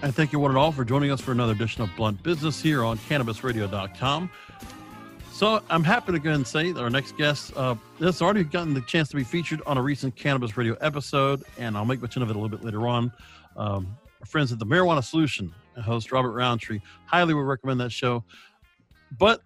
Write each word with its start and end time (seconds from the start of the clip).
And 0.00 0.14
thank 0.14 0.32
you 0.32 0.38
one 0.38 0.52
and 0.52 0.58
all 0.58 0.70
for 0.70 0.84
joining 0.84 1.10
us 1.10 1.20
for 1.20 1.32
another 1.32 1.52
edition 1.52 1.82
of 1.82 1.90
Blunt 1.96 2.22
Business 2.22 2.62
here 2.62 2.84
on 2.84 2.98
CannabisRadio.com. 2.98 4.30
So 5.32 5.60
I'm 5.68 5.82
happy 5.82 6.12
to 6.12 6.20
go 6.20 6.30
and 6.30 6.46
say 6.46 6.70
that 6.70 6.80
our 6.80 6.90
next 6.90 7.16
guest 7.16 7.52
uh, 7.56 7.74
has 7.98 8.22
already 8.22 8.44
gotten 8.44 8.74
the 8.74 8.80
chance 8.82 9.08
to 9.08 9.16
be 9.16 9.24
featured 9.24 9.60
on 9.66 9.76
a 9.76 9.82
recent 9.82 10.14
Cannabis 10.14 10.56
Radio 10.56 10.76
episode, 10.80 11.42
and 11.58 11.76
I'll 11.76 11.84
make 11.84 12.00
mention 12.00 12.22
of 12.22 12.30
it 12.30 12.36
a 12.36 12.38
little 12.38 12.56
bit 12.56 12.64
later 12.64 12.86
on. 12.86 13.12
Um, 13.56 13.96
our 14.20 14.26
friends 14.26 14.52
at 14.52 14.60
the 14.60 14.66
Marijuana 14.66 15.02
Solution, 15.02 15.52
host 15.82 16.12
Robert 16.12 16.32
Roundtree, 16.32 16.80
highly 17.06 17.34
would 17.34 17.42
recommend 17.42 17.80
that 17.80 17.90
show. 17.90 18.22
But 19.18 19.42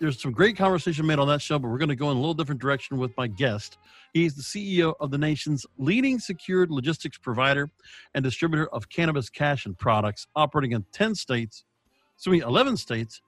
there's 0.00 0.20
some 0.20 0.32
great 0.32 0.56
conversation 0.56 1.06
made 1.06 1.20
on 1.20 1.28
that 1.28 1.40
show, 1.40 1.58
but 1.58 1.68
we're 1.68 1.78
going 1.78 1.88
to 1.88 1.96
go 1.96 2.10
in 2.10 2.16
a 2.16 2.20
little 2.20 2.34
different 2.34 2.60
direction 2.60 2.98
with 2.98 3.16
my 3.16 3.28
guest. 3.28 3.78
He's 4.12 4.34
the 4.34 4.42
CEO 4.42 4.94
of 5.00 5.10
the 5.10 5.18
nation's 5.18 5.66
leading 5.76 6.18
secured 6.18 6.70
logistics 6.70 7.18
provider 7.18 7.70
and 8.14 8.24
distributor 8.24 8.68
of 8.68 8.88
cannabis 8.88 9.28
cash 9.28 9.66
and 9.66 9.78
products, 9.78 10.26
operating 10.34 10.72
in 10.72 10.84
10 10.92 11.14
states, 11.14 11.64
so 12.16 12.30
me 12.30 12.40
11 12.40 12.76
states, 12.76 13.20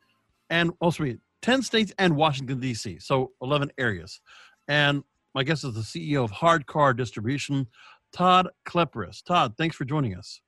and 0.48 0.72
also 0.80 1.04
me 1.04 1.18
10 1.42 1.62
states 1.62 1.92
and 1.98 2.16
Washington, 2.16 2.60
D.C., 2.60 2.98
so 2.98 3.32
11 3.40 3.70
areas. 3.78 4.20
And 4.68 5.04
my 5.34 5.42
guest 5.42 5.64
is 5.64 5.74
the 5.74 5.80
CEO 5.80 6.24
of 6.24 6.32
Hardcar 6.32 6.96
Distribution, 6.96 7.66
Todd 8.12 8.48
Kleperis. 8.66 9.22
Todd, 9.22 9.54
thanks 9.56 9.76
for 9.76 9.84
joining 9.84 10.16
us. 10.16 10.40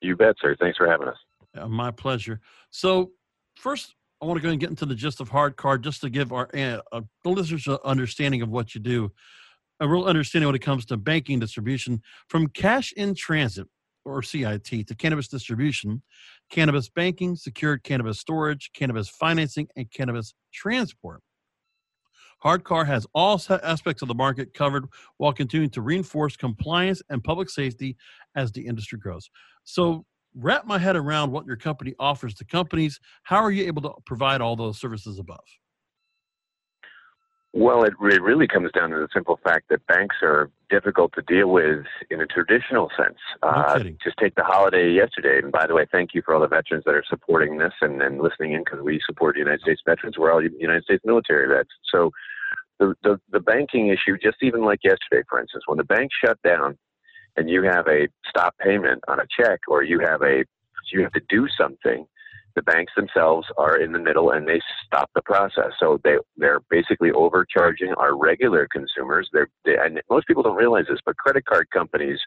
You 0.00 0.16
bet, 0.16 0.34
sir. 0.40 0.56
Thanks 0.58 0.76
for 0.76 0.88
having 0.88 1.08
us. 1.08 1.16
Yeah, 1.54 1.66
my 1.66 1.90
pleasure. 1.90 2.40
So, 2.70 3.12
first, 3.56 3.94
I 4.20 4.24
want 4.24 4.38
to 4.38 4.42
go 4.42 4.50
and 4.50 4.60
get 4.60 4.70
into 4.70 4.86
the 4.86 4.94
gist 4.94 5.20
of 5.20 5.30
Hardcar 5.30 5.80
just 5.80 6.00
to 6.02 6.10
give 6.10 6.32
our 6.32 6.48
uh, 6.54 7.00
the 7.24 7.30
listeners 7.30 7.66
an 7.66 7.78
understanding 7.84 8.42
of 8.42 8.48
what 8.48 8.74
you 8.74 8.80
do, 8.80 9.12
a 9.82 9.88
real 9.88 10.04
understanding 10.04 10.46
when 10.46 10.54
it 10.54 10.62
comes 10.62 10.86
to 10.86 10.96
banking 10.96 11.40
distribution 11.40 12.00
from 12.28 12.46
cash 12.46 12.92
in 12.92 13.16
transit 13.16 13.66
or 14.04 14.22
CIT 14.22 14.86
to 14.86 14.94
cannabis 14.94 15.26
distribution, 15.26 16.02
cannabis 16.50 16.88
banking, 16.88 17.34
secured 17.34 17.82
cannabis 17.82 18.20
storage, 18.20 18.70
cannabis 18.74 19.08
financing, 19.08 19.66
and 19.74 19.90
cannabis 19.90 20.34
transport. 20.52 21.20
Hardcar 22.44 22.86
has 22.86 23.08
all 23.12 23.40
aspects 23.62 24.02
of 24.02 24.08
the 24.08 24.14
market 24.14 24.54
covered 24.54 24.86
while 25.16 25.32
continuing 25.32 25.70
to 25.70 25.82
reinforce 25.82 26.36
compliance 26.36 27.02
and 27.10 27.22
public 27.22 27.50
safety 27.50 27.96
as 28.36 28.52
the 28.52 28.64
industry 28.64 29.00
grows. 29.00 29.30
So, 29.64 30.04
wrap 30.34 30.64
my 30.64 30.78
head 30.78 30.94
around 30.94 31.32
what 31.32 31.44
your 31.44 31.56
company 31.56 31.94
offers 31.98 32.34
to 32.34 32.44
companies. 32.44 33.00
How 33.24 33.38
are 33.38 33.50
you 33.50 33.66
able 33.66 33.82
to 33.82 33.92
provide 34.06 34.40
all 34.40 34.54
those 34.54 34.80
services 34.80 35.18
above? 35.18 35.44
Well, 37.54 37.84
it, 37.84 37.92
it 38.00 38.22
really 38.22 38.48
comes 38.48 38.70
down 38.72 38.90
to 38.90 38.96
the 38.96 39.08
simple 39.12 39.38
fact 39.44 39.68
that 39.68 39.86
banks 39.86 40.16
are 40.22 40.50
difficult 40.70 41.12
to 41.14 41.22
deal 41.22 41.48
with 41.48 41.84
in 42.10 42.22
a 42.22 42.26
traditional 42.26 42.90
sense. 42.96 43.18
No 43.42 43.50
uh, 43.50 43.76
kidding. 43.76 43.98
just 44.02 44.16
take 44.16 44.34
the 44.36 44.44
holiday 44.44 44.90
yesterday. 44.90 45.38
And 45.42 45.52
by 45.52 45.66
the 45.66 45.74
way, 45.74 45.84
thank 45.92 46.14
you 46.14 46.22
for 46.24 46.34
all 46.34 46.40
the 46.40 46.48
veterans 46.48 46.84
that 46.86 46.94
are 46.94 47.04
supporting 47.06 47.58
this 47.58 47.74
and, 47.82 48.00
and 48.00 48.22
listening 48.22 48.54
in 48.54 48.64
because 48.64 48.80
we 48.80 49.00
support 49.04 49.36
United 49.36 49.60
States 49.60 49.82
veterans. 49.84 50.16
We're 50.16 50.32
all 50.32 50.42
United 50.42 50.84
States 50.84 51.02
military 51.04 51.46
vets. 51.54 51.68
So 51.92 52.10
the, 52.78 52.94
the, 53.02 53.20
the 53.30 53.40
banking 53.40 53.88
issue, 53.88 54.16
just 54.16 54.38
even 54.40 54.64
like 54.64 54.80
yesterday, 54.82 55.22
for 55.28 55.38
instance, 55.38 55.64
when 55.66 55.76
the 55.76 55.84
bank 55.84 56.10
shut 56.24 56.40
down, 56.42 56.78
and 57.36 57.48
you 57.48 57.62
have 57.62 57.86
a 57.88 58.08
stop 58.28 58.56
payment 58.58 59.02
on 59.08 59.18
a 59.18 59.24
check 59.38 59.60
or 59.68 59.82
you 59.82 60.00
have 60.00 60.22
a 60.22 60.44
you 60.92 61.02
have 61.02 61.12
to 61.12 61.22
do 61.30 61.48
something 61.56 62.06
the 62.54 62.62
banks 62.62 62.92
themselves 62.96 63.46
are 63.56 63.76
in 63.76 63.92
the 63.92 63.98
middle 63.98 64.30
and 64.30 64.46
they 64.46 64.60
stop 64.86 65.10
the 65.14 65.22
process 65.22 65.70
so 65.78 65.98
they 66.04 66.16
they're 66.36 66.60
basically 66.70 67.10
overcharging 67.12 67.92
our 67.94 68.16
regular 68.16 68.68
consumers 68.70 69.28
they're 69.32 69.48
they, 69.64 69.76
and 69.76 70.00
most 70.10 70.26
people 70.26 70.42
don't 70.42 70.56
realize 70.56 70.84
this 70.88 71.00
but 71.04 71.16
credit 71.16 71.44
card 71.44 71.68
companies 71.70 72.18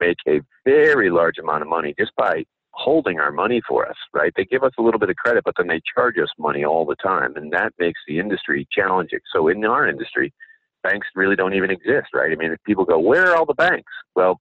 make 0.00 0.16
a 0.28 0.40
very 0.64 1.10
large 1.10 1.38
amount 1.38 1.62
of 1.62 1.68
money 1.68 1.94
just 1.98 2.12
by 2.16 2.44
holding 2.72 3.18
our 3.18 3.32
money 3.32 3.60
for 3.68 3.88
us 3.88 3.96
right 4.14 4.32
they 4.36 4.44
give 4.44 4.62
us 4.62 4.72
a 4.78 4.82
little 4.82 5.00
bit 5.00 5.10
of 5.10 5.16
credit 5.16 5.42
but 5.44 5.54
then 5.56 5.66
they 5.66 5.80
charge 5.94 6.16
us 6.18 6.30
money 6.38 6.64
all 6.64 6.86
the 6.86 6.96
time 6.96 7.34
and 7.36 7.52
that 7.52 7.72
makes 7.78 8.00
the 8.06 8.18
industry 8.18 8.66
challenging 8.72 9.18
so 9.34 9.48
in 9.48 9.64
our 9.64 9.88
industry 9.88 10.32
banks 10.82 11.06
really 11.14 11.36
don't 11.36 11.54
even 11.54 11.70
exist, 11.70 12.08
right? 12.14 12.32
I 12.32 12.36
mean, 12.36 12.52
if 12.52 12.62
people 12.64 12.84
go, 12.84 12.98
where 12.98 13.30
are 13.30 13.36
all 13.36 13.46
the 13.46 13.54
banks? 13.54 13.92
Well, 14.14 14.40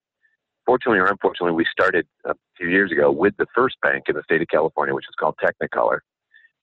fortunately 0.70 1.00
or 1.00 1.08
unfortunately, 1.08 1.56
we 1.56 1.66
started 1.72 2.06
a 2.26 2.36
few 2.56 2.70
years 2.70 2.92
ago 2.92 3.10
with 3.10 3.36
the 3.38 3.48
first 3.56 3.76
bank 3.82 4.04
in 4.08 4.16
the 4.16 4.22
state 4.22 4.40
of 4.40 4.48
California, 4.50 4.94
which 4.94 5.08
is 5.10 5.16
called 5.20 5.34
Technicolor. 5.44 5.98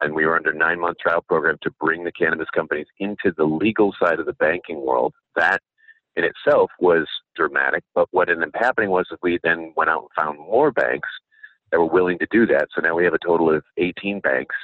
And 0.00 0.14
we 0.14 0.24
were 0.24 0.36
under 0.36 0.50
a 0.50 0.56
nine 0.56 0.78
month 0.78 0.98
trial 0.98 1.24
program 1.26 1.56
to 1.62 1.72
bring 1.80 2.04
the 2.04 2.12
cannabis 2.12 2.46
companies 2.54 2.86
into 3.00 3.32
the 3.36 3.42
legal 3.44 3.92
side 4.00 4.20
of 4.20 4.26
the 4.26 4.34
banking 4.34 4.86
world. 4.86 5.12
That 5.34 5.60
in 6.14 6.22
itself 6.22 6.70
was 6.78 7.08
dramatic. 7.34 7.82
But 7.96 8.06
what 8.12 8.28
ended 8.28 8.46
up 8.46 8.54
happening 8.54 8.90
was 8.90 9.08
that 9.10 9.18
we 9.24 9.40
then 9.42 9.72
went 9.76 9.90
out 9.90 10.02
and 10.02 10.24
found 10.24 10.38
more 10.38 10.70
banks 10.70 11.08
that 11.72 11.80
were 11.80 11.86
willing 11.86 12.20
to 12.20 12.28
do 12.30 12.46
that. 12.46 12.68
So 12.76 12.82
now 12.82 12.94
we 12.94 13.04
have 13.04 13.14
a 13.14 13.26
total 13.26 13.52
of 13.52 13.64
18 13.76 14.20
banks 14.20 14.54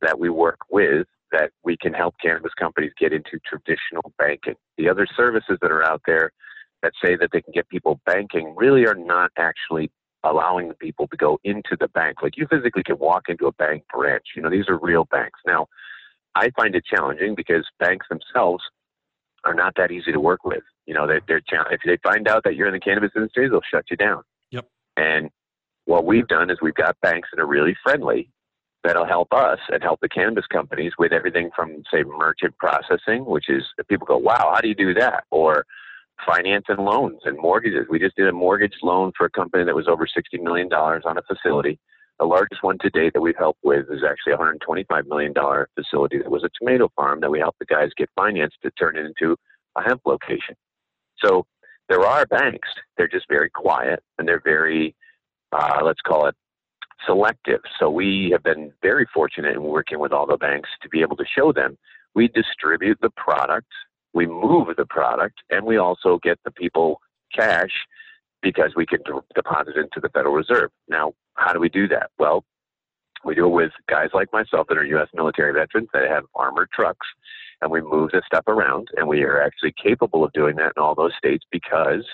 that 0.00 0.18
we 0.18 0.30
work 0.30 0.60
with 0.70 1.06
that 1.30 1.50
we 1.62 1.76
can 1.76 1.92
help 1.92 2.14
cannabis 2.22 2.54
companies 2.58 2.92
get 2.98 3.12
into 3.12 3.38
traditional 3.44 4.14
banking. 4.16 4.54
The 4.78 4.88
other 4.88 5.06
services 5.14 5.58
that 5.60 5.70
are 5.70 5.84
out 5.84 6.00
there 6.06 6.30
that 6.82 6.92
say 7.04 7.16
that 7.16 7.30
they 7.32 7.42
can 7.42 7.52
get 7.52 7.68
people 7.68 8.00
banking 8.06 8.54
really 8.56 8.86
are 8.86 8.94
not 8.94 9.30
actually 9.36 9.90
allowing 10.24 10.68
the 10.68 10.74
people 10.74 11.06
to 11.08 11.16
go 11.16 11.38
into 11.44 11.76
the 11.78 11.88
bank. 11.88 12.22
Like 12.22 12.36
you 12.36 12.46
physically 12.50 12.82
can 12.82 12.98
walk 12.98 13.24
into 13.28 13.46
a 13.46 13.52
bank 13.52 13.84
branch. 13.92 14.24
You 14.36 14.42
know, 14.42 14.50
these 14.50 14.68
are 14.68 14.78
real 14.78 15.04
banks. 15.04 15.40
Now, 15.46 15.66
I 16.34 16.50
find 16.56 16.74
it 16.74 16.84
challenging 16.84 17.34
because 17.34 17.66
banks 17.78 18.06
themselves 18.08 18.62
are 19.44 19.54
not 19.54 19.74
that 19.76 19.90
easy 19.90 20.12
to 20.12 20.20
work 20.20 20.44
with. 20.44 20.62
You 20.86 20.94
know, 20.94 21.06
they're, 21.06 21.20
they're 21.26 21.42
if 21.70 21.80
they 21.84 21.98
find 22.02 22.28
out 22.28 22.44
that 22.44 22.56
you're 22.56 22.66
in 22.66 22.74
the 22.74 22.80
cannabis 22.80 23.10
industry, 23.14 23.48
they'll 23.48 23.60
shut 23.70 23.84
you 23.90 23.96
down. 23.96 24.22
Yep. 24.50 24.66
And 24.96 25.30
what 25.84 26.04
we've 26.04 26.28
done 26.28 26.50
is 26.50 26.58
we've 26.60 26.74
got 26.74 26.96
banks 27.00 27.28
that 27.32 27.40
are 27.40 27.46
really 27.46 27.76
friendly 27.82 28.30
that'll 28.84 29.06
help 29.06 29.32
us 29.32 29.58
and 29.70 29.82
help 29.82 30.00
the 30.00 30.08
cannabis 30.08 30.46
companies 30.46 30.92
with 30.98 31.12
everything 31.12 31.50
from 31.54 31.82
say 31.92 32.02
merchant 32.04 32.56
processing, 32.58 33.24
which 33.24 33.48
is 33.48 33.62
people 33.88 34.06
go, 34.06 34.18
wow, 34.18 34.52
how 34.54 34.60
do 34.60 34.68
you 34.68 34.74
do 34.74 34.94
that? 34.94 35.24
Or 35.30 35.64
finance 36.26 36.64
and 36.68 36.84
loans 36.84 37.20
and 37.24 37.38
mortgages. 37.38 37.86
We 37.88 37.98
just 37.98 38.16
did 38.16 38.28
a 38.28 38.32
mortgage 38.32 38.74
loan 38.82 39.12
for 39.16 39.26
a 39.26 39.30
company 39.30 39.64
that 39.64 39.74
was 39.74 39.88
over 39.88 40.06
$60 40.06 40.42
million 40.42 40.72
on 40.72 41.18
a 41.18 41.22
facility. 41.22 41.78
The 42.18 42.26
largest 42.26 42.62
one 42.62 42.78
to 42.78 42.90
date 42.90 43.12
that 43.14 43.20
we've 43.20 43.36
helped 43.36 43.60
with 43.62 43.86
is 43.90 44.02
actually 44.08 44.32
a 44.32 44.36
$125 44.36 45.06
million 45.06 45.32
facility 45.74 46.18
that 46.18 46.30
was 46.30 46.44
a 46.44 46.50
tomato 46.58 46.90
farm 46.96 47.20
that 47.20 47.30
we 47.30 47.38
helped 47.38 47.60
the 47.60 47.66
guys 47.66 47.90
get 47.96 48.10
financed 48.16 48.56
to 48.62 48.70
turn 48.72 48.96
it 48.96 49.06
into 49.06 49.36
a 49.76 49.82
hemp 49.82 50.02
location. 50.04 50.56
So 51.24 51.46
there 51.88 52.04
are 52.04 52.26
banks. 52.26 52.68
They're 52.96 53.08
just 53.08 53.26
very 53.28 53.50
quiet 53.50 54.02
and 54.18 54.26
they're 54.26 54.42
very, 54.44 54.96
uh, 55.52 55.80
let's 55.84 56.00
call 56.00 56.26
it 56.26 56.34
selective. 57.06 57.60
So 57.78 57.88
we 57.88 58.30
have 58.32 58.42
been 58.42 58.72
very 58.82 59.06
fortunate 59.14 59.54
in 59.54 59.62
working 59.62 60.00
with 60.00 60.12
all 60.12 60.26
the 60.26 60.36
banks 60.36 60.68
to 60.82 60.88
be 60.88 61.00
able 61.00 61.16
to 61.16 61.24
show 61.36 61.52
them 61.52 61.78
we 62.18 62.28
distribute 62.28 62.98
the 63.00 63.10
product, 63.10 63.68
we 64.18 64.26
move 64.26 64.66
the 64.76 64.84
product, 64.84 65.38
and 65.48 65.64
we 65.64 65.76
also 65.76 66.18
get 66.24 66.38
the 66.44 66.50
people 66.50 67.00
cash 67.32 67.70
because 68.42 68.72
we 68.74 68.84
can 68.84 68.98
deposit 69.36 69.76
into 69.76 70.00
the 70.02 70.08
Federal 70.08 70.34
Reserve. 70.34 70.70
Now, 70.88 71.12
how 71.34 71.52
do 71.52 71.60
we 71.60 71.68
do 71.68 71.86
that? 71.86 72.10
Well, 72.18 72.44
we 73.24 73.36
do 73.36 73.46
it 73.46 73.50
with 73.50 73.70
guys 73.88 74.08
like 74.12 74.32
myself 74.32 74.66
that 74.68 74.76
are 74.76 74.84
U.S. 74.84 75.06
military 75.14 75.52
veterans 75.52 75.88
that 75.92 76.10
have 76.10 76.24
armored 76.34 76.68
trucks, 76.72 77.06
and 77.62 77.70
we 77.70 77.80
move 77.80 78.10
this 78.10 78.24
stuff 78.26 78.42
around, 78.48 78.88
and 78.96 79.06
we 79.06 79.22
are 79.22 79.40
actually 79.40 79.72
capable 79.80 80.24
of 80.24 80.32
doing 80.32 80.56
that 80.56 80.72
in 80.76 80.82
all 80.82 80.96
those 80.96 81.12
states 81.16 81.44
because 81.52 82.04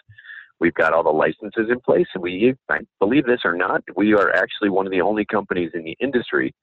We've 0.60 0.74
got 0.74 0.92
all 0.92 1.02
the 1.02 1.10
licenses 1.10 1.68
in 1.68 1.80
place, 1.80 2.06
and 2.14 2.22
we, 2.22 2.54
I 2.70 2.78
believe 3.00 3.26
this 3.26 3.40
or 3.44 3.54
not, 3.54 3.82
we 3.96 4.14
are 4.14 4.32
actually 4.34 4.70
one 4.70 4.86
of 4.86 4.92
the 4.92 5.00
only 5.00 5.24
companies 5.24 5.72
in 5.74 5.82
the 5.82 5.96
industry. 6.00 6.54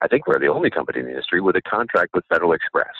I 0.00 0.06
think 0.06 0.26
we're 0.26 0.38
the 0.38 0.46
only 0.46 0.70
company 0.70 1.00
in 1.00 1.06
the 1.06 1.10
industry 1.10 1.40
with 1.40 1.56
a 1.56 1.62
contract 1.62 2.12
with 2.14 2.24
Federal 2.28 2.52
Express. 2.52 2.94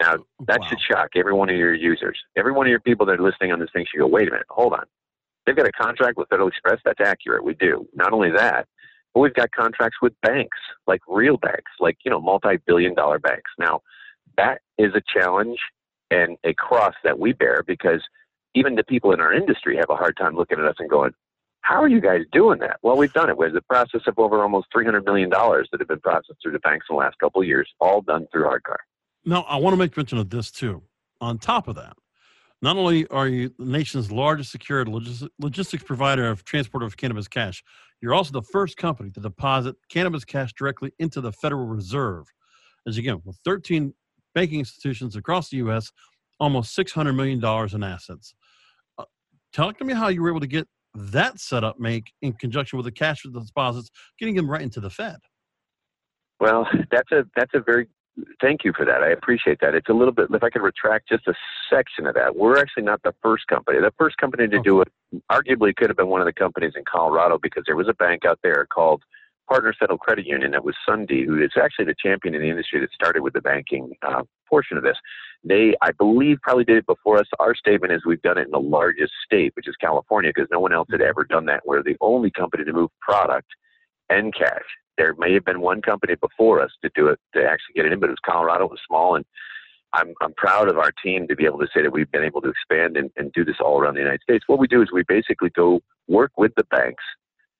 Now, 0.00 0.16
oh, 0.16 0.26
that 0.46 0.60
Wow. 0.60 0.66
should 0.68 0.80
shock 0.80 1.10
every 1.16 1.32
one 1.32 1.48
of 1.48 1.56
your 1.56 1.74
users. 1.74 2.18
Every 2.36 2.52
one 2.52 2.66
of 2.66 2.70
your 2.70 2.80
people 2.80 3.06
that 3.06 3.20
are 3.20 3.22
listening 3.22 3.52
on 3.52 3.58
this 3.60 3.70
thing 3.72 3.86
should 3.90 3.98
go, 4.00 4.06
wait 4.06 4.28
a 4.28 4.30
minute, 4.30 4.46
hold 4.50 4.72
on. 4.72 4.84
They've 5.46 5.56
got 5.56 5.66
a 5.66 5.72
contract 5.72 6.16
with 6.16 6.28
Federal 6.28 6.48
Express? 6.48 6.80
That's 6.84 7.00
accurate. 7.00 7.44
We 7.44 7.54
do. 7.54 7.86
Not 7.94 8.12
only 8.12 8.30
that, 8.30 8.66
but 9.12 9.20
we've 9.20 9.34
got 9.34 9.50
contracts 9.52 9.98
with 10.02 10.18
banks, 10.22 10.58
like 10.86 11.00
real 11.06 11.36
banks, 11.36 11.70
like, 11.80 11.98
you 12.04 12.10
know, 12.10 12.20
multi 12.20 12.56
billion 12.66 12.94
dollar 12.94 13.18
banks. 13.18 13.50
Now, 13.58 13.82
that 14.36 14.62
is 14.78 14.92
a 14.94 15.02
challenge 15.12 15.58
and 16.10 16.36
a 16.44 16.54
cross 16.54 16.94
that 17.04 17.18
we 17.18 17.32
bear 17.32 17.62
because 17.66 18.02
even 18.54 18.74
the 18.74 18.84
people 18.84 19.12
in 19.12 19.20
our 19.20 19.32
industry 19.32 19.76
have 19.76 19.90
a 19.90 19.96
hard 19.96 20.16
time 20.16 20.34
looking 20.34 20.58
at 20.58 20.64
us 20.64 20.76
and 20.78 20.88
going, 20.88 21.12
how 21.60 21.82
are 21.82 21.88
you 21.88 22.00
guys 22.00 22.22
doing 22.32 22.58
that? 22.60 22.78
Well, 22.82 22.96
we've 22.96 23.12
done 23.12 23.30
it. 23.30 23.38
We 23.38 23.46
have 23.46 23.54
the 23.54 23.62
process 23.62 24.02
of 24.06 24.18
over 24.18 24.42
almost 24.42 24.68
$300 24.74 25.04
million 25.04 25.30
that 25.30 25.76
have 25.78 25.88
been 25.88 26.00
processed 26.00 26.38
through 26.42 26.52
the 26.52 26.58
banks 26.58 26.86
in 26.90 26.96
the 26.96 27.00
last 27.00 27.18
couple 27.18 27.40
of 27.40 27.46
years, 27.48 27.68
all 27.80 28.00
done 28.02 28.26
through 28.30 28.44
HardCar. 28.44 28.76
Now, 29.24 29.42
I 29.42 29.56
want 29.56 29.72
to 29.74 29.78
make 29.78 29.96
mention 29.96 30.18
of 30.18 30.30
this 30.30 30.50
too. 30.50 30.82
On 31.20 31.38
top 31.38 31.68
of 31.68 31.76
that, 31.76 31.94
not 32.60 32.76
only 32.76 33.06
are 33.08 33.28
you 33.28 33.50
the 33.58 33.64
nation's 33.64 34.10
largest 34.10 34.50
secured 34.50 34.88
logistics 35.38 35.82
provider 35.82 36.28
of 36.28 36.44
transport 36.44 36.82
of 36.82 36.96
cannabis 36.96 37.28
cash, 37.28 37.62
you're 38.00 38.14
also 38.14 38.32
the 38.32 38.42
first 38.42 38.76
company 38.76 39.10
to 39.12 39.20
deposit 39.20 39.76
cannabis 39.88 40.24
cash 40.24 40.52
directly 40.52 40.92
into 40.98 41.20
the 41.20 41.32
Federal 41.32 41.66
Reserve. 41.66 42.26
As 42.86 42.98
again, 42.98 43.22
with 43.24 43.38
13 43.44 43.94
banking 44.34 44.58
institutions 44.58 45.16
across 45.16 45.48
the 45.48 45.58
U.S., 45.58 45.90
almost 46.40 46.76
$600 46.76 47.14
million 47.14 47.42
in 47.74 47.82
assets. 47.82 48.34
Uh, 48.98 49.04
talk 49.52 49.78
to 49.78 49.84
me 49.84 49.94
how 49.94 50.08
you 50.08 50.22
were 50.22 50.30
able 50.30 50.40
to 50.40 50.46
get 50.46 50.68
that 50.94 51.40
setup 51.40 51.78
make 51.78 52.12
in 52.22 52.32
conjunction 52.34 52.76
with 52.76 52.84
the 52.84 52.92
cash 52.92 53.20
for 53.20 53.28
the 53.28 53.40
deposits, 53.40 53.90
getting 54.18 54.34
them 54.34 54.50
right 54.50 54.62
into 54.62 54.80
the 54.80 54.90
Fed. 54.90 55.16
Well, 56.40 56.66
that's 56.90 57.10
a 57.12 57.24
that's 57.36 57.52
a 57.54 57.60
very 57.60 57.88
thank 58.40 58.64
you 58.64 58.72
for 58.76 58.84
that. 58.84 59.02
I 59.02 59.10
appreciate 59.10 59.58
that. 59.60 59.74
It's 59.74 59.88
a 59.88 59.92
little 59.92 60.12
bit. 60.12 60.28
If 60.30 60.42
I 60.42 60.50
could 60.50 60.62
retract 60.62 61.08
just 61.08 61.26
a 61.26 61.34
section 61.70 62.06
of 62.06 62.14
that, 62.14 62.36
we're 62.36 62.58
actually 62.58 62.84
not 62.84 63.02
the 63.02 63.14
first 63.22 63.46
company. 63.46 63.80
The 63.80 63.92
first 63.98 64.16
company 64.18 64.48
to 64.48 64.60
do 64.60 64.80
it, 64.80 64.88
arguably, 65.30 65.74
could 65.74 65.88
have 65.90 65.96
been 65.96 66.08
one 66.08 66.20
of 66.20 66.26
the 66.26 66.32
companies 66.32 66.72
in 66.76 66.84
Colorado 66.84 67.38
because 67.42 67.64
there 67.66 67.76
was 67.76 67.88
a 67.88 67.94
bank 67.94 68.24
out 68.24 68.38
there 68.42 68.66
called 68.66 69.02
Partner 69.48 69.74
Settled 69.78 70.00
Credit 70.00 70.26
Union 70.26 70.52
that 70.52 70.64
was 70.64 70.74
Sundie, 70.88 71.26
who 71.26 71.42
is 71.42 71.50
actually 71.60 71.84
the 71.86 71.94
champion 72.02 72.34
in 72.34 72.40
the 72.40 72.48
industry 72.48 72.80
that 72.80 72.92
started 72.92 73.22
with 73.22 73.34
the 73.34 73.40
banking 73.40 73.92
uh, 74.02 74.22
portion 74.48 74.76
of 74.76 74.82
this. 74.82 74.96
They, 75.42 75.74
I 75.82 75.90
believe, 75.92 76.38
probably 76.42 76.64
did 76.64 76.78
it 76.78 76.86
before 76.86 77.18
us. 77.18 77.26
Our 77.38 77.54
statement 77.54 77.92
is 77.92 78.02
we've 78.06 78.22
done 78.22 78.38
it 78.38 78.46
in 78.46 78.50
the 78.50 78.58
largest 78.58 79.12
state, 79.24 79.52
which 79.54 79.68
is 79.68 79.76
California, 79.76 80.32
because 80.34 80.48
no 80.50 80.60
one 80.60 80.72
else 80.72 80.88
had 80.90 81.02
ever 81.02 81.24
done 81.24 81.44
that. 81.46 81.62
We're 81.66 81.82
the 81.82 81.96
only 82.00 82.30
company 82.30 82.64
to 82.64 82.72
move 82.72 82.90
product 83.00 83.48
and 84.08 84.34
cash. 84.34 84.64
There 84.96 85.14
may 85.18 85.34
have 85.34 85.44
been 85.44 85.60
one 85.60 85.82
company 85.82 86.14
before 86.14 86.60
us 86.60 86.70
to 86.82 86.90
do 86.94 87.08
it 87.08 87.18
to 87.34 87.44
actually 87.44 87.74
get 87.74 87.86
it 87.86 87.92
in, 87.92 88.00
but 88.00 88.08
it 88.08 88.12
was 88.12 88.18
Colorado. 88.24 88.66
It 88.66 88.70
was 88.70 88.80
small, 88.86 89.16
and 89.16 89.24
I'm 89.92 90.14
I'm 90.20 90.34
proud 90.34 90.68
of 90.68 90.78
our 90.78 90.92
team 91.02 91.26
to 91.28 91.36
be 91.36 91.46
able 91.46 91.58
to 91.58 91.68
say 91.74 91.82
that 91.82 91.92
we've 91.92 92.10
been 92.10 92.24
able 92.24 92.40
to 92.42 92.48
expand 92.48 92.96
and, 92.96 93.10
and 93.16 93.32
do 93.32 93.44
this 93.44 93.56
all 93.60 93.80
around 93.80 93.94
the 93.94 94.00
United 94.00 94.22
States. 94.22 94.44
What 94.46 94.58
we 94.58 94.66
do 94.66 94.82
is 94.82 94.88
we 94.92 95.04
basically 95.06 95.50
go 95.50 95.80
work 96.08 96.32
with 96.36 96.52
the 96.56 96.64
banks 96.64 97.02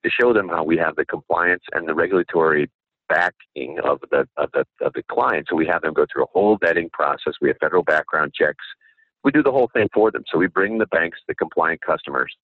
to 0.04 0.10
show 0.10 0.32
them 0.32 0.48
how 0.48 0.62
we 0.64 0.76
have 0.76 0.96
the 0.96 1.04
compliance 1.04 1.62
and 1.72 1.88
the 1.88 1.94
regulatory 1.94 2.70
backing 3.08 3.78
of 3.84 4.00
the 4.10 4.28
of 4.36 4.50
the 4.52 4.64
of 4.80 4.92
the 4.94 5.02
client. 5.10 5.46
So 5.48 5.56
we 5.56 5.66
have 5.66 5.82
them 5.82 5.94
go 5.94 6.06
through 6.12 6.24
a 6.24 6.32
whole 6.32 6.58
vetting 6.58 6.90
process. 6.92 7.34
We 7.40 7.48
have 7.48 7.56
federal 7.58 7.82
background 7.82 8.32
checks. 8.34 8.64
We 9.22 9.30
do 9.30 9.42
the 9.42 9.52
whole 9.52 9.70
thing 9.72 9.88
for 9.92 10.10
them. 10.10 10.24
So 10.30 10.38
we 10.38 10.46
bring 10.46 10.78
the 10.78 10.86
banks 10.86 11.18
the 11.26 11.34
compliant 11.34 11.80
customers, 11.80 12.34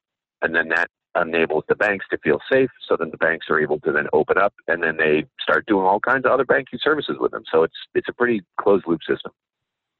and 0.42 0.54
then 0.54 0.68
that 0.70 0.88
enables 1.20 1.64
the 1.68 1.74
banks 1.74 2.06
to 2.10 2.18
feel 2.18 2.38
safe. 2.50 2.70
So 2.88 2.96
then 2.98 3.10
the 3.10 3.16
banks 3.16 3.46
are 3.50 3.60
able 3.60 3.80
to 3.80 3.92
then 3.92 4.06
open 4.12 4.38
up, 4.38 4.54
and 4.68 4.82
then 4.82 4.96
they 4.96 5.24
start 5.42 5.66
doing 5.66 5.84
all 5.84 6.00
kinds 6.00 6.24
of 6.24 6.32
other 6.32 6.44
banking 6.44 6.78
services 6.82 7.16
with 7.18 7.32
them. 7.32 7.42
So 7.52 7.62
it's 7.62 7.74
it's 7.94 8.08
a 8.08 8.12
pretty 8.12 8.42
closed 8.60 8.84
loop 8.86 9.00
system. 9.08 9.32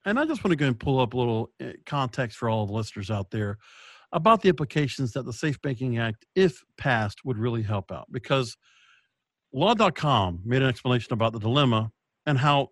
And 0.05 0.19
I 0.19 0.25
just 0.25 0.43
want 0.43 0.53
to 0.53 0.57
go 0.57 0.67
and 0.67 0.79
pull 0.79 0.99
up 0.99 1.13
a 1.13 1.17
little 1.17 1.51
eh, 1.61 1.73
context 1.85 2.39
for 2.39 2.49
all 2.49 2.67
the 2.67 2.73
listeners 2.73 3.11
out 3.11 3.31
there 3.31 3.59
about 4.13 4.43
the 4.43 4.49
implications 4.49 5.13
that 5.13 5.25
the 5.25 5.33
Safe 5.33 5.61
Banking 5.61 5.99
Act, 5.99 6.25
if 6.35 6.65
passed, 6.79 7.19
would 7.25 7.39
really 7.39 7.63
help 7.63 7.93
out. 7.93 8.07
Because 8.11 8.57
law.com 9.53 10.41
made 10.45 10.63
an 10.63 10.69
explanation 10.69 11.13
about 11.13 11.33
the 11.33 11.39
dilemma 11.39 11.91
and 12.27 12.39
how 12.39 12.69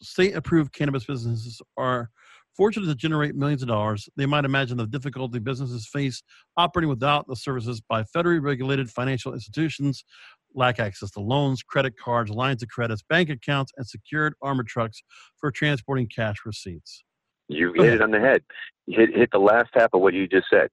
state 0.00 0.34
approved 0.34 0.72
cannabis 0.72 1.04
businesses 1.04 1.62
are 1.76 2.10
fortunate 2.56 2.86
to 2.86 2.94
generate 2.94 3.34
millions 3.34 3.62
of 3.62 3.68
dollars. 3.68 4.08
They 4.16 4.26
might 4.26 4.44
imagine 4.44 4.76
the 4.76 4.86
difficulty 4.86 5.38
businesses 5.38 5.86
face 5.86 6.22
operating 6.56 6.88
without 6.88 7.26
the 7.28 7.36
services 7.36 7.80
by 7.80 8.04
federally 8.04 8.42
regulated 8.42 8.90
financial 8.90 9.34
institutions, 9.34 10.04
lack 10.54 10.78
access 10.80 11.10
to 11.12 11.20
loans, 11.20 11.62
credit 11.62 11.94
cards, 12.02 12.30
lines 12.30 12.62
of 12.62 12.68
credits, 12.68 13.02
bank 13.08 13.30
accounts, 13.30 13.72
and 13.76 13.86
secured 13.86 14.34
armored 14.42 14.66
trucks 14.66 15.02
for 15.38 15.50
transporting 15.50 16.08
cash 16.14 16.36
receipts. 16.44 17.04
You 17.48 17.72
hit 17.76 17.94
it 17.94 18.02
on 18.02 18.10
the 18.10 18.20
head. 18.20 18.42
You 18.86 18.98
hit, 18.98 19.14
hit 19.14 19.30
the 19.32 19.38
last 19.38 19.68
half 19.74 19.90
of 19.92 20.00
what 20.00 20.14
you 20.14 20.26
just 20.26 20.46
said. 20.50 20.68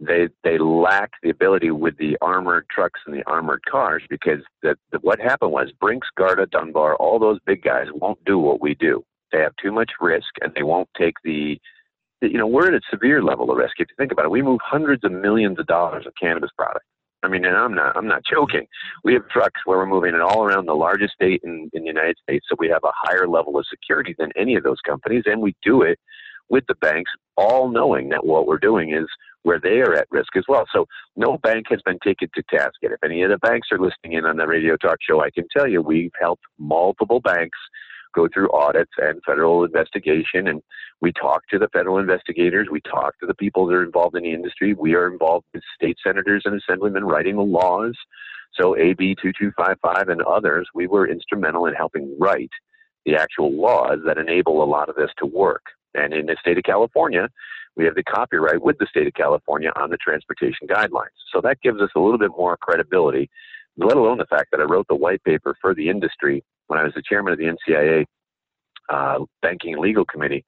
They 0.00 0.28
they 0.42 0.58
lack 0.58 1.10
the 1.22 1.30
ability 1.30 1.70
with 1.70 1.96
the 1.96 2.16
armored 2.20 2.66
trucks 2.70 2.98
and 3.06 3.14
the 3.14 3.22
armored 3.28 3.62
cars 3.70 4.02
because 4.10 4.40
the, 4.62 4.74
what 5.00 5.20
happened 5.20 5.52
was 5.52 5.70
Brinks, 5.80 6.08
Garda, 6.18 6.46
Dunbar, 6.46 6.96
all 6.96 7.20
those 7.20 7.38
big 7.46 7.62
guys 7.62 7.86
won't 7.94 8.18
do 8.24 8.38
what 8.38 8.60
we 8.60 8.74
do. 8.74 9.04
They 9.32 9.40
have 9.40 9.54
too 9.62 9.72
much 9.72 9.90
risk 10.00 10.28
and 10.40 10.52
they 10.54 10.62
won't 10.62 10.88
take 10.98 11.14
the, 11.24 11.58
you 12.20 12.38
know 12.38 12.46
we're 12.46 12.68
at 12.68 12.74
a 12.74 12.80
severe 12.90 13.22
level 13.22 13.50
of 13.50 13.56
risk. 13.56 13.74
If 13.78 13.88
you 13.88 13.96
think 13.98 14.12
about 14.12 14.26
it, 14.26 14.30
we 14.30 14.42
move 14.42 14.60
hundreds 14.62 15.04
of 15.04 15.12
millions 15.12 15.58
of 15.58 15.66
dollars 15.66 16.06
of 16.06 16.12
cannabis 16.20 16.50
product. 16.56 16.84
I 17.24 17.28
mean, 17.28 17.44
and 17.44 17.56
I'm 17.56 17.74
not, 17.74 17.96
I'm 17.96 18.08
not 18.08 18.22
joking. 18.28 18.66
We 19.04 19.14
have 19.14 19.28
trucks 19.28 19.60
where 19.64 19.78
we're 19.78 19.86
moving 19.86 20.14
it 20.14 20.20
all 20.20 20.42
around 20.42 20.66
the 20.66 20.74
largest 20.74 21.14
state 21.14 21.40
in, 21.44 21.70
in 21.72 21.82
the 21.82 21.88
United 21.88 22.16
States, 22.22 22.46
so 22.48 22.56
we 22.58 22.68
have 22.68 22.82
a 22.84 22.90
higher 22.94 23.28
level 23.28 23.56
of 23.56 23.64
security 23.70 24.14
than 24.18 24.32
any 24.36 24.56
of 24.56 24.64
those 24.64 24.80
companies, 24.84 25.22
and 25.26 25.40
we 25.40 25.54
do 25.62 25.82
it 25.82 25.98
with 26.48 26.64
the 26.66 26.74
banks, 26.76 27.10
all 27.36 27.70
knowing 27.70 28.08
that 28.08 28.26
what 28.26 28.46
we're 28.46 28.58
doing 28.58 28.92
is 28.92 29.06
where 29.42 29.60
they 29.60 29.80
are 29.80 29.94
at 29.94 30.08
risk 30.10 30.36
as 30.36 30.44
well. 30.48 30.64
So 30.72 30.86
no 31.16 31.38
bank 31.38 31.66
has 31.70 31.80
been 31.84 31.98
taken 32.04 32.28
to 32.34 32.42
task 32.50 32.74
yet. 32.82 32.92
If 32.92 33.02
any 33.04 33.22
of 33.22 33.30
the 33.30 33.38
banks 33.38 33.68
are 33.72 33.78
listening 33.78 34.14
in 34.18 34.26
on 34.26 34.36
the 34.36 34.46
radio 34.46 34.76
talk 34.76 34.98
show, 35.00 35.22
I 35.22 35.30
can 35.30 35.44
tell 35.56 35.66
you 35.66 35.80
we've 35.80 36.12
helped 36.20 36.44
multiple 36.58 37.20
banks 37.20 37.58
go 38.14 38.28
through 38.32 38.50
audits 38.52 38.92
and 38.98 39.20
federal 39.26 39.64
investigation. 39.64 40.48
And 40.48 40.62
we 41.00 41.12
talk 41.12 41.42
to 41.50 41.58
the 41.58 41.68
federal 41.72 41.98
investigators. 41.98 42.68
We 42.70 42.80
talk 42.80 43.18
to 43.20 43.26
the 43.26 43.34
people 43.34 43.66
that 43.66 43.74
are 43.74 43.84
involved 43.84 44.16
in 44.16 44.22
the 44.22 44.32
industry. 44.32 44.74
We 44.74 44.94
are 44.94 45.10
involved 45.10 45.46
with 45.52 45.62
state 45.74 45.96
senators 46.04 46.42
and 46.44 46.60
assemblymen 46.60 47.04
writing 47.04 47.36
the 47.36 47.42
laws. 47.42 47.96
So 48.60 48.76
AB 48.76 49.16
2255 49.22 50.08
and 50.08 50.22
others, 50.22 50.68
we 50.74 50.86
were 50.86 51.08
instrumental 51.08 51.66
in 51.66 51.74
helping 51.74 52.14
write 52.18 52.50
the 53.06 53.16
actual 53.16 53.50
laws 53.52 53.98
that 54.06 54.18
enable 54.18 54.62
a 54.62 54.66
lot 54.66 54.88
of 54.88 54.96
this 54.96 55.10
to 55.18 55.26
work. 55.26 55.64
And 55.94 56.12
in 56.12 56.26
the 56.26 56.36
state 56.40 56.58
of 56.58 56.64
California, 56.64 57.28
we 57.76 57.84
have 57.84 57.94
the 57.94 58.02
copyright 58.02 58.62
with 58.62 58.78
the 58.78 58.86
state 58.86 59.06
of 59.06 59.14
California 59.14 59.72
on 59.76 59.90
the 59.90 59.96
transportation 59.96 60.68
guidelines. 60.68 61.16
So 61.32 61.40
that 61.42 61.60
gives 61.62 61.80
us 61.80 61.90
a 61.96 62.00
little 62.00 62.18
bit 62.18 62.30
more 62.36 62.56
credibility, 62.58 63.30
let 63.76 63.96
alone 63.96 64.18
the 64.18 64.26
fact 64.26 64.50
that 64.52 64.60
I 64.60 64.64
wrote 64.64 64.86
the 64.88 64.94
white 64.94 65.24
paper 65.24 65.56
for 65.60 65.74
the 65.74 65.88
industry 65.88 66.44
when 66.72 66.80
I 66.80 66.84
was 66.84 66.94
the 66.94 67.02
chairman 67.02 67.34
of 67.34 67.38
the 67.38 67.54
NCIA 67.54 68.06
uh, 68.88 69.26
Banking 69.42 69.78
Legal 69.78 70.06
Committee, 70.06 70.42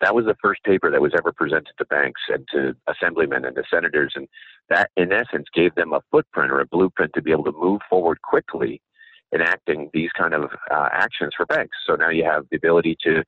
that 0.00 0.12
was 0.12 0.24
the 0.24 0.34
first 0.42 0.60
paper 0.64 0.90
that 0.90 1.00
was 1.00 1.12
ever 1.16 1.30
presented 1.30 1.72
to 1.78 1.84
banks 1.84 2.20
and 2.28 2.48
to 2.52 2.74
assemblymen 2.88 3.44
and 3.44 3.54
to 3.54 3.62
senators. 3.72 4.12
And 4.16 4.26
that, 4.70 4.90
in 4.96 5.12
essence, 5.12 5.46
gave 5.54 5.72
them 5.76 5.92
a 5.92 6.00
footprint 6.10 6.50
or 6.50 6.58
a 6.58 6.66
blueprint 6.66 7.12
to 7.14 7.22
be 7.22 7.30
able 7.30 7.44
to 7.44 7.52
move 7.52 7.80
forward 7.88 8.20
quickly 8.22 8.82
enacting 9.32 9.88
these 9.94 10.10
kind 10.18 10.34
of 10.34 10.50
uh, 10.68 10.88
actions 10.90 11.32
for 11.36 11.46
banks. 11.46 11.76
So 11.86 11.94
now 11.94 12.10
you 12.10 12.24
have 12.24 12.46
the 12.50 12.56
ability 12.56 12.96
to 13.04 13.22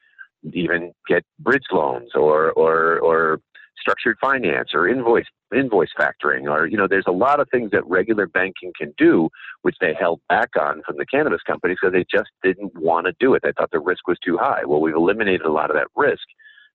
even 0.52 0.92
get 1.06 1.22
bridge 1.38 1.70
loans 1.70 2.10
or, 2.16 2.50
or, 2.52 2.98
or 2.98 3.40
structured 3.78 4.16
finance 4.20 4.70
or 4.74 4.88
invoice 4.88 5.26
invoice 5.54 5.90
factoring 5.98 6.48
or 6.48 6.66
you 6.66 6.76
know 6.76 6.86
there's 6.88 7.06
a 7.08 7.12
lot 7.12 7.40
of 7.40 7.48
things 7.50 7.70
that 7.70 7.86
regular 7.86 8.26
banking 8.26 8.72
can 8.78 8.92
do 8.96 9.28
which 9.62 9.76
they 9.80 9.94
held 9.98 10.20
back 10.28 10.50
on 10.58 10.82
from 10.86 10.96
the 10.96 11.06
cannabis 11.06 11.40
companies 11.46 11.78
because 11.80 11.92
they 11.92 12.04
just 12.10 12.30
didn't 12.42 12.72
want 12.76 13.06
to 13.06 13.12
do 13.18 13.34
it. 13.34 13.42
They 13.42 13.52
thought 13.52 13.70
the 13.70 13.80
risk 13.80 14.06
was 14.06 14.18
too 14.24 14.38
high. 14.38 14.62
Well 14.64 14.80
we've 14.80 14.94
eliminated 14.94 15.42
a 15.42 15.52
lot 15.52 15.70
of 15.70 15.76
that 15.76 15.88
risk 15.96 16.22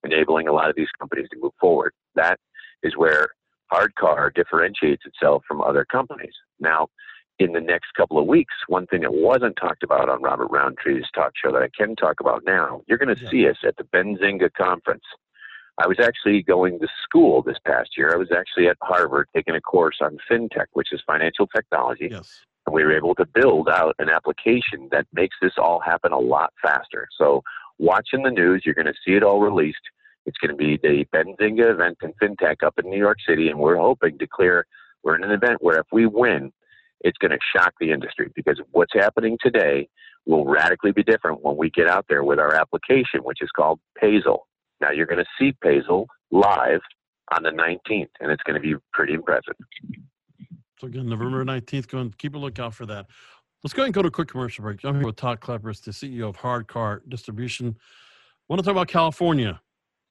enabling 0.03 0.47
a 0.47 0.53
lot 0.53 0.69
of 0.69 0.75
these 0.75 0.89
companies 0.99 1.27
to 1.31 1.39
move 1.41 1.53
forward. 1.59 1.93
That 2.15 2.39
is 2.83 2.97
where 2.97 3.29
hardcar 3.73 4.33
differentiates 4.33 5.03
itself 5.05 5.43
from 5.47 5.61
other 5.61 5.85
companies. 5.85 6.33
Now 6.59 6.87
in 7.39 7.51
the 7.51 7.61
next 7.61 7.87
couple 7.97 8.17
of 8.17 8.25
weeks 8.25 8.53
one 8.67 8.87
thing 8.87 9.01
that 9.01 9.13
wasn't 9.13 9.55
talked 9.59 9.83
about 9.83 10.09
on 10.09 10.21
robert 10.21 10.49
roundtree's 10.49 11.05
talk 11.13 11.33
show 11.35 11.51
that 11.51 11.61
i 11.61 11.69
can 11.77 11.95
talk 11.95 12.19
about 12.19 12.43
now 12.45 12.81
you're 12.87 12.97
going 12.97 13.13
to 13.13 13.23
yeah. 13.23 13.29
see 13.29 13.49
us 13.49 13.57
at 13.65 13.75
the 13.77 13.83
benzinga 13.83 14.49
conference 14.53 15.03
I 15.77 15.87
was 15.87 15.97
actually 15.99 16.41
going 16.41 16.79
to 16.79 16.87
school 17.03 17.41
this 17.41 17.57
past 17.65 17.91
year. 17.97 18.13
I 18.13 18.17
was 18.17 18.29
actually 18.35 18.67
at 18.67 18.77
Harvard 18.81 19.27
taking 19.35 19.55
a 19.55 19.61
course 19.61 19.97
on 20.01 20.17
fintech, 20.29 20.67
which 20.73 20.93
is 20.93 21.01
financial 21.05 21.47
technology. 21.47 22.07
Yes. 22.11 22.41
And 22.65 22.73
we 22.73 22.83
were 22.83 22.95
able 22.95 23.13
to 23.15 23.25
build 23.25 23.67
out 23.69 23.95
an 23.99 24.09
application 24.09 24.87
that 24.91 25.05
makes 25.13 25.35
this 25.41 25.53
all 25.57 25.79
happen 25.79 26.13
a 26.13 26.19
lot 26.19 26.53
faster. 26.61 27.07
So, 27.17 27.43
watching 27.77 28.23
the 28.23 28.31
news, 28.31 28.63
you're 28.65 28.73
going 28.73 28.87
to 28.87 28.93
see 29.05 29.13
it 29.13 29.23
all 29.23 29.39
released. 29.39 29.77
It's 30.25 30.37
going 30.37 30.51
to 30.51 30.57
be 30.57 30.77
the 30.81 31.05
Benzinga 31.13 31.71
event 31.71 31.97
in 32.01 32.13
fintech 32.13 32.63
up 32.65 32.79
in 32.81 32.89
New 32.89 32.97
York 32.97 33.17
City, 33.27 33.49
and 33.49 33.59
we're 33.59 33.77
hoping 33.77 34.17
to 34.17 34.27
clear. 34.27 34.65
We're 35.03 35.15
in 35.15 35.23
an 35.23 35.31
event 35.31 35.57
where 35.61 35.77
if 35.77 35.85
we 35.91 36.07
win, 36.07 36.51
it's 37.01 37.17
going 37.19 37.31
to 37.31 37.37
shock 37.55 37.73
the 37.79 37.91
industry 37.91 38.31
because 38.33 38.59
what's 38.71 38.93
happening 38.93 39.37
today 39.43 39.87
will 40.25 40.45
radically 40.45 40.91
be 40.91 41.03
different 41.03 41.43
when 41.43 41.57
we 41.57 41.69
get 41.69 41.87
out 41.87 42.05
there 42.09 42.23
with 42.23 42.39
our 42.39 42.55
application, 42.55 43.19
which 43.21 43.41
is 43.41 43.49
called 43.55 43.79
Payzel. 44.01 44.39
Now 44.81 44.91
you're 44.91 45.05
going 45.05 45.23
to 45.23 45.25
see 45.39 45.53
Payzel 45.63 46.05
live 46.31 46.81
on 47.33 47.43
the 47.43 47.49
19th, 47.49 48.09
and 48.19 48.31
it's 48.31 48.43
going 48.43 48.55
to 48.55 48.59
be 48.59 48.75
pretty 48.93 49.13
impressive. 49.13 49.55
So 50.79 50.87
again, 50.87 51.07
November 51.07 51.43
19th, 51.45 51.87
go 51.87 51.99
and 51.99 52.17
keep 52.17 52.35
a 52.35 52.37
lookout 52.37 52.73
for 52.73 52.85
that. 52.85 53.05
Let's 53.63 53.73
go 53.73 53.81
ahead 53.81 53.87
and 53.87 53.93
go 53.95 54.01
to 54.03 54.09
a 54.09 54.11
quick 54.11 54.27
commercial 54.27 54.63
break. 54.63 54.83
I'm 54.83 54.95
here 54.95 55.05
with 55.05 55.15
Todd 55.15 55.39
Kleperis, 55.39 55.81
the 55.81 55.91
CEO 55.91 56.29
of 56.29 56.35
Hard 56.35 56.67
Hardcar 56.67 56.99
Distribution. 57.09 57.75
I 57.77 58.43
want 58.47 58.59
to 58.59 58.63
talk 58.63 58.73
about 58.73 58.87
California 58.87 59.59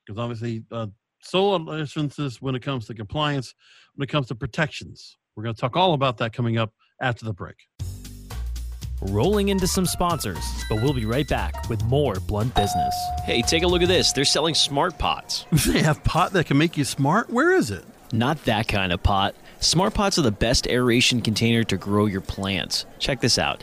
because 0.04 0.18
obviously 0.18 0.64
uh, 0.72 0.88
solo 1.22 1.56
licenses 1.56 2.42
when 2.42 2.54
it 2.54 2.62
comes 2.62 2.86
to 2.86 2.94
compliance, 2.94 3.54
when 3.94 4.04
it 4.04 4.10
comes 4.10 4.26
to 4.28 4.34
protections. 4.34 5.16
We're 5.36 5.44
going 5.44 5.54
to 5.54 5.60
talk 5.60 5.76
all 5.76 5.94
about 5.94 6.16
that 6.18 6.32
coming 6.32 6.58
up 6.58 6.72
after 7.00 7.24
the 7.24 7.32
break. 7.32 7.56
Rolling 9.08 9.50
into 9.50 9.66
some 9.66 9.84
sponsors, 9.84 10.64
but 10.70 10.80
we'll 10.80 10.94
be 10.94 11.04
right 11.04 11.28
back 11.28 11.68
with 11.68 11.84
more 11.84 12.14
Blunt 12.14 12.54
Business. 12.54 12.94
Hey, 13.24 13.42
take 13.42 13.62
a 13.62 13.66
look 13.66 13.82
at 13.82 13.88
this. 13.88 14.12
They're 14.12 14.24
selling 14.24 14.54
smart 14.54 14.96
pots. 14.96 15.44
They 15.66 15.82
have 15.82 16.02
pot 16.04 16.32
that 16.32 16.46
can 16.46 16.56
make 16.56 16.78
you 16.78 16.84
smart? 16.84 17.28
Where 17.28 17.52
is 17.52 17.70
it? 17.70 17.84
Not 18.12 18.44
that 18.44 18.66
kind 18.66 18.92
of 18.92 19.02
pot. 19.02 19.34
Smart 19.60 19.92
pots 19.92 20.18
are 20.18 20.22
the 20.22 20.30
best 20.30 20.66
aeration 20.68 21.20
container 21.20 21.64
to 21.64 21.76
grow 21.76 22.06
your 22.06 22.20
plants. 22.22 22.86
Check 22.98 23.20
this 23.20 23.38
out. 23.38 23.62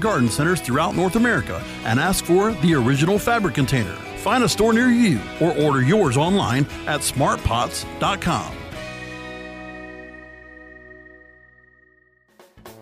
garden 0.00 0.28
centers 0.28 0.60
throughout 0.60 0.96
North 0.96 1.16
America 1.16 1.62
and 1.84 2.00
ask 2.00 2.24
for 2.24 2.52
the 2.54 2.74
original 2.74 3.18
fabric 3.18 3.54
container. 3.54 3.94
Find 4.18 4.44
a 4.44 4.48
store 4.48 4.72
near 4.72 4.88
you 4.88 5.20
or 5.40 5.56
order 5.58 5.82
yours 5.82 6.16
online 6.16 6.66
at 6.86 7.00
smartpots.com. 7.00 8.56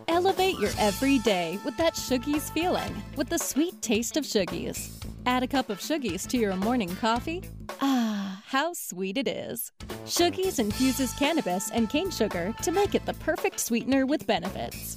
Elevate 0.08 0.58
your 0.58 0.70
everyday 0.78 1.58
with 1.64 1.76
that 1.76 1.94
Shoogies 1.94 2.50
feeling 2.52 3.02
with 3.16 3.28
the 3.28 3.38
sweet 3.38 3.80
taste 3.82 4.16
of 4.16 4.24
Shoogies. 4.24 4.90
Add 5.26 5.42
a 5.42 5.46
cup 5.46 5.70
of 5.70 5.78
Shoogies 5.78 6.26
to 6.28 6.38
your 6.38 6.56
morning 6.56 6.94
coffee. 6.96 7.44
Ah, 7.80 8.42
how 8.46 8.72
sweet 8.72 9.18
it 9.18 9.28
is. 9.28 9.70
Shoogies 10.06 10.58
infuses 10.58 11.12
cannabis 11.12 11.70
and 11.70 11.88
cane 11.88 12.10
sugar 12.10 12.54
to 12.62 12.72
make 12.72 12.94
it 12.94 13.04
the 13.06 13.14
perfect 13.14 13.60
sweetener 13.60 14.06
with 14.06 14.26
benefits. 14.26 14.96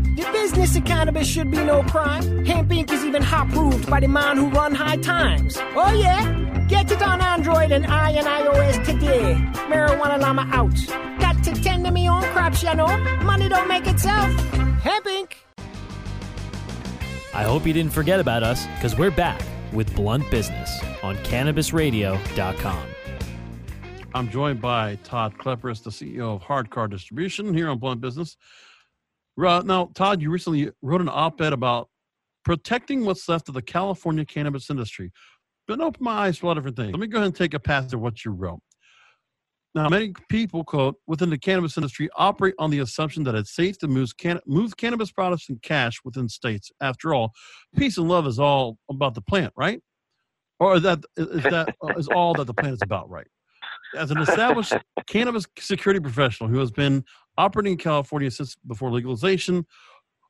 The 0.21 0.31
business 0.31 0.75
of 0.75 0.85
cannabis 0.85 1.27
should 1.27 1.49
be 1.49 1.57
no 1.57 1.81
crime. 1.81 2.45
Hemp 2.45 2.69
Inc. 2.69 2.91
is 2.91 3.03
even 3.03 3.23
hot 3.23 3.49
proved 3.49 3.89
by 3.89 3.99
the 3.99 4.07
man 4.07 4.37
who 4.37 4.49
run 4.49 4.75
high 4.75 4.97
times. 4.97 5.57
Oh 5.75 5.91
yeah? 5.93 6.65
Get 6.67 6.91
it 6.91 7.01
on 7.01 7.19
Android 7.19 7.71
and 7.71 7.87
I 7.87 8.11
and 8.11 8.27
iOS 8.27 8.85
today. 8.85 9.33
Marijuana 9.67 10.19
Llama 10.19 10.47
out. 10.51 10.75
Got 11.19 11.43
to 11.45 11.53
tend 11.63 11.85
to 11.85 11.91
me 11.91 12.07
own 12.07 12.21
crops, 12.33 12.61
you 12.61 12.75
know. 12.75 12.95
Money 13.23 13.49
don't 13.49 13.67
make 13.67 13.87
itself. 13.87 14.31
Hemp 14.83 15.05
Inc. 15.07 15.33
I 17.33 17.41
hope 17.41 17.65
you 17.65 17.73
didn't 17.73 17.91
forget 17.91 18.19
about 18.19 18.43
us 18.43 18.67
because 18.75 18.95
we're 18.95 19.09
back 19.09 19.41
with 19.73 19.95
Blunt 19.95 20.29
Business 20.29 20.69
on 21.01 21.15
CannabisRadio.com. 21.17 22.87
I'm 24.13 24.29
joined 24.29 24.61
by 24.61 24.99
Todd 25.03 25.35
Kleperis, 25.39 25.81
the 25.81 25.89
CEO 25.89 26.35
of 26.35 26.43
Hardcar 26.43 26.91
Distribution 26.91 27.55
here 27.55 27.69
on 27.69 27.79
Blunt 27.79 28.01
Business. 28.01 28.37
Uh, 29.45 29.61
now, 29.65 29.89
Todd, 29.95 30.21
you 30.21 30.29
recently 30.29 30.69
wrote 30.81 31.01
an 31.01 31.09
op-ed 31.09 31.53
about 31.53 31.89
protecting 32.43 33.05
what's 33.05 33.27
left 33.29 33.47
of 33.47 33.55
the 33.55 33.61
California 33.61 34.25
cannabis 34.25 34.69
industry. 34.69 35.11
Been 35.67 35.81
open 35.81 36.03
my 36.03 36.11
eyes 36.11 36.39
to 36.39 36.45
a 36.45 36.47
lot 36.47 36.57
of 36.57 36.63
different 36.63 36.77
things. 36.77 36.91
Let 36.91 36.99
me 36.99 37.07
go 37.07 37.17
ahead 37.17 37.27
and 37.27 37.35
take 37.35 37.53
a 37.53 37.59
pass 37.59 37.93
at 37.93 37.99
what 37.99 38.25
you 38.25 38.31
wrote. 38.31 38.61
Now, 39.73 39.87
many 39.87 40.13
people, 40.27 40.65
quote, 40.65 40.95
within 41.07 41.29
the 41.29 41.37
cannabis 41.37 41.77
industry 41.77 42.09
operate 42.15 42.55
on 42.59 42.71
the 42.71 42.79
assumption 42.79 43.23
that 43.23 43.35
it's 43.35 43.55
safe 43.55 43.77
to 43.79 43.87
move, 43.87 44.17
can- 44.17 44.41
move 44.45 44.75
cannabis 44.75 45.11
products 45.11 45.47
and 45.47 45.61
cash 45.61 45.99
within 46.03 46.27
states. 46.27 46.71
After 46.81 47.13
all, 47.13 47.31
peace 47.77 47.97
and 47.97 48.09
love 48.09 48.27
is 48.27 48.37
all 48.37 48.77
about 48.89 49.13
the 49.13 49.21
plant, 49.21 49.53
right? 49.55 49.79
Or 50.59 50.75
is 50.75 50.83
that 50.83 50.99
is 51.17 51.43
that 51.43 51.73
is 51.97 52.07
all 52.09 52.33
that 52.35 52.47
the 52.47 52.53
plant 52.53 52.73
is 52.73 52.81
about, 52.81 53.09
right? 53.09 53.27
As 53.95 54.11
an 54.11 54.19
established 54.19 54.75
cannabis 55.07 55.47
security 55.57 55.99
professional 55.99 56.49
who 56.49 56.59
has 56.59 56.71
been 56.71 57.03
operating 57.41 57.73
in 57.73 57.77
California 57.77 58.29
since 58.29 58.55
before 58.67 58.91
legalization, 58.91 59.65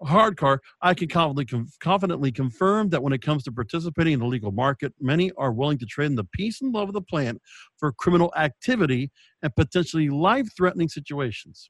Hardcar, 0.03 0.59
I 0.81 0.93
can 0.93 1.09
confidently, 1.09 1.69
confidently 1.79 2.31
confirm 2.31 2.89
that 2.89 3.03
when 3.03 3.13
it 3.13 3.21
comes 3.21 3.43
to 3.43 3.51
participating 3.51 4.13
in 4.13 4.19
the 4.19 4.25
legal 4.25 4.51
market, 4.51 4.93
many 4.99 5.31
are 5.37 5.51
willing 5.51 5.77
to 5.79 5.85
trade 5.85 6.07
in 6.07 6.15
the 6.15 6.27
peace 6.33 6.61
and 6.61 6.73
love 6.73 6.87
of 6.87 6.93
the 6.93 7.01
plant 7.01 7.39
for 7.77 7.91
criminal 7.91 8.33
activity 8.35 9.11
and 9.43 9.55
potentially 9.55 10.09
life 10.09 10.47
threatening 10.57 10.89
situations. 10.89 11.69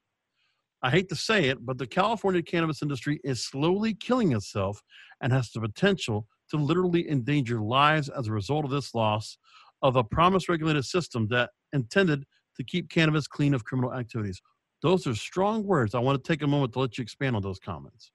I 0.82 0.90
hate 0.90 1.08
to 1.10 1.16
say 1.16 1.44
it, 1.44 1.64
but 1.64 1.78
the 1.78 1.86
California 1.86 2.42
cannabis 2.42 2.82
industry 2.82 3.20
is 3.22 3.44
slowly 3.44 3.94
killing 3.94 4.32
itself 4.32 4.80
and 5.20 5.32
has 5.32 5.50
the 5.52 5.60
potential 5.60 6.26
to 6.50 6.56
literally 6.56 7.08
endanger 7.10 7.60
lives 7.60 8.08
as 8.08 8.28
a 8.28 8.32
result 8.32 8.64
of 8.64 8.70
this 8.70 8.94
loss 8.94 9.36
of 9.82 9.96
a 9.96 10.04
promise 10.04 10.48
regulated 10.48 10.84
system 10.84 11.28
that 11.28 11.50
intended 11.72 12.24
to 12.56 12.64
keep 12.64 12.88
cannabis 12.88 13.26
clean 13.26 13.54
of 13.54 13.64
criminal 13.64 13.94
activities. 13.94 14.40
Those 14.82 15.06
are 15.06 15.14
strong 15.14 15.64
words. 15.64 15.94
I 15.94 16.00
want 16.00 16.22
to 16.22 16.28
take 16.32 16.42
a 16.42 16.46
moment 16.46 16.72
to 16.74 16.80
let 16.80 16.98
you 16.98 17.02
expand 17.02 17.36
on 17.36 17.42
those 17.42 17.58
comments. 17.58 18.10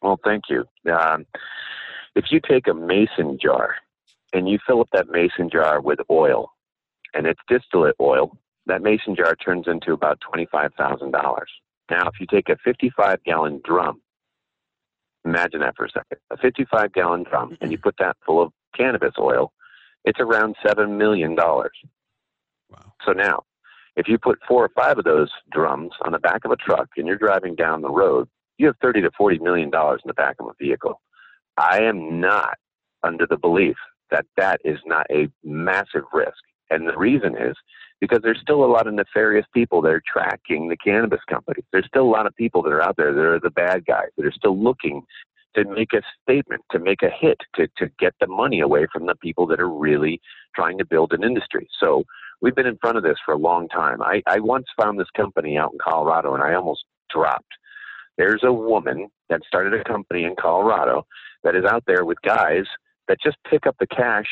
Well, 0.00 0.18
thank 0.24 0.44
you. 0.48 0.64
Um, 0.92 1.26
if 2.14 2.26
you 2.30 2.40
take 2.48 2.68
a 2.68 2.74
mason 2.74 3.38
jar 3.40 3.76
and 4.32 4.48
you 4.48 4.58
fill 4.66 4.80
up 4.80 4.88
that 4.92 5.08
mason 5.10 5.50
jar 5.50 5.80
with 5.80 5.98
oil, 6.10 6.50
and 7.14 7.26
it's 7.26 7.40
distillate 7.48 7.96
oil, 8.00 8.36
that 8.66 8.82
mason 8.82 9.14
jar 9.14 9.34
turns 9.36 9.66
into 9.66 9.92
about 9.92 10.18
$25,000. 10.34 11.12
Now, 11.90 12.08
if 12.08 12.14
you 12.20 12.26
take 12.30 12.48
a 12.48 12.56
55 12.64 13.22
gallon 13.24 13.60
drum, 13.64 14.00
imagine 15.24 15.60
that 15.60 15.76
for 15.76 15.84
a 15.84 15.90
second 15.90 16.18
a 16.30 16.36
55 16.36 16.92
gallon 16.92 17.24
drum, 17.24 17.56
and 17.60 17.70
you 17.70 17.78
put 17.78 17.96
that 17.98 18.16
full 18.24 18.40
of 18.42 18.52
cannabis 18.76 19.14
oil, 19.18 19.52
it's 20.04 20.20
around 20.20 20.56
$7 20.64 20.96
million. 20.96 21.36
Wow. 21.36 21.68
So 23.04 23.12
now, 23.12 23.42
if 23.96 24.08
you 24.08 24.18
put 24.18 24.38
four 24.48 24.64
or 24.64 24.70
five 24.74 24.98
of 24.98 25.04
those 25.04 25.30
drums 25.50 25.92
on 26.04 26.12
the 26.12 26.18
back 26.18 26.44
of 26.44 26.50
a 26.50 26.56
truck 26.56 26.88
and 26.96 27.06
you're 27.06 27.16
driving 27.16 27.54
down 27.54 27.82
the 27.82 27.90
road, 27.90 28.28
you 28.58 28.66
have 28.66 28.76
30 28.80 29.02
to 29.02 29.10
40 29.16 29.38
million 29.40 29.70
dollars 29.70 30.00
in 30.04 30.08
the 30.08 30.14
back 30.14 30.36
of 30.40 30.46
a 30.46 30.52
vehicle. 30.58 31.00
I 31.58 31.82
am 31.82 32.20
not 32.20 32.56
under 33.02 33.26
the 33.26 33.36
belief 33.36 33.76
that 34.10 34.26
that 34.36 34.60
is 34.64 34.78
not 34.86 35.06
a 35.10 35.28
massive 35.42 36.04
risk. 36.12 36.38
And 36.70 36.88
the 36.88 36.96
reason 36.96 37.36
is 37.36 37.54
because 38.00 38.20
there's 38.22 38.40
still 38.40 38.64
a 38.64 38.66
lot 38.66 38.86
of 38.86 38.94
nefarious 38.94 39.46
people 39.52 39.82
that 39.82 39.92
are 39.92 40.02
tracking 40.10 40.68
the 40.68 40.76
cannabis 40.76 41.20
companies. 41.28 41.64
There's 41.72 41.86
still 41.86 42.04
a 42.04 42.10
lot 42.10 42.26
of 42.26 42.34
people 42.36 42.62
that 42.62 42.72
are 42.72 42.82
out 42.82 42.96
there 42.96 43.12
that 43.12 43.20
are 43.20 43.40
the 43.40 43.50
bad 43.50 43.84
guys 43.86 44.08
that 44.16 44.26
are 44.26 44.32
still 44.32 44.58
looking 44.58 45.02
to 45.54 45.64
make 45.64 45.92
a 45.92 46.02
statement, 46.22 46.62
to 46.70 46.78
make 46.78 47.02
a 47.02 47.10
hit, 47.10 47.38
to, 47.56 47.68
to 47.76 47.90
get 47.98 48.14
the 48.20 48.26
money 48.26 48.60
away 48.60 48.86
from 48.92 49.06
the 49.06 49.14
people 49.16 49.46
that 49.46 49.60
are 49.60 49.68
really 49.68 50.20
trying 50.54 50.78
to 50.78 50.84
build 50.84 51.12
an 51.12 51.22
industry. 51.22 51.68
So 51.78 52.04
we've 52.42 52.54
been 52.54 52.66
in 52.66 52.76
front 52.78 52.98
of 52.98 53.04
this 53.04 53.16
for 53.24 53.32
a 53.32 53.38
long 53.38 53.68
time. 53.68 54.02
I, 54.02 54.20
I 54.26 54.40
once 54.40 54.66
found 54.78 54.98
this 54.98 55.08
company 55.16 55.56
out 55.56 55.72
in 55.72 55.78
Colorado 55.82 56.34
and 56.34 56.42
I 56.42 56.54
almost 56.54 56.84
dropped. 57.08 57.52
There's 58.18 58.42
a 58.44 58.52
woman 58.52 59.08
that 59.30 59.40
started 59.46 59.72
a 59.72 59.84
company 59.84 60.24
in 60.24 60.34
Colorado 60.38 61.06
that 61.44 61.56
is 61.56 61.64
out 61.64 61.84
there 61.86 62.04
with 62.04 62.18
guys 62.22 62.64
that 63.08 63.18
just 63.24 63.36
pick 63.48 63.66
up 63.66 63.76
the 63.80 63.86
cash 63.86 64.26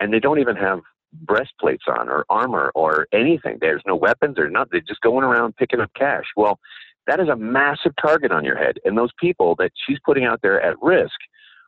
and 0.00 0.12
they 0.12 0.20
don't 0.20 0.38
even 0.38 0.56
have 0.56 0.80
breastplates 1.12 1.84
on 1.88 2.08
or 2.08 2.24
armor 2.30 2.70
or 2.74 3.06
anything. 3.12 3.58
There's 3.60 3.82
no 3.86 3.96
weapons 3.96 4.38
or 4.38 4.48
nothing. 4.48 4.70
They're 4.72 4.80
just 4.80 5.00
going 5.00 5.24
around 5.24 5.56
picking 5.56 5.80
up 5.80 5.90
cash. 5.94 6.24
Well, 6.36 6.58
that 7.06 7.20
is 7.20 7.28
a 7.28 7.36
massive 7.36 7.92
target 8.00 8.30
on 8.30 8.44
your 8.44 8.56
head. 8.56 8.78
And 8.84 8.96
those 8.96 9.10
people 9.18 9.54
that 9.58 9.72
she's 9.86 9.98
putting 10.04 10.24
out 10.24 10.40
there 10.42 10.60
at 10.60 10.76
risk 10.82 11.16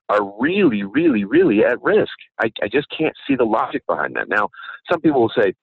are 0.09 0.30
really, 0.38 0.82
really, 0.82 1.25
really 1.25 1.64
at 1.64 1.82
risk. 1.82 2.12
I, 2.42 2.52
I 2.62 2.68
just 2.68 2.88
can't 2.97 3.14
see 3.26 3.37
the 3.37 3.44
logic 3.44 3.87
behind 3.87 4.16
that. 4.16 4.28
Now, 4.28 4.50
some 4.90 5.00
people 5.00 5.23
will 5.23 5.32
say, 5.37 5.54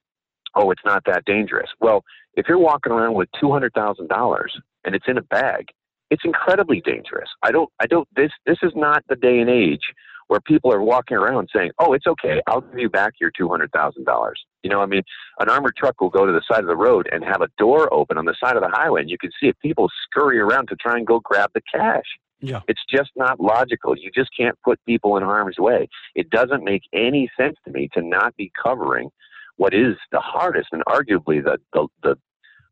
oh, 0.54 0.70
it's 0.70 0.82
not 0.84 1.04
that 1.06 1.24
dangerous. 1.24 1.70
Well, 1.80 2.04
if 2.34 2.46
you're 2.48 2.58
walking 2.58 2.92
around 2.92 3.14
with 3.14 3.28
two 3.40 3.50
hundred 3.50 3.72
thousand 3.74 4.08
dollars 4.08 4.56
and 4.84 4.94
it's 4.94 5.06
in 5.08 5.18
a 5.18 5.22
bag, 5.22 5.66
it's 6.10 6.22
incredibly 6.24 6.80
dangerous. 6.80 7.28
I 7.42 7.50
don't, 7.50 7.70
I 7.80 7.86
don't. 7.86 8.08
This, 8.16 8.30
this 8.46 8.58
is 8.62 8.72
not 8.74 9.04
the 9.08 9.16
day 9.16 9.38
and 9.40 9.50
age 9.50 9.82
where 10.28 10.40
people 10.40 10.72
are 10.72 10.82
walking 10.82 11.16
around 11.16 11.48
saying, 11.54 11.70
"Oh, 11.78 11.92
it's 11.92 12.06
okay. 12.06 12.40
I'll 12.46 12.60
give 12.60 12.78
you 12.78 12.88
back 12.88 13.14
your 13.20 13.30
two 13.36 13.48
hundred 13.48 13.72
thousand 13.72 14.04
dollars." 14.04 14.40
You 14.62 14.70
know, 14.70 14.80
I 14.80 14.86
mean, 14.86 15.02
an 15.40 15.48
armored 15.48 15.76
truck 15.76 16.00
will 16.00 16.10
go 16.10 16.26
to 16.26 16.32
the 16.32 16.42
side 16.50 16.60
of 16.60 16.68
the 16.68 16.76
road 16.76 17.08
and 17.12 17.24
have 17.24 17.42
a 17.42 17.48
door 17.58 17.92
open 17.92 18.18
on 18.18 18.24
the 18.24 18.36
side 18.42 18.56
of 18.56 18.62
the 18.62 18.70
highway, 18.70 19.00
and 19.02 19.10
you 19.10 19.18
can 19.18 19.30
see 19.40 19.48
it. 19.48 19.56
People 19.60 19.88
scurry 20.04 20.38
around 20.38 20.68
to 20.68 20.76
try 20.76 20.96
and 20.96 21.06
go 21.06 21.20
grab 21.20 21.50
the 21.54 21.62
cash. 21.72 22.04
Yeah. 22.40 22.60
It's 22.68 22.82
just 22.88 23.10
not 23.16 23.40
logical. 23.40 23.96
You 23.98 24.10
just 24.14 24.30
can't 24.36 24.56
put 24.62 24.78
people 24.86 25.16
in 25.16 25.24
harm's 25.24 25.58
way. 25.58 25.88
It 26.14 26.30
doesn't 26.30 26.62
make 26.62 26.82
any 26.92 27.28
sense 27.36 27.56
to 27.64 27.72
me 27.72 27.88
to 27.94 28.02
not 28.02 28.36
be 28.36 28.52
covering 28.62 29.10
what 29.58 29.74
is 29.74 29.94
the 30.10 30.20
hardest 30.20 30.68
and 30.72 30.82
arguably 30.86 31.44
the, 31.44 31.58
the, 31.72 31.86
the 32.02 32.16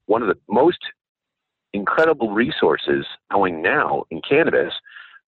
one 0.07 0.23
of 0.23 0.29
the 0.29 0.39
most 0.49 0.79
incredible 1.73 2.31
resources 2.33 3.05
going 3.31 3.61
now 3.61 4.05
in 4.11 4.21
cannabis 4.27 4.73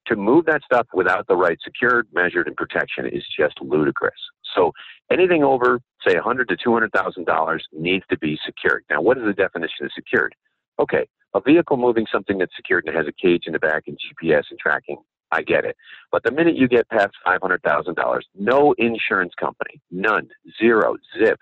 to 0.07 0.17
move 0.17 0.47
that 0.47 0.63
stuff 0.65 0.87
without 0.95 1.27
the 1.27 1.37
right 1.37 1.59
secured, 1.63 2.07
measured, 2.13 2.47
and 2.47 2.57
protection 2.57 3.07
is 3.07 3.23
just 3.39 3.61
ludicrous. 3.61 4.15
So 4.57 4.73
anything 5.13 5.45
over, 5.45 5.81
say, 6.07 6.15
a 6.15 6.23
hundred 6.23 6.49
to 6.49 6.57
two 6.57 6.73
hundred 6.73 6.93
thousand 6.93 7.27
dollars 7.27 7.65
needs 7.73 8.05
to 8.11 8.19
be 8.19 8.39
secured. 8.47 8.85
Now, 8.89 9.03
what 9.03 9.19
is 9.19 9.25
the 9.25 9.35
definition 9.35 9.85
of 9.85 9.91
secured? 9.95 10.35
Okay, 10.81 11.07
a 11.35 11.41
vehicle 11.41 11.77
moving 11.77 12.07
something 12.11 12.39
that's 12.39 12.57
secured 12.57 12.85
and 12.87 12.97
has 12.97 13.07
a 13.07 13.13
cage 13.13 13.43
in 13.47 13.53
the 13.53 13.59
back 13.59 13.85
and 13.87 13.99
GPS 13.99 14.45
and 14.51 14.59
tracking. 14.59 14.97
I 15.31 15.43
get 15.43 15.67
it. 15.67 15.77
But 16.11 16.23
the 16.23 16.31
minute 16.31 16.57
you 16.57 16.69
get 16.69 16.89
past 16.89 17.13
five 17.25 17.41
hundred 17.43 17.63
thousand 17.63 17.97
dollars, 17.97 18.27
no 18.35 18.75
insurance 18.79 19.35
company, 19.39 19.81
none, 19.91 20.29
zero, 20.59 20.97
zip, 21.19 21.39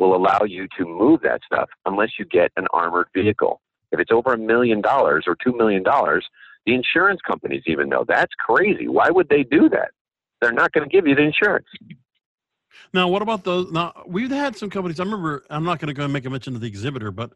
will 0.00 0.16
allow 0.16 0.40
you 0.44 0.66
to 0.78 0.84
move 0.86 1.20
that 1.22 1.42
stuff 1.44 1.68
unless 1.84 2.08
you 2.18 2.24
get 2.24 2.50
an 2.56 2.66
armored 2.72 3.08
vehicle. 3.14 3.60
If 3.92 4.00
it's 4.00 4.10
over 4.10 4.32
a 4.32 4.38
million 4.38 4.80
dollars 4.80 5.24
or 5.26 5.36
two 5.44 5.52
million 5.56 5.82
dollars, 5.82 6.26
the 6.64 6.74
insurance 6.74 7.20
companies 7.26 7.62
even 7.66 7.88
know 7.88 8.04
that's 8.08 8.32
crazy. 8.38 8.88
Why 8.88 9.10
would 9.10 9.28
they 9.28 9.44
do 9.44 9.68
that? 9.68 9.90
They're 10.40 10.52
not 10.52 10.72
going 10.72 10.88
to 10.88 10.92
give 10.92 11.06
you 11.06 11.14
the 11.14 11.22
insurance. 11.22 11.66
Now, 12.94 13.08
what 13.08 13.20
about 13.20 13.44
those? 13.44 13.70
Now, 13.70 13.92
we've 14.06 14.30
had 14.30 14.56
some 14.56 14.70
companies. 14.70 14.98
I 14.98 15.04
remember. 15.04 15.44
I'm 15.50 15.64
not 15.64 15.78
going 15.80 15.88
to 15.88 15.94
go 15.94 16.04
and 16.04 16.12
make 16.12 16.24
a 16.24 16.30
mention 16.30 16.54
of 16.54 16.62
the 16.62 16.66
exhibitor, 16.66 17.10
but 17.10 17.32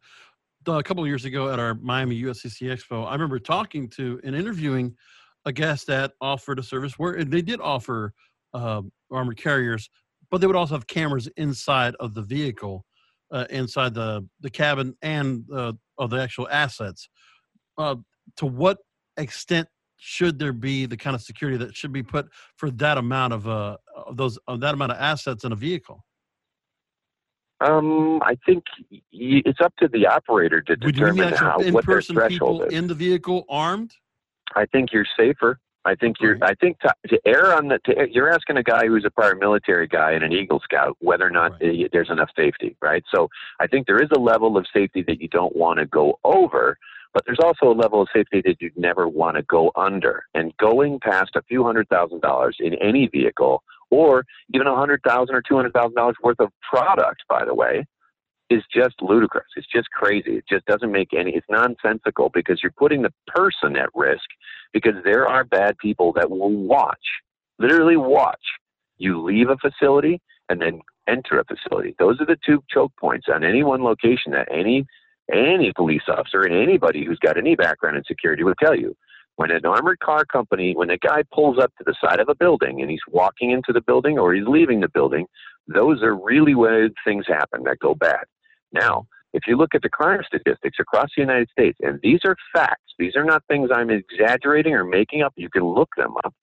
a 0.66 0.82
couple 0.82 1.04
of 1.04 1.08
years 1.08 1.26
ago 1.26 1.50
at 1.50 1.58
our 1.58 1.74
Miami 1.74 2.22
USCC 2.22 2.72
Expo, 2.72 3.06
I 3.06 3.12
remember 3.12 3.38
talking 3.38 3.88
to 3.90 4.20
and 4.24 4.34
interviewing 4.34 4.96
a 5.44 5.52
guest 5.52 5.86
that 5.88 6.12
offered 6.20 6.58
a 6.58 6.62
service 6.62 6.98
where 6.98 7.22
they 7.24 7.42
did 7.42 7.60
offer 7.60 8.14
uh, 8.54 8.80
armored 9.10 9.36
carriers, 9.36 9.90
but 10.30 10.40
they 10.40 10.46
would 10.46 10.56
also 10.56 10.74
have 10.74 10.86
cameras 10.86 11.28
inside 11.36 11.94
of 12.00 12.14
the 12.14 12.22
vehicle, 12.22 12.84
uh, 13.32 13.46
inside 13.50 13.94
the 13.94 14.26
the 14.40 14.50
cabin 14.50 14.96
and 15.02 15.44
uh, 15.52 15.72
of 15.98 16.10
the 16.10 16.20
actual 16.20 16.48
assets. 16.50 17.08
Uh, 17.78 17.96
to 18.36 18.46
what 18.46 18.78
extent 19.16 19.68
should 19.96 20.38
there 20.38 20.52
be 20.52 20.86
the 20.86 20.96
kind 20.96 21.14
of 21.14 21.22
security 21.22 21.56
that 21.56 21.74
should 21.74 21.92
be 21.92 22.02
put 22.02 22.26
for 22.56 22.70
that 22.70 22.98
amount 22.98 23.32
of 23.32 23.48
uh 23.48 23.76
of 23.94 24.16
those 24.16 24.38
of 24.48 24.60
that 24.60 24.74
amount 24.74 24.92
of 24.92 24.98
assets 24.98 25.44
in 25.44 25.52
a 25.52 25.56
vehicle? 25.56 26.04
Um, 27.60 28.20
I 28.22 28.36
think 28.44 28.64
it's 29.12 29.60
up 29.62 29.72
to 29.78 29.88
the 29.88 30.06
operator 30.06 30.60
to 30.62 30.76
Would 30.82 30.94
determine 30.94 31.32
how 31.32 31.58
what 31.58 31.86
their 31.86 31.98
in-person 31.98 32.16
people 32.16 32.58
threshold 32.58 32.64
is. 32.66 32.74
in 32.78 32.86
the 32.88 32.94
vehicle 32.94 33.44
armed? 33.48 33.94
I 34.54 34.66
think 34.66 34.92
you're 34.92 35.06
safer. 35.18 35.58
I 35.84 35.94
think 35.94 36.16
you're. 36.20 36.38
I 36.42 36.54
think 36.54 36.78
to, 36.80 36.94
to 37.08 37.20
err 37.26 37.54
on 37.54 37.68
the. 37.68 37.78
To, 37.84 38.06
you're 38.10 38.30
asking 38.30 38.56
a 38.56 38.62
guy 38.62 38.86
who's 38.86 39.04
a 39.04 39.10
prior 39.10 39.34
military 39.34 39.86
guy 39.86 40.12
and 40.12 40.24
an 40.24 40.32
Eagle 40.32 40.60
Scout 40.60 40.96
whether 41.00 41.26
or 41.26 41.30
not 41.30 41.52
Right. 41.60 41.88
there's 41.92 42.10
enough 42.10 42.30
safety, 42.36 42.76
right? 42.80 43.04
So 43.14 43.28
I 43.60 43.66
think 43.66 43.86
there 43.86 44.02
is 44.02 44.08
a 44.16 44.18
level 44.18 44.56
of 44.56 44.66
safety 44.72 45.02
that 45.06 45.20
you 45.20 45.28
don't 45.28 45.54
want 45.54 45.78
to 45.78 45.86
go 45.86 46.18
over, 46.24 46.78
but 47.12 47.22
there's 47.26 47.38
also 47.42 47.70
a 47.70 47.76
level 47.78 48.00
of 48.00 48.08
safety 48.14 48.42
that 48.46 48.56
you 48.60 48.70
never 48.76 49.06
want 49.08 49.36
to 49.36 49.42
go 49.42 49.70
under. 49.76 50.24
And 50.34 50.56
going 50.56 51.00
past 51.00 51.32
a 51.36 51.42
few 51.42 51.62
hundred 51.64 51.88
thousand 51.88 52.20
dollars 52.22 52.56
in 52.60 52.74
any 52.74 53.06
vehicle, 53.06 53.62
or 53.90 54.24
even 54.54 54.66
a 54.66 54.74
hundred 54.74 55.02
thousand 55.06 55.34
or 55.34 55.42
two 55.42 55.56
hundred 55.56 55.74
thousand 55.74 55.94
dollars 55.96 56.16
worth 56.22 56.40
of 56.40 56.50
product, 56.68 57.22
by 57.28 57.44
the 57.44 57.54
way, 57.54 57.84
is 58.50 58.62
just 58.72 58.94
ludicrous. 59.00 59.46
It's 59.56 59.66
just 59.66 59.88
crazy. 59.90 60.36
It 60.36 60.44
just 60.48 60.66
doesn't 60.66 60.92
make 60.92 61.14
any. 61.14 61.32
It's 61.32 61.46
nonsensical 61.48 62.30
because 62.32 62.60
you're 62.62 62.72
putting 62.72 63.02
the 63.02 63.12
person 63.26 63.76
at 63.76 63.88
risk 63.94 64.24
because 64.72 64.94
there 65.04 65.26
are 65.26 65.44
bad 65.44 65.78
people 65.78 66.12
that 66.14 66.30
will 66.30 66.50
watch, 66.50 66.98
literally 67.58 67.96
watch 67.96 68.40
you 68.98 69.22
leave 69.22 69.48
a 69.50 69.56
facility 69.56 70.20
and 70.48 70.60
then 70.60 70.80
enter 71.08 71.38
a 71.38 71.44
facility. 71.44 71.94
Those 71.98 72.20
are 72.20 72.26
the 72.26 72.38
two 72.44 72.62
choke 72.70 72.92
points 72.98 73.26
on 73.32 73.44
any 73.44 73.62
one 73.62 73.82
location 73.82 74.32
that 74.32 74.48
any 74.50 74.86
any 75.32 75.72
police 75.74 76.02
officer 76.08 76.42
and 76.42 76.54
anybody 76.54 77.04
who's 77.04 77.18
got 77.18 77.38
any 77.38 77.56
background 77.56 77.96
in 77.96 78.04
security 78.04 78.44
would 78.44 78.58
tell 78.62 78.74
you. 78.74 78.94
When 79.36 79.50
an 79.50 79.64
armored 79.64 79.98
car 80.00 80.24
company, 80.26 80.76
when 80.76 80.90
a 80.90 80.98
guy 80.98 81.22
pulls 81.32 81.58
up 81.58 81.72
to 81.78 81.84
the 81.84 81.94
side 82.00 82.20
of 82.20 82.28
a 82.28 82.34
building 82.34 82.82
and 82.82 82.90
he's 82.90 83.00
walking 83.08 83.50
into 83.50 83.72
the 83.72 83.80
building 83.80 84.18
or 84.18 84.34
he's 84.34 84.46
leaving 84.46 84.80
the 84.80 84.88
building, 84.88 85.26
those 85.66 86.02
are 86.02 86.14
really 86.14 86.54
where 86.54 86.90
things 87.04 87.24
happen 87.26 87.64
that 87.64 87.78
go 87.80 87.94
bad. 87.94 88.24
Now, 88.74 89.06
if 89.32 89.44
you 89.46 89.56
look 89.56 89.74
at 89.74 89.82
the 89.82 89.88
crime 89.88 90.20
statistics 90.26 90.78
across 90.80 91.08
the 91.16 91.22
United 91.22 91.48
States, 91.50 91.78
and 91.80 91.98
these 92.02 92.20
are 92.24 92.36
facts, 92.52 92.92
these 92.98 93.16
are 93.16 93.24
not 93.24 93.42
things 93.48 93.70
I'm 93.72 93.90
exaggerating 93.90 94.74
or 94.74 94.84
making 94.84 95.22
up, 95.22 95.32
you 95.36 95.48
can 95.48 95.64
look 95.64 95.90
them 95.96 96.14
up. 96.24 96.34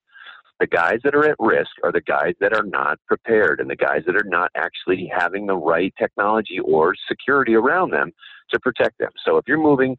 The 0.60 0.66
guys 0.66 0.98
that 1.02 1.14
are 1.14 1.24
at 1.24 1.36
risk 1.38 1.70
are 1.82 1.90
the 1.90 2.02
guys 2.02 2.34
that 2.40 2.52
are 2.52 2.64
not 2.64 2.98
prepared 3.08 3.60
and 3.60 3.68
the 3.68 3.76
guys 3.76 4.02
that 4.06 4.16
are 4.16 4.26
not 4.26 4.50
actually 4.54 5.10
having 5.12 5.46
the 5.46 5.56
right 5.56 5.92
technology 5.98 6.58
or 6.60 6.94
security 7.08 7.54
around 7.54 7.92
them 7.92 8.12
to 8.50 8.60
protect 8.60 8.98
them. 8.98 9.10
So 9.24 9.38
if 9.38 9.44
you're 9.48 9.60
moving, 9.60 9.96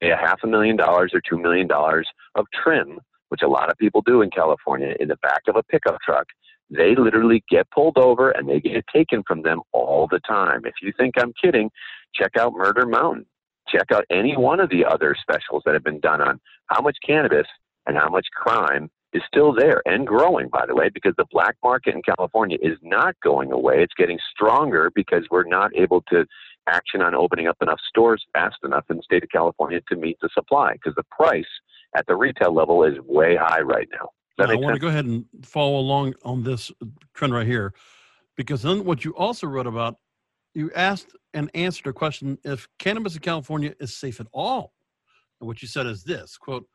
say, 0.00 0.10
a 0.10 0.16
half 0.16 0.38
a 0.42 0.46
million 0.46 0.76
dollars 0.76 1.12
or 1.12 1.20
two 1.28 1.38
million 1.38 1.66
dollars 1.66 2.08
of 2.34 2.46
trim, 2.62 2.98
which 3.28 3.42
a 3.42 3.48
lot 3.48 3.70
of 3.70 3.76
people 3.76 4.02
do 4.06 4.22
in 4.22 4.30
California, 4.30 4.94
in 5.00 5.08
the 5.08 5.16
back 5.16 5.42
of 5.48 5.56
a 5.56 5.62
pickup 5.64 5.98
truck, 6.04 6.26
they 6.70 6.94
literally 6.94 7.44
get 7.50 7.70
pulled 7.70 7.98
over 7.98 8.30
and 8.30 8.48
they 8.48 8.60
get 8.60 8.84
taken 8.92 9.22
from 9.26 9.42
them 9.42 9.60
all 9.72 10.08
the 10.10 10.20
time. 10.20 10.62
If 10.64 10.74
you 10.82 10.92
think 10.96 11.14
I'm 11.18 11.32
kidding, 11.42 11.70
check 12.14 12.32
out 12.38 12.54
Murder 12.54 12.86
Mountain. 12.86 13.26
Check 13.68 13.90
out 13.92 14.04
any 14.10 14.36
one 14.36 14.60
of 14.60 14.70
the 14.70 14.84
other 14.84 15.16
specials 15.20 15.62
that 15.64 15.74
have 15.74 15.84
been 15.84 16.00
done 16.00 16.20
on 16.20 16.40
how 16.66 16.80
much 16.80 16.96
cannabis 17.04 17.46
and 17.86 17.96
how 17.96 18.08
much 18.08 18.26
crime 18.34 18.90
is 19.12 19.22
still 19.26 19.54
there 19.54 19.82
and 19.86 20.06
growing, 20.06 20.48
by 20.48 20.64
the 20.66 20.74
way, 20.74 20.88
because 20.92 21.14
the 21.16 21.26
black 21.30 21.56
market 21.64 21.94
in 21.94 22.02
California 22.02 22.58
is 22.60 22.78
not 22.82 23.14
going 23.22 23.50
away. 23.52 23.82
It's 23.82 23.94
getting 23.96 24.18
stronger 24.32 24.90
because 24.94 25.24
we're 25.30 25.44
not 25.44 25.70
able 25.74 26.02
to 26.10 26.26
action 26.68 27.00
on 27.00 27.14
opening 27.14 27.46
up 27.46 27.56
enough 27.60 27.80
stores 27.88 28.24
fast 28.32 28.56
enough 28.64 28.84
in 28.90 28.96
the 28.96 29.02
state 29.02 29.22
of 29.22 29.30
California 29.30 29.80
to 29.88 29.96
meet 29.96 30.18
the 30.20 30.28
supply 30.34 30.72
because 30.72 30.94
the 30.96 31.04
price 31.10 31.44
at 31.96 32.06
the 32.06 32.16
retail 32.16 32.52
level 32.52 32.84
is 32.84 32.98
way 33.06 33.36
high 33.36 33.60
right 33.60 33.88
now. 33.92 34.10
Does 34.38 34.48
that 34.48 34.54
Now, 34.54 34.60
I 34.60 34.64
want 34.64 34.74
to 34.74 34.80
go 34.80 34.88
ahead 34.88 35.06
and 35.06 35.24
follow 35.42 35.78
along 35.78 36.14
on 36.24 36.42
this 36.42 36.70
trend 37.14 37.32
right 37.32 37.46
here, 37.46 37.74
because 38.36 38.62
then 38.62 38.84
what 38.84 39.04
you 39.04 39.14
also 39.16 39.46
wrote 39.46 39.66
about, 39.66 39.96
you 40.54 40.70
asked 40.74 41.14
and 41.34 41.50
answered 41.54 41.86
a 41.86 41.92
question 41.92 42.38
if 42.44 42.68
cannabis 42.78 43.14
in 43.14 43.20
California 43.20 43.74
is 43.80 43.96
safe 43.96 44.20
at 44.20 44.26
all. 44.32 44.72
And 45.40 45.46
what 45.46 45.62
you 45.62 45.68
said 45.68 45.86
is 45.86 46.04
this 46.04 46.36
quote, 46.38 46.66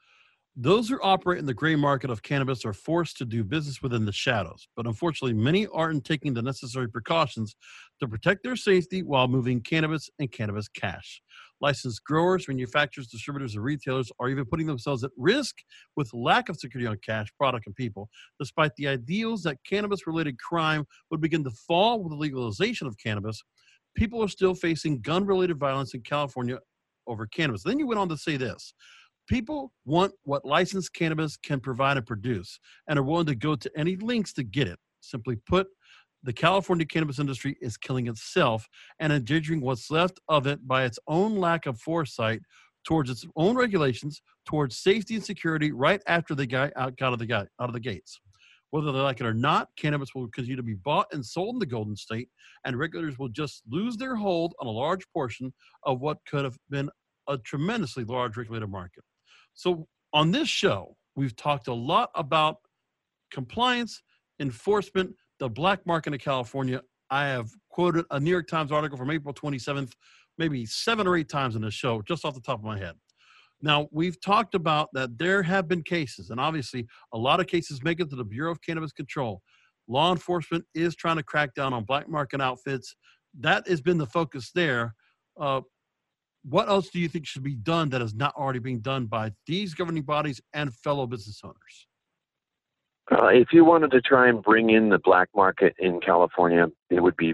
those 0.55 0.89
who 0.89 0.99
operate 1.01 1.39
in 1.39 1.45
the 1.45 1.53
gray 1.53 1.75
market 1.75 2.09
of 2.09 2.21
cannabis 2.21 2.65
are 2.65 2.73
forced 2.73 3.17
to 3.17 3.25
do 3.25 3.43
business 3.43 3.81
within 3.81 4.05
the 4.05 4.11
shadows, 4.11 4.67
but 4.75 4.85
unfortunately, 4.85 5.33
many 5.33 5.65
aren't 5.67 6.03
taking 6.03 6.33
the 6.33 6.41
necessary 6.41 6.89
precautions 6.89 7.55
to 7.99 8.07
protect 8.07 8.43
their 8.43 8.57
safety 8.57 9.01
while 9.01 9.27
moving 9.27 9.61
cannabis 9.61 10.09
and 10.19 10.31
cannabis 10.31 10.67
cash. 10.67 11.21
Licensed 11.61 12.03
growers, 12.03 12.47
manufacturers, 12.47 13.07
distributors, 13.07 13.55
and 13.55 13.63
retailers 13.63 14.11
are 14.19 14.29
even 14.29 14.45
putting 14.45 14.65
themselves 14.65 15.03
at 15.03 15.11
risk 15.15 15.55
with 15.95 16.11
lack 16.13 16.49
of 16.49 16.57
security 16.57 16.87
on 16.87 16.97
cash, 17.05 17.27
product, 17.37 17.67
and 17.67 17.75
people, 17.75 18.09
despite 18.39 18.75
the 18.75 18.87
ideals 18.87 19.43
that 19.43 19.57
cannabis 19.67 20.07
related 20.07 20.39
crime 20.39 20.85
would 21.11 21.21
begin 21.21 21.43
to 21.43 21.51
fall 21.67 22.01
with 22.01 22.11
the 22.11 22.17
legalization 22.17 22.87
of 22.87 22.97
cannabis. 22.97 23.41
People 23.95 24.23
are 24.23 24.27
still 24.27 24.55
facing 24.55 25.01
gun 25.01 25.25
related 25.25 25.57
violence 25.59 25.93
in 25.93 26.01
California 26.01 26.57
over 27.07 27.27
cannabis. 27.27 27.63
Then 27.63 27.77
you 27.77 27.87
went 27.87 27.99
on 27.99 28.09
to 28.09 28.17
say 28.17 28.37
this 28.37 28.73
people 29.27 29.71
want 29.85 30.11
what 30.23 30.43
licensed 30.45 30.93
cannabis 30.93 31.37
can 31.37 31.59
provide 31.59 31.97
and 31.97 32.05
produce 32.05 32.59
and 32.87 32.97
are 32.97 33.03
willing 33.03 33.25
to 33.25 33.35
go 33.35 33.55
to 33.55 33.71
any 33.77 33.95
lengths 33.97 34.33
to 34.33 34.43
get 34.43 34.67
it. 34.67 34.79
Simply 34.99 35.35
put, 35.35 35.67
the 36.23 36.33
California 36.33 36.85
cannabis 36.85 37.19
industry 37.19 37.57
is 37.61 37.77
killing 37.77 38.07
itself 38.07 38.67
and 38.99 39.11
endangering 39.11 39.61
what's 39.61 39.89
left 39.89 40.19
of 40.29 40.47
it 40.47 40.67
by 40.67 40.83
its 40.83 40.99
own 41.07 41.35
lack 41.35 41.65
of 41.65 41.79
foresight 41.79 42.41
towards 42.83 43.09
its 43.09 43.25
own 43.35 43.55
regulations, 43.55 44.21
towards 44.45 44.77
safety 44.77 45.15
and 45.15 45.23
security 45.23 45.71
right 45.71 46.01
after 46.07 46.35
they 46.35 46.47
got 46.47 46.71
out, 46.75 46.93
out 47.01 47.13
of 47.13 47.19
the 47.19 47.25
guy, 47.25 47.45
out 47.59 47.69
of 47.69 47.73
the 47.73 47.79
gates. 47.79 48.19
Whether 48.71 48.91
they 48.91 48.99
like 48.99 49.19
it 49.19 49.25
or 49.25 49.33
not, 49.33 49.67
cannabis 49.77 50.15
will 50.15 50.29
continue 50.29 50.55
to 50.55 50.63
be 50.63 50.75
bought 50.75 51.07
and 51.11 51.25
sold 51.25 51.55
in 51.55 51.59
the 51.59 51.65
Golden 51.65 51.95
State, 51.95 52.29
and 52.65 52.79
regulators 52.79 53.19
will 53.19 53.29
just 53.29 53.63
lose 53.69 53.97
their 53.97 54.15
hold 54.15 54.53
on 54.59 54.67
a 54.67 54.71
large 54.71 55.05
portion 55.13 55.53
of 55.83 55.99
what 55.99 56.19
could 56.25 56.45
have 56.45 56.57
been 56.69 56.89
a 57.27 57.37
tremendously 57.39 58.05
large 58.05 58.37
regulated 58.37 58.69
market. 58.69 59.03
So, 59.53 59.87
on 60.13 60.31
this 60.31 60.47
show, 60.47 60.95
we've 61.15 61.35
talked 61.35 61.67
a 61.67 61.73
lot 61.73 62.11
about 62.15 62.57
compliance, 63.31 64.01
enforcement, 64.39 65.15
the 65.41 65.49
black 65.49 65.83
market 65.87 66.13
in 66.13 66.19
California. 66.19 66.81
I 67.09 67.25
have 67.25 67.49
quoted 67.71 68.05
a 68.11 68.19
New 68.19 68.29
York 68.29 68.47
Times 68.47 68.71
article 68.71 68.95
from 68.95 69.09
April 69.09 69.33
27th, 69.33 69.91
maybe 70.37 70.67
seven 70.67 71.07
or 71.07 71.17
eight 71.17 71.29
times 71.29 71.55
in 71.55 71.63
the 71.63 71.71
show, 71.71 72.03
just 72.03 72.23
off 72.23 72.35
the 72.35 72.41
top 72.41 72.59
of 72.59 72.63
my 72.63 72.77
head. 72.77 72.93
Now, 73.59 73.89
we've 73.91 74.21
talked 74.21 74.53
about 74.53 74.89
that 74.93 75.17
there 75.17 75.41
have 75.41 75.67
been 75.67 75.81
cases, 75.81 76.29
and 76.29 76.39
obviously 76.39 76.85
a 77.11 77.17
lot 77.17 77.39
of 77.39 77.47
cases 77.47 77.83
make 77.83 77.99
it 77.99 78.11
to 78.11 78.15
the 78.15 78.23
Bureau 78.23 78.51
of 78.51 78.61
Cannabis 78.61 78.91
Control. 78.91 79.41
Law 79.87 80.11
enforcement 80.11 80.63
is 80.75 80.95
trying 80.95 81.17
to 81.17 81.23
crack 81.23 81.55
down 81.55 81.73
on 81.73 81.85
black 81.85 82.07
market 82.07 82.39
outfits. 82.39 82.95
That 83.39 83.67
has 83.67 83.81
been 83.81 83.97
the 83.97 84.05
focus 84.05 84.51
there. 84.53 84.93
Uh, 85.39 85.61
what 86.43 86.69
else 86.69 86.89
do 86.89 86.99
you 86.99 87.07
think 87.07 87.25
should 87.25 87.43
be 87.43 87.55
done 87.55 87.89
that 87.89 88.01
is 88.03 88.13
not 88.13 88.35
already 88.35 88.59
being 88.59 88.81
done 88.81 89.07
by 89.07 89.31
these 89.47 89.73
governing 89.73 90.03
bodies 90.03 90.39
and 90.53 90.71
fellow 90.71 91.07
business 91.07 91.41
owners? 91.43 91.87
Uh, 93.11 93.27
if 93.27 93.49
you 93.51 93.65
wanted 93.65 93.91
to 93.91 94.01
try 94.01 94.29
and 94.29 94.41
bring 94.41 94.69
in 94.69 94.89
the 94.89 94.99
black 94.99 95.27
market 95.35 95.75
in 95.79 95.99
California, 95.99 96.67
it 96.89 97.01
would 97.01 97.17
be. 97.17 97.33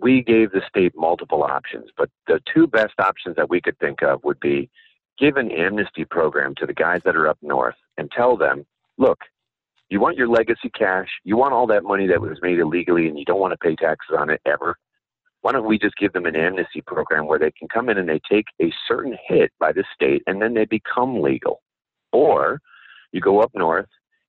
We 0.00 0.22
gave 0.22 0.50
the 0.50 0.62
state 0.66 0.92
multiple 0.96 1.42
options, 1.42 1.90
but 1.94 2.08
the 2.26 2.40
two 2.52 2.66
best 2.66 2.94
options 2.98 3.36
that 3.36 3.50
we 3.50 3.60
could 3.60 3.78
think 3.78 4.02
of 4.02 4.24
would 4.24 4.40
be 4.40 4.70
give 5.18 5.36
an 5.36 5.50
amnesty 5.50 6.06
program 6.06 6.54
to 6.56 6.66
the 6.66 6.72
guys 6.72 7.02
that 7.04 7.16
are 7.16 7.28
up 7.28 7.36
north 7.42 7.74
and 7.98 8.10
tell 8.10 8.34
them, 8.34 8.64
look, 8.96 9.18
you 9.90 10.00
want 10.00 10.16
your 10.16 10.28
legacy 10.28 10.70
cash, 10.70 11.08
you 11.22 11.36
want 11.36 11.52
all 11.52 11.66
that 11.66 11.84
money 11.84 12.06
that 12.06 12.20
was 12.20 12.38
made 12.40 12.58
illegally, 12.58 13.08
and 13.08 13.18
you 13.18 13.26
don't 13.26 13.38
want 13.40 13.52
to 13.52 13.58
pay 13.58 13.76
taxes 13.76 14.16
on 14.18 14.30
it 14.30 14.40
ever. 14.46 14.76
Why 15.42 15.52
don't 15.52 15.68
we 15.68 15.78
just 15.78 15.96
give 15.96 16.14
them 16.14 16.24
an 16.24 16.34
amnesty 16.34 16.80
program 16.80 17.26
where 17.26 17.38
they 17.38 17.50
can 17.50 17.68
come 17.68 17.90
in 17.90 17.98
and 17.98 18.08
they 18.08 18.20
take 18.30 18.46
a 18.62 18.72
certain 18.88 19.18
hit 19.28 19.52
by 19.60 19.72
the 19.72 19.84
state 19.94 20.22
and 20.26 20.40
then 20.40 20.54
they 20.54 20.64
become 20.64 21.20
legal? 21.20 21.60
Or 22.10 22.60
you 23.12 23.20
go 23.20 23.40
up 23.40 23.50
north 23.54 23.86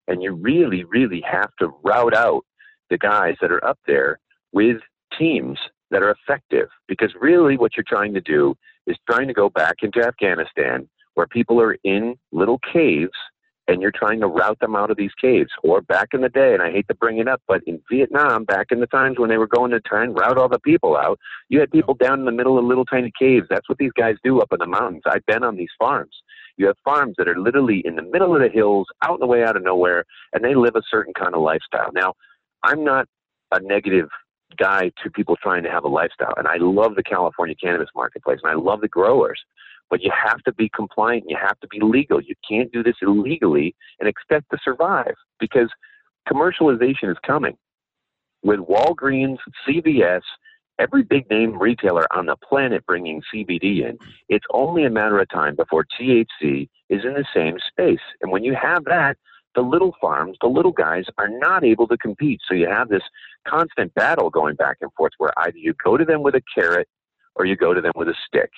and 0.07 0.21
you 0.21 0.33
really, 0.33 0.83
really 0.85 1.21
have 1.29 1.49
to 1.59 1.73
route 1.83 2.15
out 2.15 2.43
the 2.89 2.97
guys 2.97 3.35
that 3.41 3.51
are 3.51 3.65
up 3.65 3.79
there 3.87 4.19
with 4.51 4.77
teams 5.17 5.57
that 5.91 6.03
are 6.03 6.15
effective. 6.27 6.67
Because 6.87 7.13
really, 7.19 7.57
what 7.57 7.71
you're 7.75 7.85
trying 7.87 8.13
to 8.13 8.21
do 8.21 8.55
is 8.87 8.97
trying 9.09 9.27
to 9.27 9.33
go 9.33 9.49
back 9.49 9.77
into 9.81 10.05
Afghanistan 10.05 10.87
where 11.15 11.27
people 11.27 11.61
are 11.61 11.77
in 11.83 12.15
little 12.31 12.59
caves 12.71 13.11
and 13.67 13.81
you're 13.81 13.91
trying 13.91 14.19
to 14.19 14.27
route 14.27 14.59
them 14.59 14.75
out 14.75 14.91
of 14.91 14.97
these 14.97 15.13
caves. 15.19 15.49
Or 15.63 15.81
back 15.81 16.09
in 16.13 16.21
the 16.21 16.29
day, 16.29 16.53
and 16.53 16.61
I 16.61 16.71
hate 16.71 16.87
to 16.87 16.95
bring 16.95 17.17
it 17.17 17.27
up, 17.27 17.41
but 17.47 17.61
in 17.65 17.81
Vietnam, 17.91 18.45
back 18.45 18.67
in 18.71 18.79
the 18.79 18.87
times 18.87 19.17
when 19.17 19.29
they 19.29 19.37
were 19.37 19.47
going 19.47 19.71
to 19.71 19.79
try 19.79 20.03
and 20.03 20.15
route 20.15 20.37
all 20.37 20.49
the 20.49 20.59
people 20.59 20.95
out, 20.95 21.19
you 21.49 21.59
had 21.59 21.71
people 21.71 21.95
down 21.95 22.19
in 22.19 22.25
the 22.25 22.31
middle 22.31 22.59
of 22.59 22.65
little 22.65 22.85
tiny 22.85 23.11
caves. 23.17 23.47
That's 23.49 23.67
what 23.67 23.79
these 23.79 23.91
guys 23.97 24.15
do 24.23 24.39
up 24.39 24.53
in 24.53 24.59
the 24.59 24.67
mountains. 24.67 25.03
I've 25.07 25.25
been 25.25 25.43
on 25.43 25.55
these 25.55 25.69
farms. 25.79 26.15
You 26.57 26.67
have 26.67 26.77
farms 26.83 27.15
that 27.17 27.27
are 27.27 27.39
literally 27.39 27.81
in 27.85 27.95
the 27.95 28.01
middle 28.01 28.35
of 28.35 28.41
the 28.41 28.49
hills, 28.49 28.87
out 29.03 29.15
in 29.15 29.19
the 29.19 29.27
way 29.27 29.43
out 29.43 29.55
of 29.55 29.63
nowhere, 29.63 30.05
and 30.33 30.43
they 30.43 30.55
live 30.55 30.75
a 30.75 30.81
certain 30.89 31.13
kind 31.13 31.35
of 31.35 31.41
lifestyle. 31.41 31.89
Now, 31.93 32.13
I'm 32.63 32.83
not 32.83 33.07
a 33.51 33.59
negative 33.59 34.07
guy 34.57 34.91
to 35.03 35.09
people 35.11 35.35
trying 35.41 35.63
to 35.63 35.69
have 35.71 35.83
a 35.83 35.89
lifestyle, 35.89 36.33
and 36.37 36.47
I 36.47 36.57
love 36.57 36.95
the 36.95 37.03
California 37.03 37.55
cannabis 37.61 37.89
marketplace, 37.95 38.39
and 38.43 38.51
I 38.51 38.55
love 38.55 38.81
the 38.81 38.87
growers. 38.87 39.39
But 39.89 40.01
you 40.01 40.11
have 40.11 40.41
to 40.43 40.53
be 40.53 40.69
compliant. 40.69 41.25
You 41.27 41.37
have 41.39 41.59
to 41.59 41.67
be 41.67 41.79
legal. 41.79 42.19
You 42.19 42.33
can't 42.49 42.71
do 42.71 42.81
this 42.81 42.95
illegally 43.01 43.75
and 43.99 44.09
expect 44.09 44.49
to 44.51 44.57
survive 44.63 45.13
because 45.39 45.69
commercialization 46.27 47.11
is 47.11 47.17
coming. 47.25 47.55
With 48.43 48.59
Walgreens, 48.59 49.37
CVS, 49.67 50.21
every 50.79 51.03
big 51.03 51.29
name 51.29 51.57
retailer 51.57 52.05
on 52.15 52.25
the 52.25 52.35
planet 52.35 52.85
bringing 52.85 53.21
CBD 53.33 53.87
in, 53.87 53.97
it's 54.29 54.45
only 54.51 54.85
a 54.85 54.89
matter 54.89 55.19
of 55.19 55.29
time 55.29 55.55
before 55.55 55.85
THC 55.99 56.69
is 56.89 57.03
in 57.03 57.13
the 57.13 57.25
same 57.33 57.57
space. 57.67 57.99
And 58.21 58.31
when 58.31 58.43
you 58.43 58.55
have 58.55 58.83
that, 58.85 59.17
the 59.55 59.61
little 59.61 59.95
farms, 60.01 60.37
the 60.41 60.47
little 60.47 60.71
guys 60.71 61.05
are 61.17 61.29
not 61.29 61.63
able 61.63 61.87
to 61.87 61.97
compete. 61.97 62.41
So 62.47 62.53
you 62.53 62.67
have 62.67 62.89
this 62.89 63.03
constant 63.47 63.93
battle 63.93 64.29
going 64.29 64.55
back 64.55 64.77
and 64.81 64.91
forth 64.93 65.13
where 65.17 65.31
either 65.37 65.57
you 65.57 65.73
go 65.83 65.97
to 65.97 66.05
them 66.05 66.23
with 66.23 66.35
a 66.35 66.41
carrot 66.53 66.87
or 67.35 67.45
you 67.45 67.55
go 67.55 67.73
to 67.73 67.81
them 67.81 67.93
with 67.95 68.09
a 68.09 68.15
stick. 68.27 68.51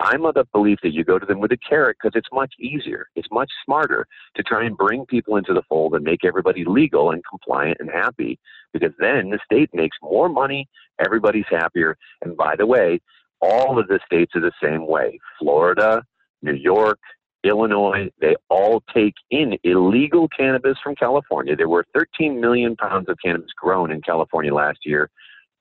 I'm 0.00 0.26
of 0.26 0.34
the 0.34 0.44
belief 0.52 0.78
that 0.82 0.92
you 0.92 1.04
go 1.04 1.18
to 1.18 1.24
them 1.24 1.40
with 1.40 1.52
a 1.52 1.56
carrot 1.56 1.96
because 2.00 2.16
it's 2.16 2.28
much 2.32 2.52
easier. 2.60 3.06
It's 3.16 3.28
much 3.30 3.50
smarter 3.64 4.06
to 4.36 4.42
try 4.42 4.64
and 4.64 4.76
bring 4.76 5.06
people 5.06 5.36
into 5.36 5.54
the 5.54 5.62
fold 5.68 5.94
and 5.94 6.04
make 6.04 6.24
everybody 6.24 6.64
legal 6.66 7.12
and 7.12 7.22
compliant 7.28 7.78
and 7.80 7.90
happy 7.90 8.38
because 8.72 8.92
then 8.98 9.30
the 9.30 9.38
state 9.44 9.70
makes 9.72 9.96
more 10.02 10.28
money, 10.28 10.68
everybody's 11.02 11.46
happier. 11.48 11.96
And 12.22 12.36
by 12.36 12.56
the 12.56 12.66
way, 12.66 13.00
all 13.40 13.78
of 13.78 13.88
the 13.88 14.00
states 14.04 14.32
are 14.34 14.40
the 14.40 14.52
same 14.62 14.86
way. 14.86 15.18
Florida, 15.38 16.02
New 16.42 16.54
York, 16.54 16.98
Illinois, 17.42 18.10
they 18.20 18.36
all 18.50 18.82
take 18.92 19.14
in 19.30 19.56
illegal 19.64 20.28
cannabis 20.28 20.76
from 20.82 20.94
California. 20.94 21.56
There 21.56 21.68
were 21.68 21.86
13 21.94 22.40
million 22.40 22.76
pounds 22.76 23.08
of 23.08 23.16
cannabis 23.24 23.50
grown 23.56 23.90
in 23.90 24.02
California 24.02 24.52
last 24.52 24.80
year. 24.84 25.10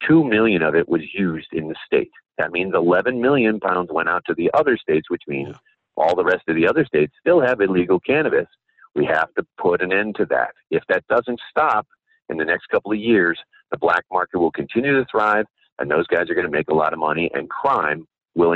2 0.07 0.23
million 0.23 0.61
of 0.61 0.75
it 0.75 0.89
was 0.89 1.01
used 1.13 1.47
in 1.53 1.69
the 1.69 1.75
state. 1.85 2.11
That 2.37 2.51
means 2.51 2.73
11 2.75 3.21
million 3.21 3.59
pounds 3.59 3.89
went 3.91 4.09
out 4.09 4.23
to 4.27 4.33
the 4.33 4.51
other 4.53 4.77
states, 4.77 5.09
which 5.09 5.23
means 5.27 5.49
yeah. 5.51 6.03
all 6.03 6.15
the 6.15 6.23
rest 6.23 6.43
of 6.47 6.55
the 6.55 6.67
other 6.67 6.85
states 6.85 7.13
still 7.19 7.41
have 7.41 7.61
illegal 7.61 7.99
cannabis. 7.99 8.47
We 8.93 9.05
have 9.05 9.33
to 9.35 9.45
put 9.57 9.81
an 9.81 9.93
end 9.93 10.15
to 10.17 10.25
that. 10.27 10.51
If 10.71 10.83
that 10.89 11.05
doesn't 11.07 11.39
stop 11.49 11.87
in 12.29 12.37
the 12.37 12.45
next 12.45 12.67
couple 12.67 12.91
of 12.91 12.97
years, 12.97 13.39
the 13.71 13.77
black 13.77 14.03
market 14.11 14.39
will 14.39 14.51
continue 14.51 14.97
to 14.97 15.05
thrive, 15.09 15.45
and 15.79 15.89
those 15.89 16.07
guys 16.07 16.29
are 16.29 16.35
going 16.35 16.45
to 16.45 16.51
make 16.51 16.69
a 16.69 16.73
lot 16.73 16.93
of 16.93 16.99
money, 16.99 17.29
and 17.33 17.49
crime 17.49 18.07
will, 18.35 18.55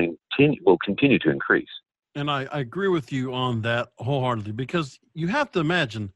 will 0.65 0.77
continue 0.83 1.19
to 1.19 1.29
increase. 1.29 1.69
And 2.15 2.29
I, 2.29 2.45
I 2.51 2.59
agree 2.59 2.87
with 2.87 3.11
you 3.11 3.33
on 3.33 3.61
that 3.61 3.89
wholeheartedly 3.97 4.53
because 4.53 4.99
you 5.13 5.27
have 5.27 5.51
to 5.51 5.59
imagine 5.59 6.11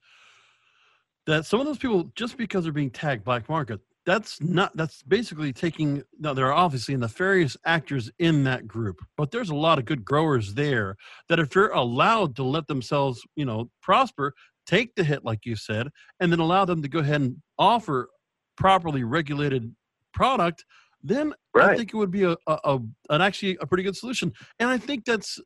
that 1.25 1.45
some 1.45 1.59
of 1.59 1.65
those 1.65 1.77
people, 1.77 2.11
just 2.15 2.37
because 2.37 2.63
they're 2.63 2.73
being 2.73 2.89
tagged 2.89 3.23
black 3.23 3.47
market, 3.47 3.79
that's 4.05 4.41
not 4.41 4.75
that's 4.75 5.01
basically 5.03 5.53
taking 5.53 6.03
now 6.19 6.33
there 6.33 6.47
are 6.47 6.53
obviously 6.53 6.95
nefarious 6.95 7.55
actors 7.65 8.11
in 8.19 8.43
that 8.43 8.67
group 8.67 8.97
but 9.17 9.31
there's 9.31 9.49
a 9.49 9.55
lot 9.55 9.79
of 9.79 9.85
good 9.85 10.03
growers 10.03 10.53
there 10.53 10.95
that 11.29 11.39
if 11.39 11.49
they're 11.49 11.69
allowed 11.69 12.35
to 12.35 12.43
let 12.43 12.67
themselves 12.67 13.21
you 13.35 13.45
know 13.45 13.69
prosper 13.81 14.33
take 14.65 14.93
the 14.95 15.03
hit 15.03 15.23
like 15.23 15.45
you 15.45 15.55
said 15.55 15.87
and 16.19 16.31
then 16.31 16.39
allow 16.39 16.65
them 16.65 16.81
to 16.81 16.89
go 16.89 16.99
ahead 16.99 17.21
and 17.21 17.35
offer 17.57 18.09
properly 18.57 19.03
regulated 19.03 19.73
product 20.13 20.65
then 21.01 21.33
right. 21.53 21.71
i 21.71 21.77
think 21.77 21.93
it 21.93 21.97
would 21.97 22.11
be 22.11 22.23
a, 22.23 22.35
a, 22.47 22.59
a 22.63 22.79
an 23.09 23.21
actually 23.21 23.57
a 23.61 23.67
pretty 23.67 23.83
good 23.83 23.95
solution 23.95 24.31
and 24.59 24.69
i 24.69 24.77
think 24.77 25.05
that's 25.05 25.39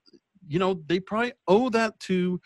you 0.47 0.59
know 0.59 0.81
they 0.87 0.99
probably 0.99 1.33
owe 1.47 1.69
that 1.69 1.99
to 1.99 2.39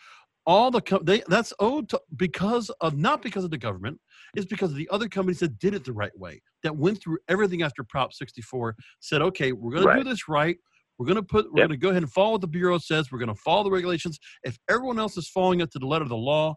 all 0.46 0.70
the 0.70 0.80
co- 0.80 1.02
they 1.02 1.22
that's 1.28 1.52
owed 1.60 1.88
to 1.88 2.00
because 2.16 2.70
of 2.80 2.96
not 2.96 3.22
because 3.22 3.44
of 3.44 3.50
the 3.50 3.58
government 3.58 3.98
is 4.36 4.46
because 4.46 4.70
of 4.70 4.76
the 4.76 4.88
other 4.90 5.08
companies 5.08 5.38
that 5.38 5.58
did 5.58 5.74
it 5.74 5.84
the 5.84 5.92
right 5.92 6.16
way 6.18 6.40
that 6.62 6.76
went 6.76 7.00
through 7.00 7.18
everything 7.28 7.62
after 7.62 7.84
prop 7.84 8.12
64 8.12 8.74
said 9.00 9.22
okay 9.22 9.52
we're 9.52 9.72
going 9.72 9.84
right. 9.84 9.98
to 9.98 10.04
do 10.04 10.10
this 10.10 10.28
right. 10.28 10.56
We're 10.98 11.06
going 11.06 11.16
to 11.16 11.22
put 11.22 11.52
we're 11.52 11.60
yep. 11.60 11.68
going 11.68 11.80
to 11.80 11.84
go 11.84 11.90
ahead 11.90 12.02
and 12.02 12.12
follow 12.12 12.32
what 12.32 12.42
the 12.42 12.46
bureau 12.46 12.78
says. 12.78 13.10
We're 13.10 13.18
going 13.18 13.28
to 13.28 13.34
follow 13.34 13.64
the 13.64 13.70
regulations. 13.70 14.20
If 14.44 14.56
everyone 14.68 15.00
else 15.00 15.16
is 15.16 15.28
following 15.28 15.60
it 15.60 15.72
to 15.72 15.78
the 15.78 15.86
letter 15.86 16.02
of 16.02 16.10
the 16.10 16.16
law 16.16 16.54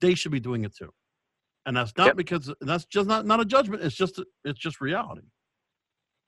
they 0.00 0.14
should 0.14 0.32
be 0.32 0.40
doing 0.40 0.64
it 0.64 0.76
too. 0.76 0.90
And 1.66 1.76
that's 1.76 1.92
not 1.96 2.06
yep. 2.08 2.16
because 2.16 2.52
that's 2.60 2.86
just 2.86 3.08
not 3.08 3.26
not 3.26 3.40
a 3.40 3.44
judgment. 3.44 3.82
It's 3.82 3.96
just 3.96 4.20
it's 4.44 4.58
just 4.58 4.80
reality. 4.80 5.22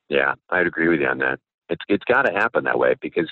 Yeah 0.08 0.34
i'd 0.50 0.66
agree 0.66 0.88
with 0.88 1.00
you 1.00 1.06
on 1.06 1.18
that. 1.18 1.38
It's 1.68 1.82
it's 1.88 2.04
got 2.04 2.22
to 2.22 2.32
happen 2.32 2.64
that 2.64 2.78
way 2.78 2.94
because 3.00 3.28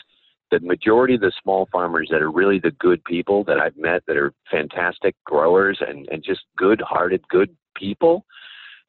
the 0.51 0.61
majority 0.61 1.15
of 1.15 1.21
the 1.21 1.33
small 1.43 1.69
farmers 1.71 2.09
that 2.11 2.23
are 2.23 2.31
really 2.31 2.59
the 2.59 2.71
good 2.73 3.03
people 3.05 3.45
that 3.45 3.59
I've 3.59 3.77
met 3.77 4.03
that 4.07 4.17
are 4.17 4.33
fantastic 4.51 5.15
growers 5.25 5.79
and, 5.87 6.09
and 6.11 6.23
just 6.25 6.41
good 6.57 6.81
hearted, 6.81 7.27
good 7.29 7.55
people, 7.77 8.25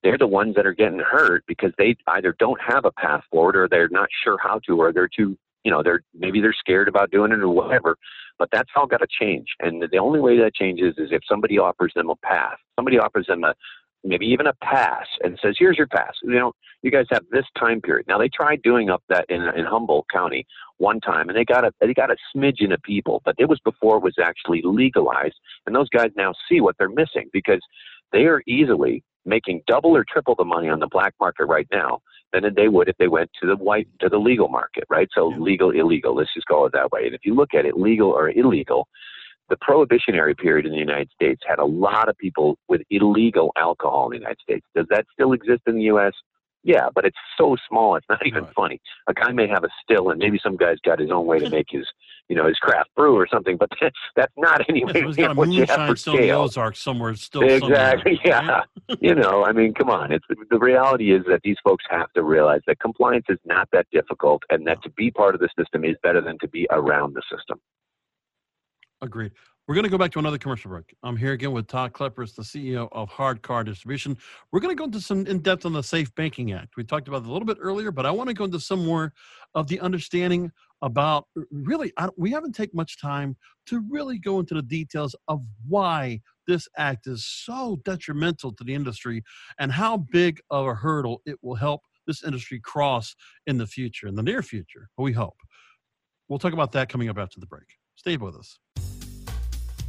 they're 0.04 0.17
the 0.17 0.28
ones 0.28 0.56
that 0.56 0.65
are 0.65 0.74
getting 0.74 1.00
hurt 1.00 1.43
because 1.48 1.72
they 1.78 1.95
either 2.08 2.36
don't 2.39 2.60
have 2.62 2.86
a 2.86 2.91
path 2.91 3.24
forward 3.32 3.56
or 3.56 3.67
they're 3.67 3.89
not 3.89 4.10
sure 4.24 4.38
how 4.41 4.60
to 4.67 4.80
or 4.80 4.93
they're 4.93 5.10
too 5.10 5.38
you 5.63 5.72
know 5.72 5.84
they're 5.84 6.02
maybe 6.17 6.41
they're 6.41 6.54
scared 6.54 6.88
about 6.88 7.12
doing 7.12 7.32
it 7.32 7.39
or 7.39 7.50
whatever. 7.50 7.98
But 8.38 8.50
that's 8.52 8.69
all 8.76 8.88
got 8.88 9.02
to 9.02 9.08
change. 9.08 9.48
And 9.60 9.84
the 9.91 9.98
only 9.98 10.22
way 10.22 10.38
that 10.38 10.56
changes 10.56 10.95
is 10.98 11.10
if 11.12 11.22
somebody 11.28 11.60
offers 11.60 11.91
them 11.93 12.10
a 12.10 12.15
path. 12.15 12.58
Somebody 12.78 12.98
offers 12.98 13.28
them 13.28 13.43
a 13.43 13.54
maybe 14.04 14.26
even 14.26 14.48
a 14.48 14.54
pass 14.64 15.06
and 15.24 15.38
says 15.42 15.56
here's 15.58 15.78
your 15.78 15.88
pass 15.88 16.14
you 16.24 16.36
know 16.36 16.52
you 16.82 16.92
guys 16.92 17.06
have 17.12 17.24
this 17.32 17.46
time 17.58 17.82
period 17.82 18.06
now 18.08 18.18
they 18.18 18.30
tried 18.30 18.62
doing 18.62 18.90
up 18.90 19.04
that 19.10 19.26
in, 19.30 19.42
in 19.56 19.66
humboldt 19.66 20.06
county 20.12 20.46
one 20.80 21.00
time, 21.02 21.30
and 21.30 21.38
they 21.38 21.46
got 21.46 21.64
a 21.64 21.72
they 21.80 21.94
got 21.94 22.10
a 22.10 22.16
smidgen 22.36 22.74
of 22.74 22.82
people, 22.82 23.22
but 23.24 23.36
it 23.38 23.48
was 23.48 23.60
before 23.64 23.98
it 23.98 24.04
was 24.04 24.16
actually 24.22 24.62
legalized. 24.64 25.36
And 25.66 25.76
those 25.76 25.90
guys 25.90 26.10
now 26.18 26.34
see 26.50 26.62
what 26.62 26.76
they're 26.80 26.90
missing 26.90 27.30
because 27.32 27.60
they 28.12 28.26
are 28.26 28.42
easily 28.48 29.04
making 29.26 29.62
double 29.68 29.96
or 29.96 30.06
triple 30.10 30.36
the 30.36 30.46
money 30.46 30.70
on 30.70 30.80
the 30.80 30.88
black 30.88 31.14
market 31.20 31.46
right 31.46 31.68
now 31.72 32.00
than 32.34 32.44
they 32.56 32.68
would 32.68 32.88
if 32.88 32.98
they 32.98 33.08
went 33.08 33.30
to 33.42 33.48
the 33.48 33.56
white 33.56 33.88
to 34.00 34.10
the 34.10 34.18
legal 34.18 34.48
market, 34.48 34.86
right? 34.90 35.10
So 35.14 35.28
legal, 35.28 35.72
illegal. 35.72 36.16
Let's 36.16 36.34
just 36.34 36.48
call 36.48 36.66
it 36.66 36.74
that 36.74 36.92
way. 36.92 37.06
And 37.06 37.14
if 37.14 37.22
you 37.24 37.36
look 37.36 37.54
at 37.54 37.66
it, 37.66 37.78
legal 37.78 38.10
or 38.10 38.30
illegal, 38.30 38.88
the 39.50 39.58
prohibitionary 39.62 40.36
period 40.36 40.66
in 40.66 40.72
the 40.72 40.78
United 40.78 41.10
States 41.12 41.42
had 41.48 41.60
a 41.60 41.66
lot 41.66 42.10
of 42.10 42.18
people 42.18 42.58
with 42.68 42.82
illegal 42.90 43.52
alcohol 43.58 44.06
in 44.06 44.12
the 44.12 44.18
United 44.18 44.40
States. 44.42 44.66
Does 44.76 44.86
that 44.90 45.06
still 45.14 45.34
exist 45.34 45.62
in 45.68 45.76
the 45.76 45.84
U.S.? 45.84 46.14
Yeah, 46.64 46.90
but 46.94 47.06
it's 47.06 47.18
so 47.38 47.56
small, 47.70 47.96
it's 47.96 48.06
not 48.10 48.26
even 48.26 48.44
right. 48.44 48.54
funny. 48.54 48.82
A 49.08 49.14
guy 49.14 49.32
may 49.32 49.48
have 49.48 49.64
a 49.64 49.70
still, 49.84 50.10
and 50.10 50.20
maybe 50.20 50.40
some 50.44 50.58
guy's 50.58 50.80
got 50.86 51.00
his 51.00 51.10
own 51.10 51.26
way 51.26 51.40
to 51.40 51.50
make 51.58 51.68
his 51.70 51.86
you 52.30 52.36
know, 52.36 52.48
his 52.48 52.58
craft 52.58 52.90
brew 52.96 53.16
or 53.16 53.28
something, 53.28 53.58
but 53.58 53.70
that's 54.16 54.34
not 54.38 54.62
anyway 54.70 55.04
yeah, 55.18 55.32
what 55.34 55.50
you 55.52 55.66
have 55.66 55.90
for 55.90 55.96
still 55.96 56.14
in 56.14 56.22
the 56.22 56.28
scale. 56.28 56.42
Ozarks 56.42 56.80
somewhere, 56.80 57.16
still 57.16 57.42
Exactly. 57.42 58.20
somewhere, 58.24 58.64
Yeah. 58.88 58.96
you 59.02 59.16
know, 59.16 59.44
I 59.44 59.52
mean, 59.52 59.74
come 59.74 59.90
on. 59.90 60.12
It's 60.12 60.26
the 60.50 60.60
reality 60.60 61.12
is 61.12 61.24
that 61.28 61.42
these 61.44 61.58
folks 61.64 61.84
have 61.90 62.12
to 62.14 62.24
realize 62.24 62.62
that 62.68 62.80
compliance 62.80 63.26
is 63.30 63.40
not 63.46 63.68
that 63.74 63.88
difficult, 63.92 64.44
and 64.50 64.66
that 64.68 64.82
to 64.84 64.92
be 64.92 65.10
part 65.12 65.34
of 65.34 65.42
the 65.42 65.50
system 65.58 65.84
is 65.84 65.96
better 66.04 66.22
than 66.22 66.38
to 66.40 66.48
be 66.48 66.68
around 66.70 67.16
the 67.16 67.24
system. 67.36 67.60
Agreed. 69.02 69.32
We're 69.68 69.76
going 69.76 69.86
to 69.86 69.90
go 69.90 69.98
back 69.98 70.12
to 70.12 70.20
another 70.20 70.38
commercial 70.38 70.72
break. 70.72 70.96
I'm 71.04 71.16
here 71.16 71.32
again 71.32 71.52
with 71.52 71.68
Todd 71.68 71.94
Kleperis, 71.94 72.36
the 72.36 72.42
CEO 72.42 72.90
of 72.92 73.10
Hardcar 73.10 73.64
Distribution. 73.64 74.18
We're 74.52 74.60
going 74.60 74.76
to 74.76 74.78
go 74.78 74.86
into 74.86 75.00
some 75.00 75.26
in 75.28 75.40
depth 75.40 75.66
on 75.66 75.74
the 75.74 75.84
Safe 75.84 76.14
Banking 76.16 76.52
Act. 76.52 76.76
We 76.76 76.84
talked 76.84 77.08
about 77.08 77.22
it 77.22 77.28
a 77.28 77.32
little 77.32 77.46
bit 77.46 77.60
earlier, 77.62 77.92
but 77.92 78.06
I 78.06 78.12
want 78.12 78.30
to 78.30 78.34
go 78.34 78.46
into 78.46 78.60
some 78.60 78.84
more 78.84 79.14
of 79.54 79.68
the 79.68 79.80
understanding 79.80 80.52
about 80.82 81.28
really, 81.52 81.94
we 82.18 82.32
haven't 82.32 82.56
taken 82.56 82.76
much 82.76 83.00
time 83.00 83.38
to 83.68 83.84
really 83.90 84.18
go 84.18 84.40
into 84.40 84.56
the 84.56 84.62
details 84.64 85.16
of 85.28 85.44
why 85.68 86.20
this 86.48 86.68
act 86.78 87.06
is 87.08 87.26
so 87.26 87.80
detrimental 87.86 88.52
to 88.54 88.64
the 88.64 88.74
industry 88.74 89.24
and 89.60 89.72
how 89.72 89.98
big 90.12 90.42
of 90.50 90.66
a 90.66 90.74
hurdle 90.74 91.22
it 91.26 91.38
will 91.42 91.56
help 91.56 91.82
this 92.08 92.24
industry 92.24 92.60
cross 92.60 93.16
in 93.46 93.58
the 93.58 93.68
future, 93.68 94.08
in 94.08 94.16
the 94.16 94.24
near 94.24 94.42
future, 94.42 94.90
we 94.98 95.14
hope. 95.14 95.38
We'll 96.28 96.40
talk 96.40 96.54
about 96.54 96.72
that 96.72 96.90
coming 96.90 97.08
up 97.08 97.18
after 97.18 97.40
the 97.40 97.46
break. 97.46 97.78
Stay 97.96 98.18
with 98.18 98.36
us. 98.36 98.58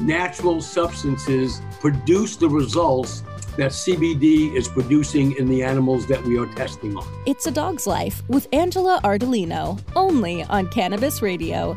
natural 0.00 0.60
substances 0.60 1.60
produce 1.80 2.36
the 2.36 2.48
results 2.48 3.22
that 3.56 3.72
CBD 3.72 4.54
is 4.54 4.68
producing 4.68 5.36
in 5.36 5.46
the 5.46 5.62
animals 5.62 6.06
that 6.06 6.22
we 6.24 6.38
are 6.38 6.46
testing 6.54 6.96
on. 6.96 7.06
It's 7.26 7.46
a 7.46 7.50
Dog's 7.50 7.86
Life 7.86 8.22
with 8.28 8.46
Angela 8.52 9.00
Ardolino, 9.04 9.78
only 9.96 10.44
on 10.44 10.68
Cannabis 10.68 11.20
Radio. 11.20 11.76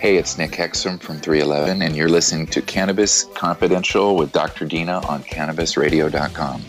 Hey, 0.00 0.16
it's 0.16 0.38
Nick 0.38 0.52
Hexum 0.52 0.98
from 0.98 1.20
311, 1.20 1.82
and 1.82 1.94
you're 1.94 2.08
listening 2.08 2.46
to 2.46 2.62
Cannabis 2.62 3.24
Confidential 3.34 4.16
with 4.16 4.32
Dr. 4.32 4.64
Dina 4.64 5.06
on 5.06 5.22
CannabisRadio.com. 5.24 6.64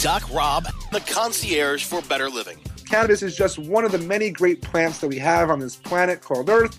Doc 0.00 0.34
Rob, 0.34 0.66
the 0.90 0.98
concierge 1.06 1.84
for 1.84 2.02
better 2.02 2.28
living. 2.28 2.58
Cannabis 2.92 3.22
is 3.22 3.34
just 3.34 3.58
one 3.58 3.86
of 3.86 3.92
the 3.92 3.96
many 3.96 4.28
great 4.28 4.60
plants 4.60 4.98
that 4.98 5.08
we 5.08 5.16
have 5.16 5.48
on 5.48 5.58
this 5.58 5.76
planet 5.76 6.20
called 6.20 6.50
Earth 6.50 6.78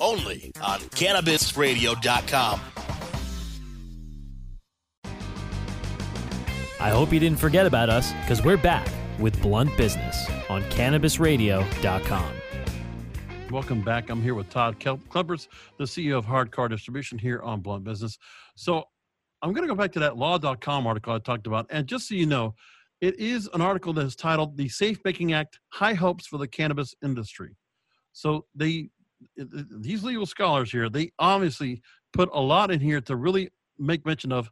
Only 0.00 0.52
on 0.62 0.80
cannabisradio.com. 0.80 2.60
I 6.80 6.90
hope 6.90 7.12
you 7.12 7.20
didn't 7.20 7.38
forget 7.38 7.64
about 7.64 7.88
us 7.90 8.12
because 8.22 8.42
we're 8.42 8.56
back 8.56 8.88
with 9.20 9.40
Blunt 9.40 9.76
Business 9.76 10.28
on 10.48 10.62
cannabisradio.com. 10.64 12.32
Welcome 13.52 13.82
back. 13.82 14.10
I'm 14.10 14.20
here 14.20 14.34
with 14.34 14.50
Todd 14.50 14.80
Kleperis, 14.80 15.46
the 15.78 15.84
CEO 15.84 16.18
of 16.18 16.26
Hardcar 16.26 16.70
Distribution 16.70 17.18
here 17.18 17.40
on 17.42 17.60
Blunt 17.60 17.84
Business. 17.84 18.18
So 18.56 18.84
I'm 19.42 19.52
going 19.52 19.62
to 19.62 19.72
go 19.72 19.76
back 19.76 19.92
to 19.92 20.00
that 20.00 20.16
law.com 20.16 20.86
article 20.86 21.12
I 21.12 21.18
talked 21.18 21.46
about. 21.46 21.66
And 21.70 21.86
just 21.86 22.08
so 22.08 22.14
you 22.14 22.26
know, 22.26 22.54
it 23.00 23.18
is 23.20 23.48
an 23.52 23.60
article 23.60 23.92
that 23.92 24.06
is 24.06 24.16
titled 24.16 24.56
The 24.56 24.68
Safe 24.68 25.02
Banking 25.02 25.34
Act 25.34 25.60
High 25.68 25.94
Hopes 25.94 26.26
for 26.26 26.38
the 26.38 26.48
Cannabis 26.48 26.94
Industry. 27.02 27.56
So 28.12 28.46
they, 28.54 28.90
these 29.36 30.04
legal 30.04 30.26
scholars 30.26 30.70
here, 30.70 30.88
they 30.88 31.12
obviously 31.18 31.82
put 32.12 32.28
a 32.32 32.40
lot 32.40 32.70
in 32.70 32.80
here 32.80 33.00
to 33.02 33.16
really 33.16 33.50
make 33.78 34.04
mention 34.06 34.32
of 34.32 34.50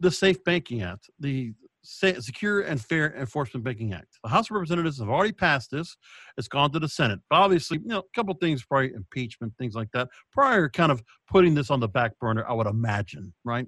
the 0.00 0.10
Safe 0.10 0.42
Banking 0.44 0.82
Act, 0.82 1.10
the 1.18 1.52
Secure 1.82 2.60
and 2.60 2.80
Fair 2.80 3.14
Enforcement 3.16 3.64
Banking 3.64 3.92
Act. 3.94 4.18
The 4.22 4.30
House 4.30 4.50
of 4.50 4.54
Representatives 4.54 4.98
have 4.98 5.08
already 5.08 5.32
passed 5.32 5.70
this. 5.70 5.96
It's 6.36 6.48
gone 6.48 6.70
to 6.72 6.78
the 6.78 6.88
Senate. 6.88 7.20
But 7.30 7.36
obviously, 7.36 7.78
you 7.78 7.88
know, 7.88 8.00
a 8.00 8.14
couple 8.14 8.34
things, 8.34 8.64
probably 8.64 8.92
impeachment, 8.92 9.54
things 9.58 9.74
like 9.74 9.90
that, 9.92 10.08
prior 10.32 10.68
kind 10.68 10.92
of 10.92 11.02
putting 11.28 11.54
this 11.54 11.70
on 11.70 11.80
the 11.80 11.88
back 11.88 12.18
burner, 12.20 12.44
I 12.48 12.52
would 12.52 12.66
imagine, 12.66 13.32
right? 13.44 13.66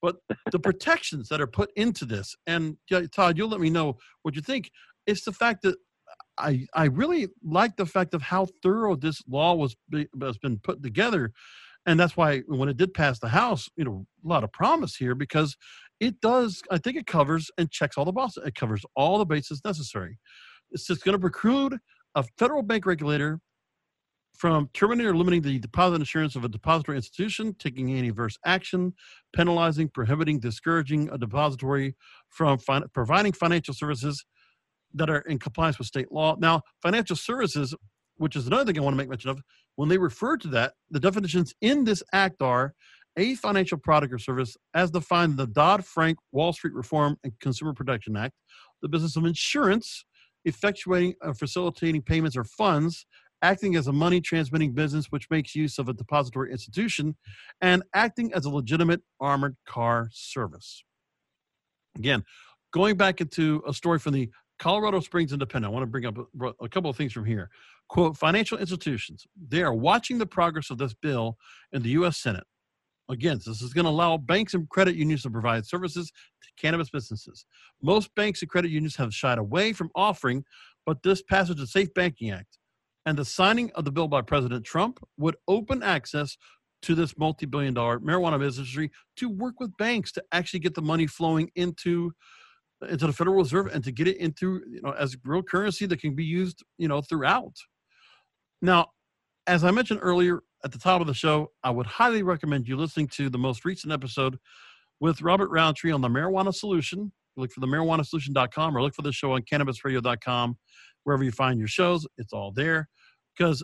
But 0.00 0.16
the 0.52 0.58
protections 0.58 1.28
that 1.28 1.40
are 1.40 1.46
put 1.46 1.70
into 1.76 2.04
this, 2.04 2.36
and 2.46 2.76
Todd, 3.12 3.36
you'll 3.36 3.48
let 3.48 3.60
me 3.60 3.70
know 3.70 3.96
what 4.22 4.36
you 4.36 4.42
think. 4.42 4.70
It's 5.06 5.24
the 5.24 5.32
fact 5.32 5.62
that 5.62 5.76
I 6.38 6.66
I 6.74 6.86
really 6.86 7.28
like 7.44 7.76
the 7.76 7.86
fact 7.86 8.14
of 8.14 8.22
how 8.22 8.46
thorough 8.62 8.96
this 8.96 9.22
law 9.28 9.54
was 9.54 9.76
has 10.20 10.38
been 10.38 10.58
put 10.58 10.82
together 10.82 11.32
and 11.86 11.98
that's 11.98 12.16
why 12.16 12.40
when 12.40 12.68
it 12.68 12.76
did 12.76 12.92
pass 12.94 13.18
the 13.18 13.28
house 13.28 13.68
you 13.76 13.84
know 13.84 14.06
a 14.24 14.28
lot 14.28 14.44
of 14.44 14.52
promise 14.52 14.96
here 14.96 15.14
because 15.14 15.56
it 16.00 16.20
does 16.20 16.62
i 16.70 16.78
think 16.78 16.96
it 16.96 17.06
covers 17.06 17.50
and 17.58 17.70
checks 17.70 17.96
all 17.96 18.04
the 18.04 18.12
boxes 18.12 18.44
it 18.46 18.54
covers 18.54 18.84
all 18.96 19.18
the 19.18 19.26
bases 19.26 19.60
necessary. 19.64 20.18
It's 20.72 20.86
just 20.86 21.04
going 21.04 21.14
to 21.14 21.18
preclude 21.18 21.78
a 22.14 22.24
federal 22.38 22.62
bank 22.62 22.86
regulator 22.86 23.40
from 24.36 24.68
terminating 24.74 25.10
or 25.10 25.16
limiting 25.16 25.40
the 25.40 25.58
deposit 25.58 25.96
insurance 25.96 26.36
of 26.36 26.44
a 26.44 26.48
depository 26.48 26.96
institution, 26.96 27.54
taking 27.58 27.90
any 27.92 28.08
adverse 28.08 28.36
action, 28.44 28.92
penalizing, 29.34 29.88
prohibiting, 29.88 30.38
discouraging 30.38 31.08
a 31.10 31.16
depository 31.18 31.94
from 32.28 32.58
fin- 32.58 32.84
providing 32.92 33.32
financial 33.32 33.72
services 33.72 34.24
that 34.94 35.10
are 35.10 35.20
in 35.20 35.38
compliance 35.38 35.78
with 35.78 35.86
state 35.86 36.10
law. 36.10 36.36
Now, 36.38 36.62
financial 36.82 37.16
services, 37.16 37.74
which 38.16 38.36
is 38.36 38.46
another 38.46 38.64
thing 38.64 38.78
I 38.78 38.82
want 38.82 38.94
to 38.94 38.98
make 38.98 39.08
mention 39.08 39.30
of, 39.30 39.40
when 39.76 39.88
they 39.88 39.98
refer 39.98 40.36
to 40.38 40.48
that, 40.48 40.72
the 40.90 41.00
definitions 41.00 41.54
in 41.60 41.84
this 41.84 42.02
act 42.12 42.40
are 42.40 42.74
a 43.18 43.34
financial 43.34 43.78
product 43.78 44.12
or 44.12 44.18
service 44.18 44.56
as 44.74 44.90
defined 44.90 45.32
in 45.32 45.36
the 45.36 45.46
Dodd 45.46 45.84
Frank 45.84 46.18
Wall 46.32 46.52
Street 46.52 46.74
Reform 46.74 47.16
and 47.24 47.32
Consumer 47.40 47.72
Protection 47.72 48.16
Act, 48.16 48.34
the 48.82 48.88
business 48.88 49.16
of 49.16 49.24
insurance, 49.24 50.04
effectuating 50.46 51.14
or 51.22 51.34
facilitating 51.34 52.02
payments 52.02 52.36
or 52.36 52.44
funds, 52.44 53.06
acting 53.42 53.76
as 53.76 53.86
a 53.86 53.92
money 53.92 54.20
transmitting 54.20 54.72
business 54.72 55.06
which 55.10 55.28
makes 55.30 55.54
use 55.54 55.78
of 55.78 55.88
a 55.88 55.92
depository 55.92 56.50
institution, 56.50 57.16
and 57.60 57.82
acting 57.94 58.32
as 58.34 58.44
a 58.44 58.50
legitimate 58.50 59.00
armored 59.20 59.56
car 59.66 60.08
service. 60.12 60.84
Again, 61.96 62.22
going 62.72 62.96
back 62.96 63.20
into 63.20 63.62
a 63.66 63.72
story 63.72 63.98
from 63.98 64.14
the 64.14 64.30
Colorado 64.58 65.00
Springs 65.00 65.32
Independent, 65.32 65.70
I 65.70 65.74
want 65.74 65.82
to 65.82 65.86
bring 65.86 66.06
up 66.06 66.16
a, 66.18 66.64
a 66.64 66.68
couple 66.68 66.90
of 66.90 66.96
things 66.96 67.12
from 67.12 67.24
here. 67.24 67.50
Quote 67.88 68.16
Financial 68.16 68.58
institutions, 68.58 69.26
they 69.48 69.62
are 69.62 69.74
watching 69.74 70.18
the 70.18 70.26
progress 70.26 70.70
of 70.70 70.78
this 70.78 70.94
bill 70.94 71.36
in 71.72 71.82
the 71.82 71.90
U.S. 71.90 72.18
Senate. 72.18 72.44
Again, 73.08 73.38
this 73.46 73.62
is 73.62 73.72
going 73.72 73.84
to 73.84 73.90
allow 73.90 74.16
banks 74.16 74.54
and 74.54 74.68
credit 74.68 74.96
unions 74.96 75.22
to 75.22 75.30
provide 75.30 75.64
services 75.64 76.10
to 76.42 76.48
cannabis 76.60 76.90
businesses. 76.90 77.46
Most 77.80 78.12
banks 78.16 78.42
and 78.42 78.50
credit 78.50 78.70
unions 78.70 78.96
have 78.96 79.14
shied 79.14 79.38
away 79.38 79.72
from 79.72 79.90
offering, 79.94 80.44
but 80.84 81.02
this 81.02 81.22
passage 81.22 81.50
of 81.52 81.58
the 81.58 81.66
Safe 81.66 81.92
Banking 81.94 82.30
Act 82.30 82.58
and 83.04 83.16
the 83.16 83.24
signing 83.24 83.70
of 83.76 83.84
the 83.84 83.92
bill 83.92 84.08
by 84.08 84.22
President 84.22 84.64
Trump 84.64 84.98
would 85.16 85.36
open 85.46 85.82
access 85.82 86.36
to 86.82 86.94
this 86.94 87.16
multi 87.16 87.46
billion 87.46 87.74
dollar 87.74 88.00
marijuana 88.00 88.34
industry 88.34 88.90
to 89.16 89.28
work 89.28 89.60
with 89.60 89.76
banks 89.76 90.12
to 90.12 90.22
actually 90.32 90.60
get 90.60 90.74
the 90.74 90.82
money 90.82 91.06
flowing 91.06 91.50
into 91.54 92.12
into 92.88 93.06
the 93.06 93.12
Federal 93.12 93.36
Reserve 93.36 93.66
and 93.66 93.82
to 93.84 93.92
get 93.92 94.06
it 94.08 94.18
into 94.18 94.62
you 94.68 94.80
know 94.82 94.92
as 94.92 95.16
real 95.24 95.42
currency 95.42 95.86
that 95.86 96.00
can 96.00 96.14
be 96.14 96.24
used 96.24 96.62
you 96.78 96.88
know 96.88 97.00
throughout. 97.00 97.54
Now, 98.62 98.88
as 99.46 99.64
I 99.64 99.70
mentioned 99.70 100.00
earlier 100.02 100.40
at 100.64 100.72
the 100.72 100.78
top 100.78 101.00
of 101.00 101.06
the 101.06 101.14
show, 101.14 101.52
I 101.62 101.70
would 101.70 101.86
highly 101.86 102.22
recommend 102.22 102.66
you 102.66 102.76
listening 102.76 103.08
to 103.08 103.28
the 103.30 103.38
most 103.38 103.64
recent 103.64 103.92
episode 103.92 104.38
with 105.00 105.22
Robert 105.22 105.50
Roundtree 105.50 105.92
on 105.92 106.00
the 106.00 106.08
marijuana 106.08 106.54
solution. 106.54 107.12
Look 107.36 107.52
for 107.52 107.60
the 107.60 107.66
marijuanasolution.com 107.66 108.76
or 108.76 108.82
look 108.82 108.94
for 108.94 109.02
the 109.02 109.12
show 109.12 109.32
on 109.32 109.42
cannabisradio.com. 109.42 110.56
Wherever 111.04 111.22
you 111.22 111.30
find 111.30 111.58
your 111.58 111.68
shows, 111.68 112.06
it's 112.16 112.32
all 112.32 112.50
there. 112.50 112.88
Because, 113.36 113.62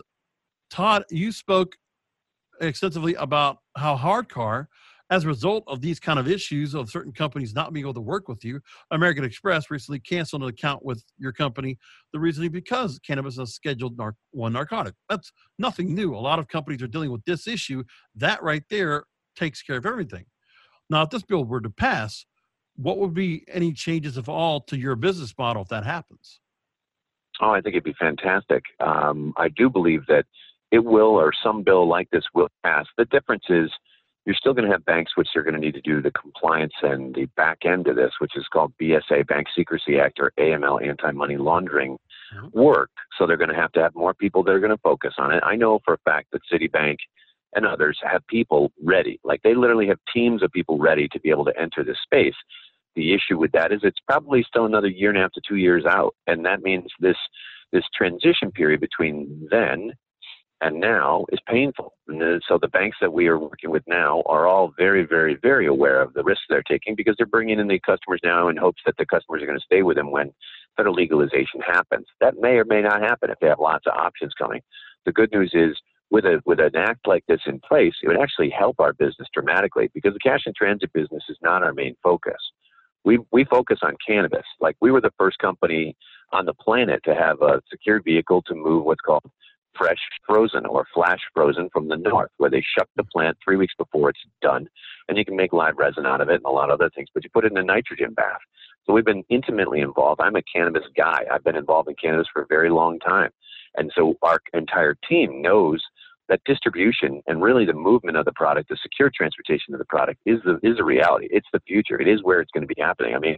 Todd, 0.69 1.03
you 1.09 1.31
spoke 1.31 1.75
extensively 2.61 3.15
about 3.15 3.57
how 3.75 3.97
Hardcar 3.97 4.67
as 5.13 5.25
a 5.25 5.27
result 5.27 5.63
of 5.67 5.79
these 5.79 5.99
kind 5.99 6.17
of 6.17 6.27
issues 6.27 6.73
of 6.73 6.89
certain 6.89 7.11
companies 7.11 7.53
not 7.53 7.71
being 7.71 7.85
able 7.85 7.93
to 7.93 8.01
work 8.01 8.27
with 8.27 8.43
you, 8.43 8.59
American 8.89 9.23
Express 9.23 9.69
recently 9.69 9.99
canceled 9.99 10.41
an 10.41 10.49
account 10.49 10.83
with 10.83 11.03
your 11.19 11.31
company. 11.31 11.77
The 12.13 12.19
reasoning 12.19 12.49
because 12.49 12.97
cannabis 12.97 13.35
is 13.35 13.39
a 13.39 13.45
scheduled 13.45 13.95
nar- 13.95 14.15
one 14.31 14.53
narcotic. 14.53 14.95
That's 15.09 15.31
nothing 15.59 15.93
new. 15.93 16.15
A 16.15 16.17
lot 16.17 16.39
of 16.39 16.47
companies 16.47 16.81
are 16.81 16.87
dealing 16.87 17.11
with 17.11 17.23
this 17.25 17.47
issue. 17.47 17.83
That 18.15 18.41
right 18.41 18.63
there 18.71 19.03
takes 19.35 19.61
care 19.61 19.77
of 19.77 19.85
everything. 19.85 20.25
Now, 20.89 21.03
if 21.03 21.11
this 21.11 21.21
bill 21.21 21.45
were 21.45 21.61
to 21.61 21.69
pass, 21.69 22.25
what 22.75 22.97
would 22.97 23.13
be 23.13 23.43
any 23.47 23.71
changes, 23.71 24.17
if 24.17 24.27
all, 24.27 24.61
to 24.61 24.75
your 24.75 24.95
business 24.95 25.31
model 25.37 25.61
if 25.61 25.69
that 25.69 25.85
happens? 25.85 26.39
Oh, 27.39 27.51
I 27.51 27.61
think 27.61 27.75
it'd 27.75 27.83
be 27.83 27.93
fantastic. 27.99 28.63
Um, 28.79 29.31
I 29.37 29.49
do 29.49 29.69
believe 29.69 30.07
that 30.07 30.25
it 30.71 30.83
will, 30.83 31.19
or 31.19 31.31
some 31.43 31.61
bill 31.61 31.87
like 31.87 32.09
this 32.09 32.23
will 32.33 32.47
pass. 32.63 32.87
The 32.97 33.05
difference 33.05 33.43
is 33.47 33.69
you're 34.25 34.35
still 34.35 34.53
going 34.53 34.65
to 34.65 34.71
have 34.71 34.85
banks 34.85 35.17
which 35.17 35.27
are 35.35 35.43
going 35.43 35.53
to 35.53 35.59
need 35.59 35.73
to 35.73 35.81
do 35.81 36.01
the 36.01 36.11
compliance 36.11 36.73
and 36.81 37.13
the 37.13 37.25
back 37.35 37.59
end 37.65 37.87
of 37.87 37.95
this, 37.95 38.11
which 38.19 38.37
is 38.37 38.45
called 38.51 38.73
BSA, 38.81 39.27
Bank 39.27 39.47
Secrecy 39.55 39.99
Act, 39.99 40.19
or 40.19 40.31
AML, 40.39 40.85
Anti 40.85 41.11
Money 41.11 41.37
Laundering 41.37 41.97
mm-hmm. 42.35 42.47
work. 42.57 42.89
So 43.17 43.27
they're 43.27 43.37
going 43.37 43.49
to 43.49 43.55
have 43.55 43.73
to 43.73 43.81
have 43.81 43.95
more 43.95 44.13
people 44.13 44.43
that 44.43 44.51
are 44.51 44.59
going 44.59 44.71
to 44.71 44.77
focus 44.77 45.13
on 45.17 45.33
it. 45.33 45.43
I 45.45 45.55
know 45.55 45.79
for 45.83 45.93
a 45.95 45.97
fact 46.05 46.31
that 46.31 46.41
Citibank 46.51 46.97
and 47.55 47.65
others 47.65 47.99
have 48.01 48.25
people 48.27 48.71
ready. 48.81 49.19
Like 49.23 49.41
they 49.43 49.55
literally 49.55 49.87
have 49.87 49.99
teams 50.13 50.41
of 50.41 50.51
people 50.51 50.77
ready 50.77 51.07
to 51.09 51.19
be 51.19 51.29
able 51.29 51.45
to 51.45 51.59
enter 51.59 51.83
this 51.83 51.97
space. 52.03 52.35
The 52.95 53.13
issue 53.13 53.37
with 53.37 53.51
that 53.51 53.71
is 53.71 53.81
it's 53.83 53.99
probably 54.07 54.43
still 54.47 54.65
another 54.65 54.87
year 54.87 55.09
and 55.09 55.17
a 55.17 55.21
half 55.21 55.31
to 55.33 55.41
two 55.47 55.55
years 55.55 55.83
out, 55.85 56.15
and 56.27 56.45
that 56.45 56.61
means 56.61 56.85
this 56.99 57.17
this 57.71 57.83
transition 57.95 58.51
period 58.51 58.79
between 58.79 59.47
then 59.49 59.91
and 60.61 60.79
now 60.79 61.25
is 61.31 61.39
painful. 61.47 61.93
And 62.07 62.41
so 62.47 62.57
the 62.57 62.69
banks 62.69 62.97
that 63.01 63.11
we 63.11 63.27
are 63.27 63.37
working 63.37 63.69
with 63.69 63.83
now 63.87 64.23
are 64.25 64.47
all 64.47 64.73
very, 64.77 65.05
very, 65.05 65.37
very 65.41 65.67
aware 65.67 66.01
of 66.01 66.13
the 66.13 66.23
risks 66.23 66.45
they're 66.49 66.63
taking 66.63 66.95
because 66.95 67.15
they're 67.17 67.25
bringing 67.25 67.59
in 67.59 67.67
the 67.67 67.79
customers 67.79 68.21
now 68.23 68.47
in 68.47 68.57
hopes 68.57 68.81
that 68.85 68.95
the 68.97 69.05
customers 69.05 69.41
are 69.41 69.45
going 69.45 69.59
to 69.59 69.65
stay 69.65 69.83
with 69.83 69.97
them 69.97 70.11
when 70.11 70.31
federal 70.77 70.95
legalization 70.95 71.59
happens. 71.65 72.05
That 72.21 72.35
may 72.39 72.55
or 72.55 72.65
may 72.65 72.81
not 72.81 73.01
happen 73.01 73.29
if 73.29 73.39
they 73.39 73.47
have 73.47 73.59
lots 73.59 73.85
of 73.87 73.93
options 73.93 74.33
coming. 74.37 74.61
The 75.05 75.11
good 75.11 75.31
news 75.33 75.51
is 75.53 75.77
with 76.13 76.25
a 76.25 76.41
with 76.45 76.59
an 76.59 76.75
act 76.75 77.07
like 77.07 77.25
this 77.27 77.41
in 77.47 77.59
place, 77.59 77.93
it 78.03 78.07
would 78.07 78.19
actually 78.19 78.51
help 78.51 78.79
our 78.79 78.93
business 78.93 79.27
dramatically 79.33 79.89
because 79.93 80.13
the 80.13 80.19
cash 80.19 80.41
in 80.45 80.53
transit 80.55 80.93
business 80.93 81.23
is 81.27 81.37
not 81.41 81.63
our 81.63 81.73
main 81.73 81.95
focus. 82.03 82.37
We 83.03 83.19
we 83.31 83.45
focus 83.45 83.79
on 83.81 83.95
cannabis. 84.07 84.45
Like 84.61 84.77
we 84.79 84.91
were 84.91 85.01
the 85.01 85.13
first 85.17 85.39
company 85.39 85.97
on 86.31 86.45
the 86.45 86.53
planet 86.53 87.01
to 87.05 87.15
have 87.15 87.41
a 87.41 87.61
secured 87.69 88.03
vehicle 88.03 88.43
to 88.43 88.55
move 88.55 88.85
what's 88.85 89.01
called 89.01 89.23
fresh 89.77 89.97
frozen 90.25 90.65
or 90.65 90.85
flash 90.93 91.19
frozen 91.33 91.69
from 91.71 91.87
the 91.87 91.97
north, 91.97 92.31
where 92.37 92.49
they 92.49 92.63
shuck 92.77 92.87
the 92.95 93.03
plant 93.03 93.37
three 93.43 93.57
weeks 93.57 93.73
before 93.77 94.09
it's 94.09 94.19
done, 94.41 94.67
and 95.07 95.17
you 95.17 95.25
can 95.25 95.35
make 95.35 95.53
live 95.53 95.77
resin 95.77 96.05
out 96.05 96.21
of 96.21 96.29
it 96.29 96.35
and 96.35 96.45
a 96.45 96.49
lot 96.49 96.69
of 96.69 96.79
other 96.79 96.89
things. 96.95 97.09
But 97.13 97.23
you 97.23 97.29
put 97.33 97.45
it 97.45 97.51
in 97.51 97.57
a 97.57 97.63
nitrogen 97.63 98.13
bath. 98.13 98.39
So 98.85 98.93
we've 98.93 99.05
been 99.05 99.23
intimately 99.29 99.79
involved. 99.79 100.21
I'm 100.21 100.35
a 100.35 100.41
cannabis 100.53 100.83
guy. 100.95 101.23
I've 101.31 101.43
been 101.43 101.55
involved 101.55 101.89
in 101.89 101.95
cannabis 102.01 102.27
for 102.31 102.41
a 102.41 102.47
very 102.47 102.69
long 102.69 102.99
time, 102.99 103.31
and 103.75 103.91
so 103.95 104.15
our 104.21 104.39
entire 104.53 104.95
team 105.07 105.41
knows 105.41 105.81
that 106.29 106.41
distribution 106.45 107.21
and 107.27 107.43
really 107.43 107.65
the 107.65 107.73
movement 107.73 108.17
of 108.17 108.25
the 108.25 108.31
product, 108.31 108.69
the 108.69 108.77
secure 108.81 109.11
transportation 109.13 109.73
of 109.73 109.79
the 109.79 109.85
product, 109.85 110.19
is 110.25 110.39
the 110.45 110.59
is 110.63 110.79
a 110.79 110.83
reality. 110.83 111.27
It's 111.31 111.47
the 111.53 111.59
future. 111.67 111.99
It 111.99 112.07
is 112.07 112.23
where 112.23 112.39
it's 112.41 112.51
going 112.51 112.67
to 112.67 112.73
be 112.73 112.81
happening. 112.81 113.15
I 113.15 113.19
mean. 113.19 113.37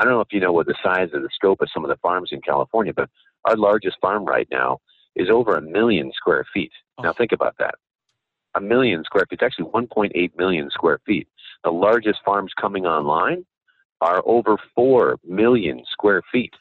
I 0.00 0.04
don't 0.04 0.12
know 0.12 0.20
if 0.20 0.28
you 0.30 0.38
know 0.38 0.52
what 0.52 0.66
the 0.66 0.76
size 0.80 1.08
of 1.12 1.22
the 1.22 1.28
scope 1.34 1.60
of 1.60 1.66
some 1.74 1.84
of 1.84 1.88
the 1.88 1.96
farms 1.96 2.28
in 2.30 2.40
California, 2.40 2.92
but 2.94 3.10
our 3.44 3.56
largest 3.56 3.96
farm 4.00 4.24
right 4.24 4.46
now 4.48 4.78
is 5.18 5.28
over 5.30 5.56
a 5.56 5.62
million 5.62 6.12
square 6.14 6.44
feet. 6.52 6.72
Oh. 6.98 7.02
Now 7.02 7.12
think 7.12 7.32
about 7.32 7.56
that. 7.58 7.74
A 8.54 8.60
million 8.60 9.04
square 9.04 9.24
feet. 9.28 9.40
It's 9.42 9.46
actually 9.46 9.70
1.8 9.70 10.36
million 10.36 10.70
square 10.70 11.00
feet. 11.04 11.28
The 11.64 11.70
largest 11.70 12.20
farms 12.24 12.52
coming 12.58 12.86
online 12.86 13.44
are 14.00 14.22
over 14.24 14.56
4 14.74 15.18
million 15.26 15.82
square 15.92 16.22
feet. 16.32 16.54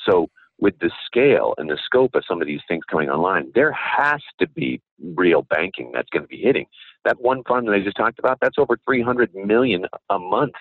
So 0.00 0.28
with 0.58 0.78
the 0.78 0.90
scale 1.06 1.54
and 1.58 1.68
the 1.68 1.78
scope 1.84 2.14
of 2.14 2.22
some 2.26 2.40
of 2.40 2.46
these 2.46 2.60
things 2.68 2.84
coming 2.88 3.10
online, 3.10 3.50
there 3.54 3.72
has 3.72 4.20
to 4.38 4.48
be 4.48 4.80
real 5.14 5.42
banking 5.42 5.90
that's 5.92 6.08
going 6.10 6.22
to 6.22 6.28
be 6.28 6.40
hitting. 6.40 6.66
That 7.04 7.20
one 7.20 7.42
farm 7.44 7.66
that 7.66 7.72
I 7.72 7.80
just 7.80 7.96
talked 7.96 8.20
about, 8.20 8.38
that's 8.40 8.58
over 8.58 8.78
300 8.84 9.34
million 9.34 9.86
a 10.08 10.18
month 10.18 10.54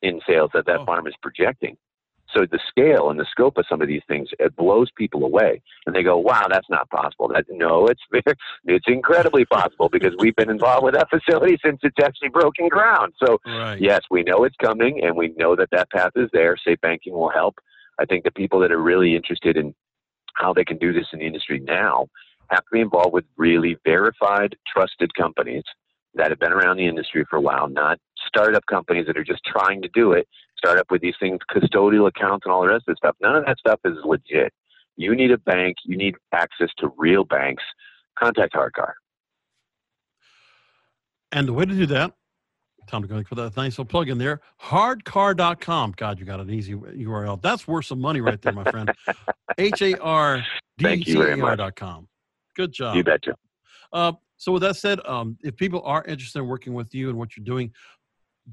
in 0.00 0.20
sales 0.26 0.50
that 0.54 0.66
that 0.66 0.80
oh. 0.80 0.86
farm 0.86 1.06
is 1.06 1.14
projecting. 1.22 1.76
So 2.34 2.46
the 2.46 2.58
scale 2.68 3.10
and 3.10 3.20
the 3.20 3.26
scope 3.30 3.58
of 3.58 3.66
some 3.68 3.82
of 3.82 3.88
these 3.88 4.02
things 4.08 4.28
it 4.38 4.56
blows 4.56 4.90
people 4.96 5.24
away, 5.24 5.60
and 5.86 5.94
they 5.94 6.02
go, 6.02 6.16
"Wow, 6.16 6.46
that's 6.48 6.68
not 6.70 6.88
possible." 6.90 7.28
That 7.28 7.44
no, 7.50 7.86
it's 7.86 8.02
it's 8.64 8.86
incredibly 8.88 9.44
possible 9.44 9.88
because 9.88 10.14
we've 10.18 10.36
been 10.36 10.50
involved 10.50 10.84
with 10.84 10.94
that 10.94 11.10
facility 11.10 11.58
since 11.64 11.80
it's 11.82 12.02
actually 12.02 12.30
broken 12.30 12.68
ground. 12.68 13.12
So 13.24 13.38
right. 13.46 13.80
yes, 13.80 14.00
we 14.10 14.22
know 14.22 14.44
it's 14.44 14.56
coming, 14.56 15.04
and 15.04 15.16
we 15.16 15.34
know 15.36 15.56
that 15.56 15.70
that 15.72 15.90
path 15.90 16.12
is 16.16 16.30
there. 16.32 16.56
Safe 16.56 16.80
banking 16.80 17.12
will 17.12 17.30
help. 17.30 17.56
I 17.98 18.06
think 18.06 18.24
the 18.24 18.30
people 18.30 18.60
that 18.60 18.72
are 18.72 18.82
really 18.82 19.14
interested 19.14 19.56
in 19.56 19.74
how 20.34 20.52
they 20.52 20.64
can 20.64 20.78
do 20.78 20.92
this 20.92 21.06
in 21.12 21.18
the 21.18 21.26
industry 21.26 21.60
now 21.60 22.06
have 22.48 22.60
to 22.60 22.70
be 22.72 22.80
involved 22.80 23.12
with 23.12 23.24
really 23.36 23.76
verified, 23.84 24.56
trusted 24.72 25.14
companies 25.14 25.64
that 26.14 26.30
have 26.30 26.38
been 26.38 26.52
around 26.52 26.76
the 26.76 26.86
industry 26.86 27.24
for 27.28 27.36
a 27.36 27.40
while, 27.40 27.68
not 27.68 27.98
startup 28.26 28.64
companies 28.66 29.06
that 29.06 29.16
are 29.16 29.24
just 29.24 29.42
trying 29.44 29.82
to 29.82 29.88
do 29.94 30.12
it 30.12 30.26
start 30.64 30.78
up 30.78 30.90
with 30.90 31.02
these 31.02 31.14
things, 31.18 31.40
custodial 31.50 32.08
accounts 32.08 32.46
and 32.46 32.52
all 32.52 32.62
the 32.62 32.68
rest 32.68 32.84
of 32.88 32.94
the 32.94 32.96
stuff. 32.96 33.16
None 33.20 33.34
of 33.34 33.46
that 33.46 33.58
stuff 33.58 33.80
is 33.84 33.96
legit. 34.04 34.52
You 34.96 35.14
need 35.16 35.32
a 35.32 35.38
bank, 35.38 35.76
you 35.84 35.96
need 35.96 36.14
access 36.32 36.68
to 36.78 36.92
real 36.96 37.24
banks. 37.24 37.62
Contact 38.18 38.54
Hardcar. 38.54 38.92
And 41.32 41.48
the 41.48 41.52
way 41.52 41.64
to 41.64 41.74
do 41.74 41.86
that, 41.86 42.12
Tom 42.86 43.06
going 43.06 43.24
for 43.24 43.34
that 43.36 43.56
nice 43.56 43.72
little 43.72 43.86
plug 43.86 44.10
in 44.10 44.18
there, 44.18 44.40
hardcar.com. 44.60 45.94
God, 45.96 46.18
you 46.18 46.26
got 46.26 46.40
an 46.40 46.50
easy 46.50 46.74
URL. 46.74 47.40
That's 47.40 47.66
worth 47.66 47.86
some 47.86 48.00
money 48.00 48.20
right 48.20 48.40
there, 48.40 48.52
my 48.52 48.64
friend. 48.70 48.92
H 49.58 49.80
A 49.82 49.98
R 49.98 50.44
D 50.78 51.04
C 51.04 51.16
A 51.18 51.40
R.com. 51.40 52.08
Good 52.54 52.72
job. 52.72 52.96
You 52.96 53.04
betcha. 53.04 53.34
Uh, 53.92 54.12
so 54.36 54.52
with 54.52 54.62
that 54.62 54.76
said, 54.76 55.00
um, 55.06 55.38
if 55.42 55.56
people 55.56 55.82
are 55.84 56.04
interested 56.04 56.40
in 56.40 56.48
working 56.48 56.74
with 56.74 56.94
you 56.94 57.08
and 57.08 57.18
what 57.18 57.36
you're 57.36 57.44
doing, 57.44 57.72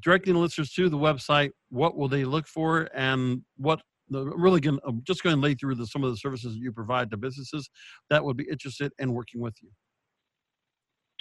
directing 0.02 0.36
listeners 0.36 0.72
to 0.74 0.90
the 0.90 0.98
website, 0.98 1.52
what 1.70 1.98
will 1.98 2.08
they 2.08 2.26
look 2.26 2.48
for, 2.48 2.90
and 2.94 3.42
what 3.58 3.82
the, 4.10 4.26
really 4.26 4.60
going 4.60 4.80
I'm 4.86 5.02
just 5.04 5.24
going 5.24 5.36
to 5.36 5.42
lay 5.42 5.54
through 5.54 5.76
the, 5.76 5.86
some 5.86 6.04
of 6.04 6.12
the 6.12 6.18
services 6.18 6.54
that 6.54 6.60
you 6.60 6.72
provide 6.72 7.12
to 7.12 7.18
businesses 7.18 7.70
that 8.10 8.24
would 8.24 8.38
be 8.38 8.48
interested 8.50 8.92
in 9.00 9.14
working 9.14 9.42
with 9.42 9.56
you. 9.62 9.70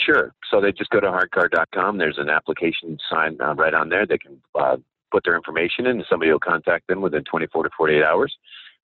Sure. 0.00 0.32
So 0.50 0.60
they 0.60 0.72
just 0.72 0.90
go 0.90 1.00
to 1.00 1.08
hardcar.com. 1.08 1.98
There's 1.98 2.18
an 2.18 2.30
application 2.30 2.98
sign 3.10 3.36
uh, 3.40 3.54
right 3.54 3.74
on 3.74 3.88
there. 3.88 4.06
They 4.06 4.18
can 4.18 4.40
uh, 4.58 4.76
put 5.10 5.24
their 5.24 5.36
information 5.36 5.86
in, 5.86 5.96
and 5.96 6.04
somebody 6.08 6.30
will 6.30 6.38
contact 6.38 6.86
them 6.86 7.00
within 7.00 7.24
24 7.24 7.64
to 7.64 7.70
48 7.76 8.04
hours. 8.04 8.34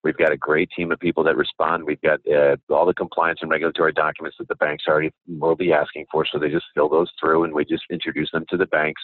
We've 0.03 0.17
got 0.17 0.33
a 0.33 0.37
great 0.37 0.69
team 0.77 0.93
of 0.93 0.99
people 0.99 1.25
that 1.25 1.37
respond. 1.37 1.85
We've 1.85 2.01
got 2.03 2.21
uh, 2.29 2.57
all 2.69 2.85
the 2.85 2.93
compliance 2.93 3.39
and 3.41 3.51
regulatory 3.51 3.93
documents 3.93 4.37
that 4.39 4.49
the 4.49 4.57
banks 4.57 4.85
already 4.87 5.11
will 5.27 5.57
be 5.57 5.73
asking 5.73 6.05
for. 6.13 6.27
So 6.31 6.39
they 6.39 6.51
just 6.51 6.67
fill 6.75 6.91
those 6.91 7.11
through, 7.19 7.45
and 7.45 7.55
we 7.55 7.65
just 7.65 7.85
introduce 7.91 8.31
them 8.31 8.45
to 8.51 8.59
the 8.59 8.67
banks 8.67 9.01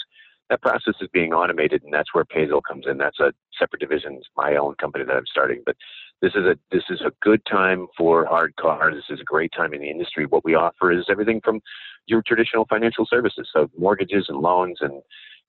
that 0.51 0.61
process 0.63 0.95
is 1.01 1.09
being 1.13 1.33
automated, 1.33 1.83
and 1.85 1.95
that's 1.95 2.13
where 2.13 2.25
Payzel 2.25 2.61
comes 2.69 2.85
in. 2.89 2.99
That's 2.99 3.21
a 3.21 3.33
separate 3.59 3.81
division, 3.81 4.15
it's 4.15 4.29
my 4.37 4.57
own 4.57 4.75
company 4.75 5.05
that 5.05 5.17
I'm 5.17 5.27
starting. 5.27 5.63
But 5.65 5.77
this 6.21 6.33
is 6.35 6.45
a 6.45 6.57
this 6.71 6.83
is 6.91 7.01
a 7.01 7.13
good 7.23 7.41
time 7.47 7.87
for 7.97 8.27
hard 8.27 8.55
cars. 8.57 8.95
This 8.95 9.17
is 9.17 9.21
a 9.21 9.25
great 9.25 9.53
time 9.57 9.73
in 9.73 9.81
the 9.81 9.89
industry. 9.89 10.27
What 10.27 10.45
we 10.45 10.55
offer 10.55 10.93
is 10.93 11.07
everything 11.09 11.41
from 11.43 11.61
your 12.07 12.23
traditional 12.27 12.67
financial 12.69 13.07
services, 13.09 13.49
so 13.53 13.71
mortgages 13.79 14.27
and 14.29 14.39
loans 14.39 14.79
and 14.81 15.01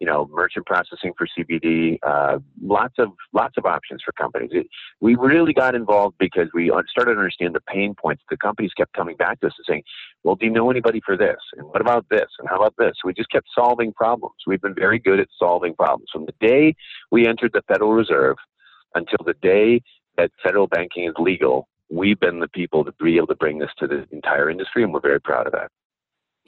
you 0.01 0.07
know, 0.07 0.27
merchant 0.33 0.65
processing 0.65 1.13
for 1.15 1.27
CBD, 1.27 1.99
uh, 2.01 2.39
lots 2.59 2.95
of 2.97 3.09
lots 3.33 3.53
of 3.55 3.67
options 3.67 4.01
for 4.03 4.11
companies. 4.13 4.49
It, 4.51 4.65
we 4.99 5.13
really 5.13 5.53
got 5.53 5.75
involved 5.75 6.15
because 6.17 6.47
we 6.55 6.73
started 6.89 7.13
to 7.13 7.19
understand 7.19 7.53
the 7.53 7.61
pain 7.61 7.93
points. 7.93 8.23
The 8.27 8.35
companies 8.35 8.71
kept 8.75 8.93
coming 8.93 9.15
back 9.15 9.39
to 9.41 9.47
us 9.47 9.53
and 9.59 9.65
saying, 9.69 9.83
"Well, 10.23 10.35
do 10.35 10.47
you 10.47 10.51
know 10.51 10.71
anybody 10.71 11.01
for 11.05 11.15
this? 11.15 11.37
And 11.55 11.67
what 11.67 11.81
about 11.81 12.07
this? 12.09 12.25
And 12.39 12.49
how 12.49 12.55
about 12.55 12.73
this?" 12.79 12.93
We 13.05 13.13
just 13.13 13.29
kept 13.29 13.45
solving 13.53 13.93
problems. 13.93 14.37
We've 14.47 14.59
been 14.59 14.73
very 14.73 14.97
good 14.97 15.19
at 15.19 15.27
solving 15.37 15.75
problems. 15.75 16.09
From 16.11 16.25
the 16.25 16.33
day 16.41 16.75
we 17.11 17.27
entered 17.27 17.51
the 17.53 17.61
Federal 17.67 17.93
Reserve 17.93 18.37
until 18.95 19.19
the 19.23 19.35
day 19.35 19.83
that 20.17 20.31
federal 20.43 20.65
banking 20.65 21.07
is 21.07 21.13
legal, 21.19 21.67
we've 21.91 22.19
been 22.19 22.39
the 22.39 22.47
people 22.47 22.83
to 22.83 22.91
be 22.93 23.17
able 23.17 23.27
to 23.27 23.35
bring 23.35 23.59
this 23.59 23.69
to 23.77 23.85
the 23.85 24.07
entire 24.11 24.49
industry, 24.49 24.81
and 24.81 24.91
we're 24.91 24.99
very 24.99 25.21
proud 25.21 25.45
of 25.45 25.53
that. 25.53 25.69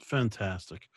Fantastic. 0.00 0.88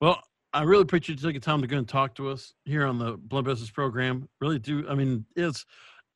Well, 0.00 0.22
I 0.58 0.62
really 0.62 0.82
appreciate 0.82 1.20
you 1.20 1.28
taking 1.28 1.40
time 1.40 1.60
to 1.60 1.68
go 1.68 1.78
and 1.78 1.88
talk 1.88 2.16
to 2.16 2.28
us 2.30 2.52
here 2.64 2.84
on 2.84 2.98
the 2.98 3.12
Blunt 3.16 3.46
Business 3.46 3.70
Program. 3.70 4.28
Really 4.40 4.58
do. 4.58 4.84
I 4.88 4.96
mean, 4.96 5.24
it's 5.36 5.64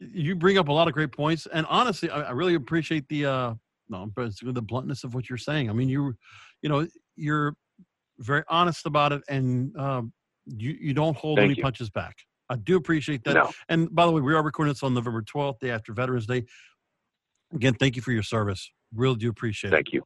you 0.01 0.35
bring 0.35 0.59
up 0.59 0.67
a 0.67 0.73
lot 0.73 0.89
of 0.89 0.95
great 0.95 1.13
points, 1.13 1.47
and 1.55 1.65
honestly, 1.67 2.11
I, 2.11 2.23
I 2.23 2.31
really 2.33 2.55
appreciate 2.57 3.09
the 3.09 3.25
uh, 3.25 3.55
no, 3.89 4.11
the 4.17 4.61
bluntness 4.61 5.05
of 5.05 5.15
what 5.15 5.31
you're 5.31 5.39
saying. 5.39 5.71
I 5.71 5.73
mean, 5.73 5.89
you, 5.89 6.17
you 6.61 6.69
know, 6.69 6.89
you're 7.15 7.55
very 8.19 8.43
honest 8.49 8.85
about 8.85 9.13
it, 9.13 9.23
and 9.29 9.77
um, 9.77 10.13
you 10.47 10.77
you 10.81 10.93
don't 10.93 11.17
hold 11.17 11.39
Thank 11.39 11.51
any 11.51 11.55
you. 11.59 11.63
punches 11.63 11.89
back. 11.89 12.17
I 12.51 12.57
do 12.57 12.75
appreciate 12.75 13.23
that. 13.23 13.35
No. 13.35 13.51
And 13.69 13.95
by 13.95 14.07
the 14.07 14.11
way, 14.11 14.23
we 14.23 14.35
are 14.35 14.43
recording 14.43 14.73
this 14.73 14.83
on 14.83 14.93
November 14.93 15.23
12th, 15.23 15.61
day 15.61 15.71
after 15.71 15.93
Veterans 15.93 16.27
Day. 16.27 16.43
Again, 17.55 17.75
thank 17.75 17.95
you 17.95 18.03
for 18.03 18.11
your 18.11 18.25
service. 18.25 18.73
Really 18.93 19.15
do 19.15 19.31
appreciate 19.31 19.71
thank 19.71 19.87
it. 19.87 19.91
Thank 19.91 19.95
you. 19.95 20.03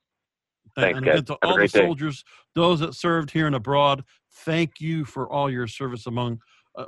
Thanks, 0.74 0.99
and 0.99 1.09
again, 1.09 1.24
to 1.24 1.39
all 1.43 1.57
the 1.57 1.68
soldiers, 1.68 2.22
day. 2.22 2.30
those 2.55 2.80
that 2.80 2.95
served 2.95 3.30
here 3.30 3.47
and 3.47 3.57
abroad, 3.57 4.05
thank 4.45 4.80
you 4.80 5.05
for 5.05 5.30
all 5.30 5.51
your 5.51 5.66
service 5.66 6.07
among 6.07 6.41
uh, 6.76 6.84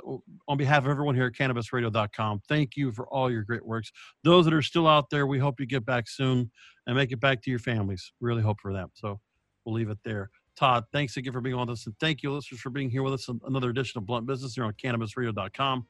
on 0.47 0.57
behalf 0.57 0.83
of 0.83 0.89
everyone 0.89 1.15
here 1.15 1.25
at 1.25 1.33
cannabisradio.com, 1.33 2.41
thank 2.47 2.77
you 2.77 2.91
for 2.91 3.07
all 3.07 3.31
your 3.31 3.43
great 3.43 3.65
works. 3.65 3.91
Those 4.23 4.45
that 4.45 4.53
are 4.53 4.61
still 4.61 4.87
out 4.87 5.09
there, 5.09 5.25
we 5.25 5.39
hope 5.39 5.59
you 5.59 5.65
get 5.65 5.85
back 5.85 6.07
soon 6.07 6.51
and 6.85 6.95
make 6.95 7.11
it 7.11 7.19
back 7.19 7.41
to 7.43 7.49
your 7.49 7.59
families. 7.59 8.11
Really 8.21 8.41
hope 8.41 8.59
for 8.61 8.71
them. 8.71 8.89
So 8.93 9.19
we'll 9.65 9.75
leave 9.75 9.89
it 9.89 9.97
there. 10.03 10.29
Todd, 10.55 10.85
thanks 10.91 11.17
again 11.17 11.33
for 11.33 11.41
being 11.41 11.55
on 11.55 11.69
us. 11.69 11.85
And 11.85 11.95
thank 11.99 12.21
you, 12.21 12.33
listeners, 12.33 12.59
for 12.59 12.69
being 12.69 12.89
here 12.89 13.01
with 13.01 13.13
us 13.13 13.29
another 13.45 13.69
edition 13.69 13.97
of 13.97 14.05
Blunt 14.05 14.27
Business 14.27 14.55
here 14.55 14.65
on 14.65 14.73
cannabisradio.com. 14.73 15.87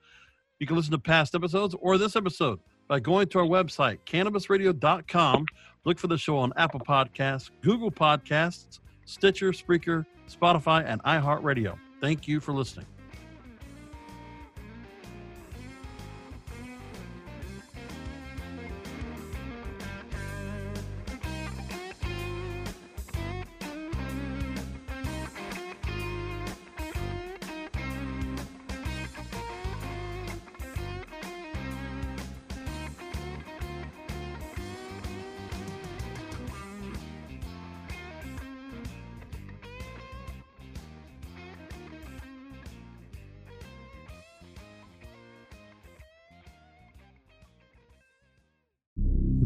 You 0.60 0.68
can 0.68 0.76
listen 0.76 0.92
to 0.92 1.00
past 1.00 1.36
episodes 1.36 1.76
or 1.80 1.98
this 1.98 2.16
episode 2.16 2.60
by 2.88 3.00
going 3.00 3.28
to 3.30 3.40
our 3.40 3.46
website, 3.46 3.98
cannabisradio.com. 4.06 5.46
Look 5.86 5.98
for 5.98 6.08
the 6.08 6.18
show 6.18 6.38
on 6.38 6.54
Apple 6.58 6.82
Podcasts, 6.82 7.50
Google 7.62 7.92
Podcasts, 7.92 8.80
Stitcher, 9.10 9.52
Spreaker, 9.52 10.06
Spotify, 10.30 10.86
and 10.86 11.02
iHeartRadio. 11.04 11.78
Thank 12.00 12.28
you 12.28 12.40
for 12.40 12.54
listening. 12.54 12.86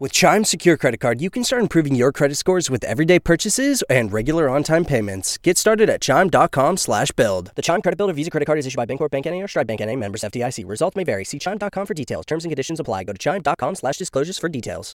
With 0.00 0.12
Chime 0.12 0.44
Secure 0.44 0.76
Credit 0.76 1.00
Card, 1.00 1.20
you 1.20 1.28
can 1.28 1.42
start 1.42 1.60
improving 1.60 1.96
your 1.96 2.12
credit 2.12 2.36
scores 2.36 2.70
with 2.70 2.84
everyday 2.84 3.18
purchases 3.18 3.82
and 3.90 4.12
regular 4.12 4.48
on-time 4.48 4.84
payments. 4.84 5.38
Get 5.38 5.58
started 5.58 5.90
at 5.90 6.00
Chime.com 6.00 6.76
slash 6.76 7.10
build. 7.10 7.50
The 7.56 7.62
Chime 7.62 7.82
Credit 7.82 7.96
Builder 7.96 8.12
Visa 8.12 8.30
Credit 8.30 8.46
Card 8.46 8.60
is 8.60 8.66
issued 8.66 8.76
by 8.76 8.86
Bancorp 8.86 9.10
Bank 9.10 9.26
N.A. 9.26 9.42
or 9.42 9.48
Stride 9.48 9.66
Bank 9.66 9.80
N.A. 9.80 9.96
members 9.96 10.20
FDIC. 10.22 10.68
Results 10.68 10.94
may 10.94 11.02
vary. 11.02 11.24
See 11.24 11.40
Chime.com 11.40 11.84
for 11.84 11.94
details. 11.94 12.24
Terms 12.26 12.44
and 12.44 12.50
conditions 12.52 12.78
apply. 12.78 13.04
Go 13.04 13.12
to 13.12 13.18
Chime.com 13.18 13.74
slash 13.74 13.96
disclosures 13.96 14.38
for 14.38 14.48
details. 14.48 14.92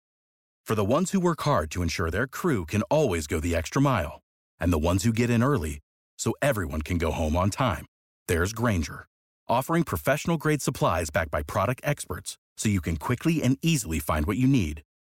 For 0.67 0.75
the 0.75 0.85
ones 0.85 1.13
who 1.13 1.21
work 1.21 1.43
hard 1.43 1.71
to 1.71 1.83
ensure 1.83 2.11
their 2.11 2.27
crew 2.27 2.67
can 2.67 2.83
always 2.91 3.29
go 3.29 3.39
the 3.39 3.55
extra 3.55 3.81
mile, 3.81 4.21
and 4.59 4.73
the 4.73 4.81
ones 4.81 5.05
who 5.05 5.13
get 5.13 5.31
in 5.31 5.45
early 5.45 5.79
so 6.19 6.33
everyone 6.43 6.83
can 6.83 6.99
go 6.99 7.13
home 7.13 7.37
on 7.37 7.51
time, 7.51 7.87
there's 8.27 8.53
Grainger, 8.53 9.07
offering 9.49 9.85
professional-grade 9.85 10.61
supplies 10.61 11.11
backed 11.11 11.31
by 11.31 11.45
product 11.45 11.83
experts 11.85 12.37
so 12.57 12.69
you 12.69 12.81
can 12.81 12.97
quickly 12.97 13.45
and 13.45 13.59
easily 13.63 14.01
find 14.01 14.27
what 14.27 14.37
you 14.37 14.49
need. 14.49 14.83